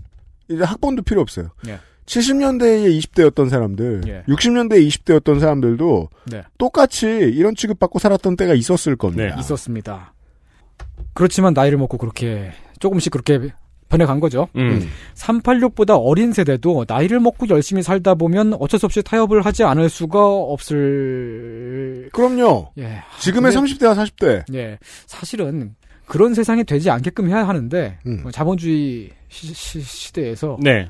[0.49, 1.49] 이제 학번도 필요 없어요.
[1.69, 1.79] 예.
[2.11, 4.23] 70년대에 20대였던 사람들, 예.
[4.33, 6.43] 60년대에 20대였던 사람들도 네.
[6.59, 9.35] 똑같이 이런 취급받고 살았던 때가 있었을 겁니다.
[9.37, 10.13] 네, 있었습니다.
[11.15, 12.51] 그렇지만 나이를 먹고 그렇게
[12.81, 13.53] 조금씩 그렇게
[13.89, 14.49] 변해간 거죠.
[14.57, 14.89] 음.
[15.15, 20.25] 386보다 어린 세대도 나이를 먹고 열심히 살다 보면 어쩔 수 없이 타협을 하지 않을 수가
[20.25, 22.09] 없을.
[22.13, 22.73] 그럼요.
[22.79, 23.03] 예.
[23.21, 24.55] 지금의 근데- 30대와 40대.
[24.55, 24.79] 예.
[25.07, 25.75] 사실은
[26.07, 28.23] 그런 세상이 되지 않게끔 해야 하는데 음.
[28.27, 30.89] 어, 자본주의 시, 대에서 네.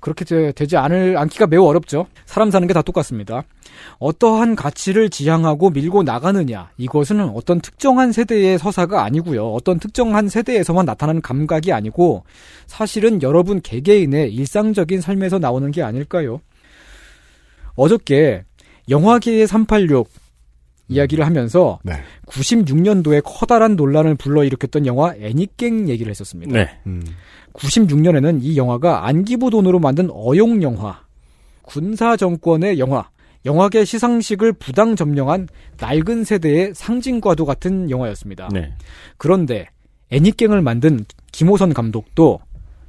[0.00, 2.06] 그렇게 되, 지 않을 않기가 매우 어렵죠.
[2.26, 3.44] 사람 사는 게 다 똑같습니다.
[3.98, 9.52] 어떠한 가치를 지향하고 밀고 나가느냐 이것은 어떤 특정한 세대의 서사가 아니고요.
[9.52, 12.24] 어떤 특정한 세대에서만 나타나는 감각이 아니고
[12.66, 16.40] 사실은 여러분 개개인의 일상적인 삶에서 나오는 게 아닐까요?
[17.74, 18.44] 어저께
[18.88, 20.08] 영화계의 386
[20.88, 21.94] 이야기를 하면서 네.
[22.26, 26.52] 96년도에 커다란 논란을 불러일으켰던 영화 애니깽 얘기를 했었습니다.
[26.52, 26.68] 네.
[26.86, 27.02] 음.
[27.54, 31.00] 96년에는 이 영화가 안기부 돈으로 만든 어용 영화,
[31.62, 33.08] 군사 정권의 영화,
[33.44, 35.48] 영화계 시상식을 부당 점령한
[35.80, 38.48] 낡은 세대의 상징과도 같은 영화였습니다.
[38.52, 38.72] 네.
[39.16, 39.68] 그런데
[40.10, 42.40] 애니깽을 만든 김호선 감독도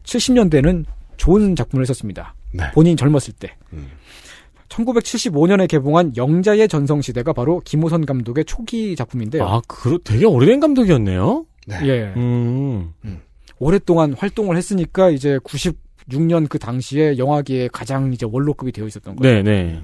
[0.03, 0.85] 70년대는
[1.17, 2.35] 좋은 작품을 했었습니다.
[2.51, 2.71] 네.
[2.73, 3.55] 본인 젊었을 때.
[3.73, 3.87] 음.
[4.67, 9.43] 1975년에 개봉한 영자의 전성시대가 바로 김호선 감독의 초기 작품인데요.
[9.45, 11.45] 아, 그 되게 오래된 감독이었네요.
[11.83, 12.13] 예.
[12.17, 12.91] 음.
[13.59, 19.43] 오랫동안 활동을 했으니까 이제 96년 그 당시에 영화계에 가장 이제 원로급이 되어 있었던 거예요.
[19.43, 19.81] 네, 네.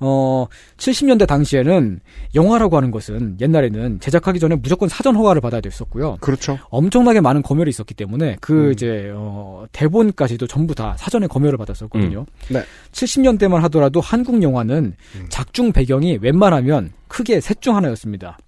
[0.00, 2.00] 어, 70년대 당시에는
[2.34, 6.18] 영화라고 하는 것은 옛날에는 제작하기 전에 무조건 사전 허가를 받아야 됐었고요.
[6.20, 6.58] 그렇죠.
[6.70, 8.72] 엄청나게 많은 검열이 있었기 때문에 그 음.
[8.72, 12.26] 이제 어, 대본까지도 전부 다 사전에 검열을 받았었거든요.
[12.48, 12.62] 네.
[12.92, 15.26] 70년대만 하더라도 한국 영화는 음.
[15.28, 18.38] 작중 배경이 웬만하면 크게 셋 중 하나였습니다.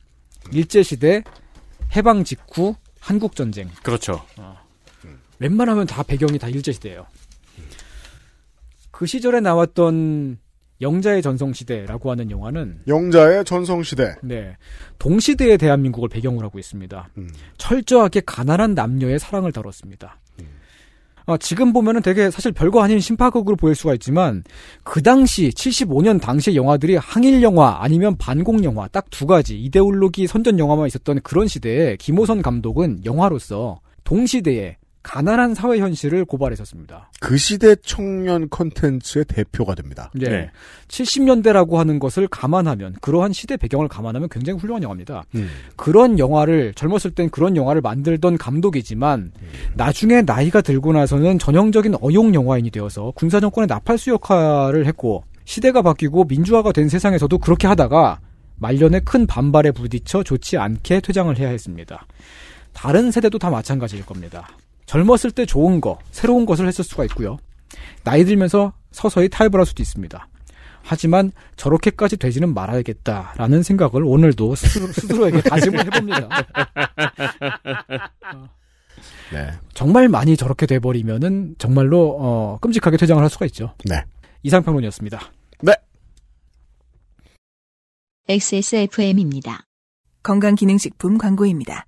[0.53, 1.25] 일제 시대,
[1.97, 3.69] 해방 직후, 한국 전쟁.
[3.83, 4.25] 그렇죠.
[5.39, 7.07] 웬만하면 다 배경이 다 일제 시대예요.
[8.91, 10.39] 그 시절에 나왔던
[10.83, 14.17] 영자의 전성시대라고 하는 영화는 영자의 전성시대.
[14.23, 14.57] 네.
[14.99, 17.11] 동시대의 대한민국을 배경으로 하고 있습니다.
[17.19, 17.31] 음.
[17.59, 20.21] 철저하게 가난한 남녀의 사랑을 다뤘습니다.
[21.31, 24.43] 아, 지금 보면은 되게 사실 별거 아닌 심파극으로 보일 수가 있지만
[24.83, 30.59] 그 당시 75년 당시의 영화들이 항일 영화 아니면 반공 영화 딱 두 가지 이데올로기 선전
[30.59, 37.11] 영화만 있었던 그런 시대에 김호선 감독은 영화로서 동시대에 가난한 사회 현실을 고발했었습니다.
[37.21, 40.11] 그 시대 청년 컨텐츠의 대표가 됩니다.
[40.15, 40.29] 네.
[40.29, 40.51] 네.
[40.89, 45.25] 70년대라고 하는 것을 감안하면 그러한 시대 배경을 감안하면 굉장히 훌륭한 영화입니다.
[45.35, 45.49] 음.
[45.77, 49.33] 그런 영화를 젊었을 땐 그런 영화를 만들던 감독이지만
[49.75, 56.25] 나중에 나이가 들고 나서는 전형적인 어용 영화인이 되어서 군사 정권의 나팔수 역할을 했고 시대가 바뀌고
[56.25, 58.21] 민주화가 된 세상에서도 그렇게 하다가
[58.57, 62.07] 말년에 큰 반발에 부딪혀 좋지 않게 퇴장을 해야 했습니다.
[62.73, 64.49] 다른 세대도 다 마찬가지일 겁니다.
[64.91, 67.39] 젊었을 때 좋은 거, 새로운 것을 했을 수가 있고요.
[68.03, 70.27] 나이 들면서 서서히 타협을 할 수도 있습니다.
[70.83, 76.29] 하지만 저렇게까지 되지는 말아야겠다라는 생각을 오늘도 스스로, 스스로에게 다짐을 해봅니다.
[79.33, 79.53] 네.
[79.75, 83.75] 정말 많이 저렇게 돼버리면은 정말로 어, 끔찍하게 퇴장을 할 수가 있죠.
[83.85, 84.03] 네.
[84.43, 85.21] 이상평론이었습니다.
[88.29, 89.67] XSFM입니다.
[90.25, 91.87] 건강기능식품 광고입니다.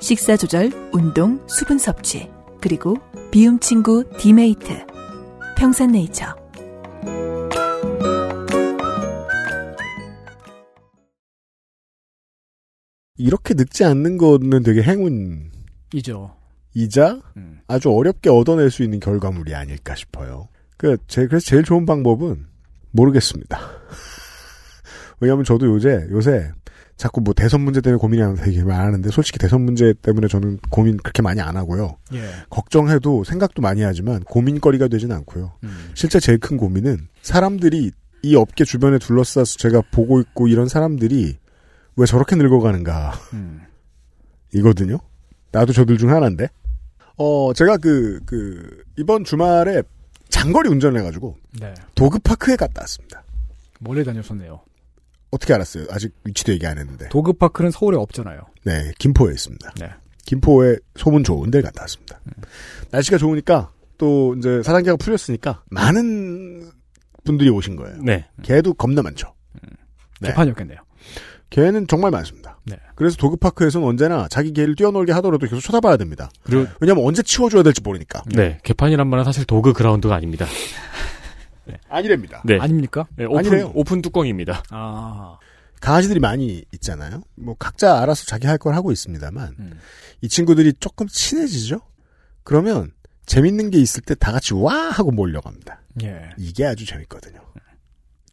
[0.00, 2.96] 식사 조절, 운동, 수분 섭취, 그리고
[3.32, 4.86] 비움 친구 디메이트.
[5.56, 6.36] 평산네이처.
[13.16, 16.36] 이렇게 늙지 않는 거는 되게 행운이자
[16.74, 17.20] 이죠.
[17.36, 17.58] 음.
[17.66, 20.48] 아주 어렵게 얻어낼 수 있는 결과물이 아닐까 싶어요.
[20.76, 22.46] 그, 제, 그래서 제일 좋은 방법은
[22.92, 23.58] 모르겠습니다.
[25.18, 26.52] 왜냐하면 저도 요새, 요새
[26.98, 31.22] 자꾸 뭐 대선 문제 때문에 고민이 되게 많은데 솔직히 대선 문제 때문에 저는 고민 그렇게
[31.22, 31.96] 많이 안 하고요.
[32.12, 32.28] 예.
[32.50, 35.52] 걱정해도 생각도 많이 하지만 고민거리가 되진 않고요.
[35.62, 35.90] 음.
[35.94, 37.92] 실제 제일 큰 고민은 사람들이
[38.24, 41.38] 이 업계 주변에 둘러싸서 제가 보고 있고 이런 사람들이
[41.94, 43.62] 왜 저렇게 늙어가는가 음.
[44.52, 44.98] 이거든요.
[45.52, 46.48] 나도 저들 중 하나인데.
[47.16, 49.82] 어 제가 그그 이번 주말에
[50.30, 51.74] 장거리 운전을 해가지고 네.
[51.94, 53.22] 도그파크에 갔다 왔습니다.
[53.78, 54.60] 몰래 다녔었네요.
[55.30, 55.86] 어떻게 알았어요?
[55.90, 57.08] 아직 위치도 얘기 안 했는데.
[57.08, 58.40] 도그파크는 서울에 없잖아요.
[58.64, 59.72] 네, 김포에 있습니다.
[59.80, 59.90] 네.
[60.24, 62.20] 김포에 소문 좋은 데 갔다 왔습니다.
[62.90, 66.70] 날씨가 좋으니까 또 이제 사단계가 풀렸으니까 많은
[67.24, 68.02] 분들이 오신 거예요.
[68.02, 68.26] 네.
[68.42, 69.34] 개도 겁나 많죠.
[70.20, 70.28] 네.
[70.28, 70.78] 개판이었겠네요.
[71.50, 72.58] 개는 정말 많습니다.
[72.64, 72.76] 네.
[72.94, 76.30] 그래서 dog park에서는 언제나 자기 개를 뛰어놀게 하더라도 계속 쳐다봐야 됩니다.
[76.42, 78.22] 그리고 왜냐면 언제 치워줘야 될지 모르니까.
[78.34, 78.58] 네.
[78.64, 80.46] 개판이란 말은 사실 dog ground가 아닙니다.
[81.88, 82.42] 아니랍니다.
[82.44, 82.58] 네.
[82.58, 83.06] 아닙니까?
[83.16, 83.72] 네, 오픈, 아니래요.
[83.74, 84.62] 오픈 뚜껑입니다.
[84.70, 85.38] 아.
[85.80, 87.22] 강아지들이 많이 있잖아요.
[87.36, 89.78] 뭐 각자 알아서 자기 할 걸 하고 있습니다만 음.
[90.20, 91.80] 이 친구들이 조금 친해지죠.
[92.42, 92.92] 그러면
[93.26, 95.80] 재밌는 게 있을 때 다 같이 와 하고 몰려갑니다.
[96.02, 96.30] 예.
[96.38, 97.40] 이게 아주 재밌거든요.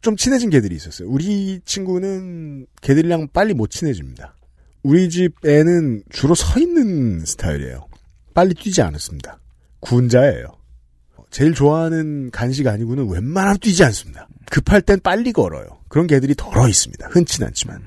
[0.02, 1.08] 좀 친해진 개들이 있었어요.
[1.08, 4.34] 우리 친구는 개들이랑 빨리 못 친해집니다.
[4.82, 7.86] 우리 집 애는 주로 서 있는 스타일이에요.
[8.34, 9.38] 빨리 뛰지 않았습니다.
[9.80, 10.55] 군자예요.
[11.30, 14.28] 제일 좋아하는 간식 아니고는 웬만하면 뛰지 않습니다.
[14.50, 15.66] 급할 땐 빨리 걸어요.
[15.88, 17.08] 그런 개들이 덜어 있습니다.
[17.10, 17.82] 흔치 않지만.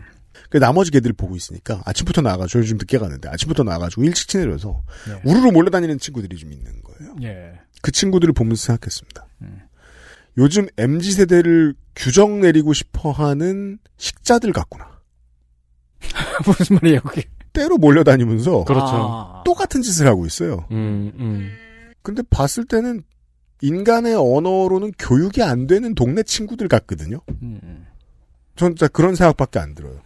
[0.49, 5.21] 그 나머지 개들을 보고 있으니까 아침부터 나가가지고 요즘 늦게 가는데 아침부터 나가가지고 일찍 친해져서 네.
[5.23, 7.15] 우르르 몰려다니는 친구들이 좀 있는 거예요.
[7.21, 7.59] 예.
[7.81, 9.27] 그 친구들을 보면서 생각했습니다.
[10.37, 14.87] 요즘 MZ 세대를 규정 내리고 싶어하는 식자들 같구나.
[16.45, 17.23] 무슨 말이에요, 그게?
[17.51, 18.85] 때로 몰려다니면서 그렇죠.
[18.87, 19.43] 아.
[19.43, 20.65] 똑같은 짓을 하고 있어요.
[20.71, 21.51] 음, 음.
[22.01, 23.03] 근데 봤을 때는
[23.61, 27.21] 인간의 언어로는 교육이 안 되는 동네 친구들 같거든요.
[27.41, 27.85] 음.
[28.55, 29.99] 전 진짜 그런 생각밖에 안 들어요.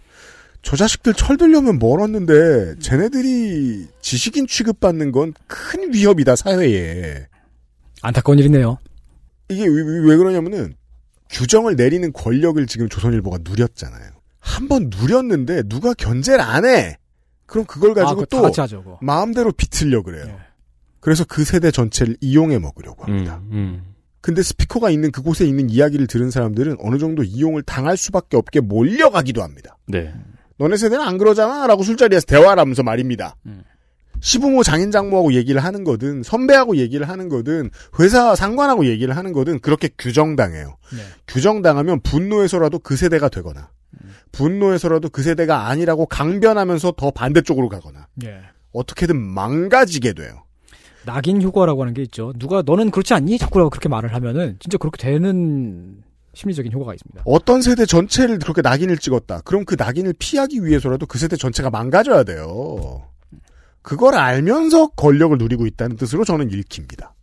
[0.61, 7.27] 저 자식들 철들려면 멀었는데 쟤네들이 지식인 취급받는 건 큰 위협이다 사회에.
[8.01, 8.77] 안타까운 일이네요.
[9.49, 10.75] 이게 왜, 왜 그러냐면은
[11.29, 14.11] 규정을 내리는 권력을 지금 조선일보가 누렸잖아요.
[14.39, 16.97] 한 번 누렸는데 누가 견제를 안 해.
[17.45, 18.97] 그럼 그걸 가지고 아, 그거 다또 하죠.
[19.01, 20.25] 마음대로 비틀려 그래요.
[20.27, 20.37] 예.
[21.03, 23.41] 그래서 그 세대 전체를 이용해 먹으려고 합니다.
[23.51, 23.83] 음, 음.
[24.21, 29.43] 근데 스피커가 있는 그곳에 있는 이야기를 들은 사람들은 어느 정도 이용을 당할 수밖에 없게 몰려가기도
[29.43, 29.77] 합니다.
[29.85, 30.13] 네.
[30.57, 31.67] 너네 세대는 안 그러잖아?
[31.67, 33.35] 라고 술자리에서 대화를 하면서 말입니다.
[33.45, 33.63] 음.
[34.21, 37.69] 시부모 장인 장모하고 얘기를 하는 거든 선배하고 얘기를 하는 거든
[37.99, 40.77] 회사 상관하고 얘기를 하는 거든 그렇게 규정당해요.
[40.93, 41.03] 네.
[41.27, 43.71] 규정당하면 분노해서라도 그 세대가 되거나
[44.31, 48.39] 분노해서라도 그 세대가 아니라고 강변하면서 더 반대쪽으로 가거나 예.
[48.71, 50.42] 어떻게든 망가지게 돼요.
[51.05, 52.33] 낙인 효과라고 하는 게 있죠.
[52.37, 53.37] 누가 너는 그렇지 않니?
[53.37, 56.03] 자꾸라고 그렇게 말을 하면은 진짜 그렇게 되는
[56.33, 57.23] 심리적인 효과가 있습니다.
[57.25, 59.41] 어떤 세대 전체를 그렇게 낙인을 찍었다.
[59.41, 63.03] 그럼 그 낙인을 피하기 위해서라도 그 세대 전체가 망가져야 돼요.
[63.81, 67.13] 그걸 알면서 권력을 누리고 있다는 뜻으로 저는 읽힙니다.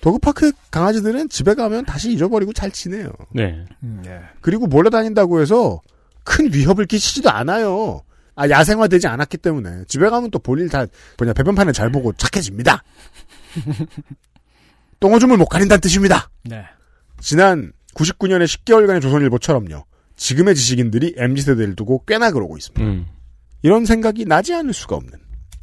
[0.00, 3.10] 도그파크 강아지들은 집에 가면 다시 잊어버리고 잘 지내요.
[3.32, 3.64] 네.
[3.82, 4.20] 음, 예.
[4.40, 5.80] 그리고 몰려다닌다고 해서
[6.22, 8.02] 큰 위협을 끼치지도 않아요.
[8.38, 9.84] 아, 야생화되지 않았기 때문에.
[9.88, 10.86] 집에 가면 또 볼일 다,
[11.18, 12.84] 뭐냐, 배변판을 잘 보고 착해집니다.
[15.00, 16.30] 똥오줌을 못 가린다는 뜻입니다.
[16.44, 16.64] 네.
[17.20, 19.84] 지난 99년의 10개월간의 조선일보처럼요.
[20.16, 22.80] 지금의 지식인들이 MZ세대를 두고 꽤나 그러고 있습니다.
[22.84, 23.06] 음.
[23.62, 25.12] 이런 생각이 나지 않을 수가 없는.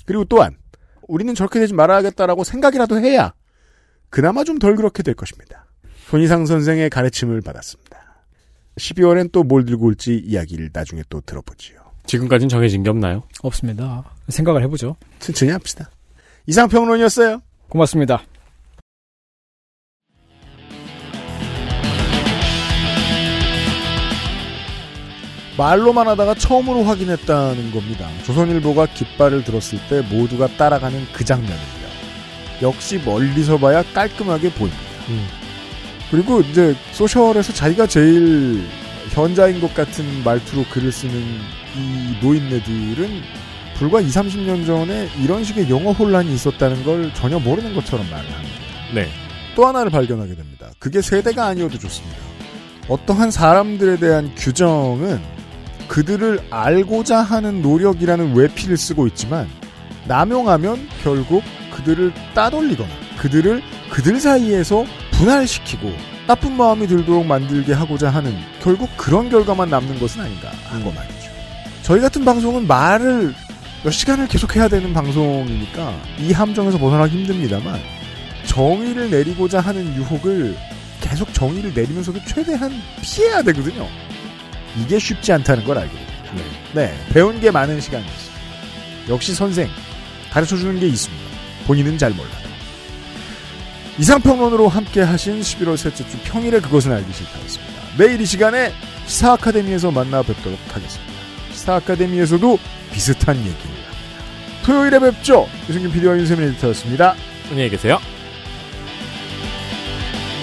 [0.06, 0.58] 그리고 또한
[1.08, 3.34] 우리는 저렇게 되지 말아야겠다라고 생각이라도 해야
[4.10, 5.66] 그나마 좀 덜 그렇게 될 것입니다.
[6.08, 8.26] 손희상 선생의 가르침을 받았습니다.
[8.78, 11.85] 12월엔 또 뭘 들고 올지 이야기를 나중에 또 들어보지요.
[12.06, 13.24] 지금까지는 정해진 게 없나요?
[13.42, 14.04] 없습니다.
[14.30, 14.96] 생각을 해보죠.
[15.20, 15.90] 천천히 합시다.
[16.48, 17.42] 이상평론이었어요.
[17.70, 18.22] 고맙습니다.
[25.58, 28.10] 말로만 하다가 처음으로 확인했다는 겁니다.
[28.26, 31.86] 조선일보가 깃발을 들었을 때 모두가 따라가는 그 장면입니다.
[32.62, 34.82] 역시 멀리서 봐야 깔끔하게 보입니다.
[36.12, 38.64] 그리고 이제 소셜에서 자기가 제일
[39.12, 41.14] 현자인 것 같은 말투로 글을 쓰는
[41.78, 43.22] 이 노인네들은
[43.78, 48.56] 불과 2, 30년 전에 이런 식의 영어 혼란이 있었다는 걸 전혀 모르는 것처럼 말을 합니다.
[48.94, 49.10] 네.
[49.56, 50.68] 또 하나를 발견하게 됩니다.
[50.80, 52.18] 그게 세대가 아니어도 좋습니다.
[52.88, 55.20] 어떠한 사람들에 대한 규정은
[55.88, 59.48] 그들을 알고자 하는 노력이라는 외피를 쓰고 있지만
[60.08, 61.44] 남용하면 결국
[61.76, 65.92] 그들을 따돌리거나 그들을 그들 사이에서 분할시키고
[66.28, 71.15] 나쁜 마음이 들도록 만들게 하고자 하는 결국 그런 결과만 남는 것은 아닌가 하고 말이죠.
[71.86, 73.36] 저희 같은 방송은 말을
[73.84, 77.80] 몇 시간을 계속해야 되는 방송이니까 이 함정에서 벗어나기 힘듭니다만
[78.48, 80.58] 정의를 내리고자 하는 유혹을
[81.00, 82.72] 계속 정의를 내리면서도 최대한
[83.04, 83.88] 피해야 되거든요.
[84.82, 86.14] 이게 쉽지 않다는 걸 알게 됩니다.
[86.74, 88.36] 네, 배운 게 많은 시간이었습니다.
[89.10, 89.70] 역시 선생,
[90.32, 91.24] 가르쳐 주는 게 있습니다.
[91.68, 92.46] 본인은 잘 몰라요.
[94.00, 97.74] 이상평론으로 함께 하신 11월 셋째 주 평일에 그것은 알기 싫다였습니다.
[98.00, 98.74] 내일 이 시간에
[99.06, 101.15] 시사 아카데미에서 만나 뵙도록 하겠습니다.
[101.66, 102.60] 시사 아카데미에서도
[102.94, 103.90] 비슷한 얘기를 합니다.
[104.64, 105.50] 토요일에 뵙죠.
[105.68, 107.16] 유승균 PD와 윤세민 에디터였습니다.
[107.50, 108.00] 안녕히 계세요.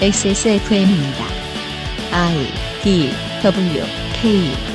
[0.01, 1.25] XSFM입니다.
[2.11, 2.47] I
[2.83, 3.09] D
[3.41, 3.83] W
[4.21, 4.72] K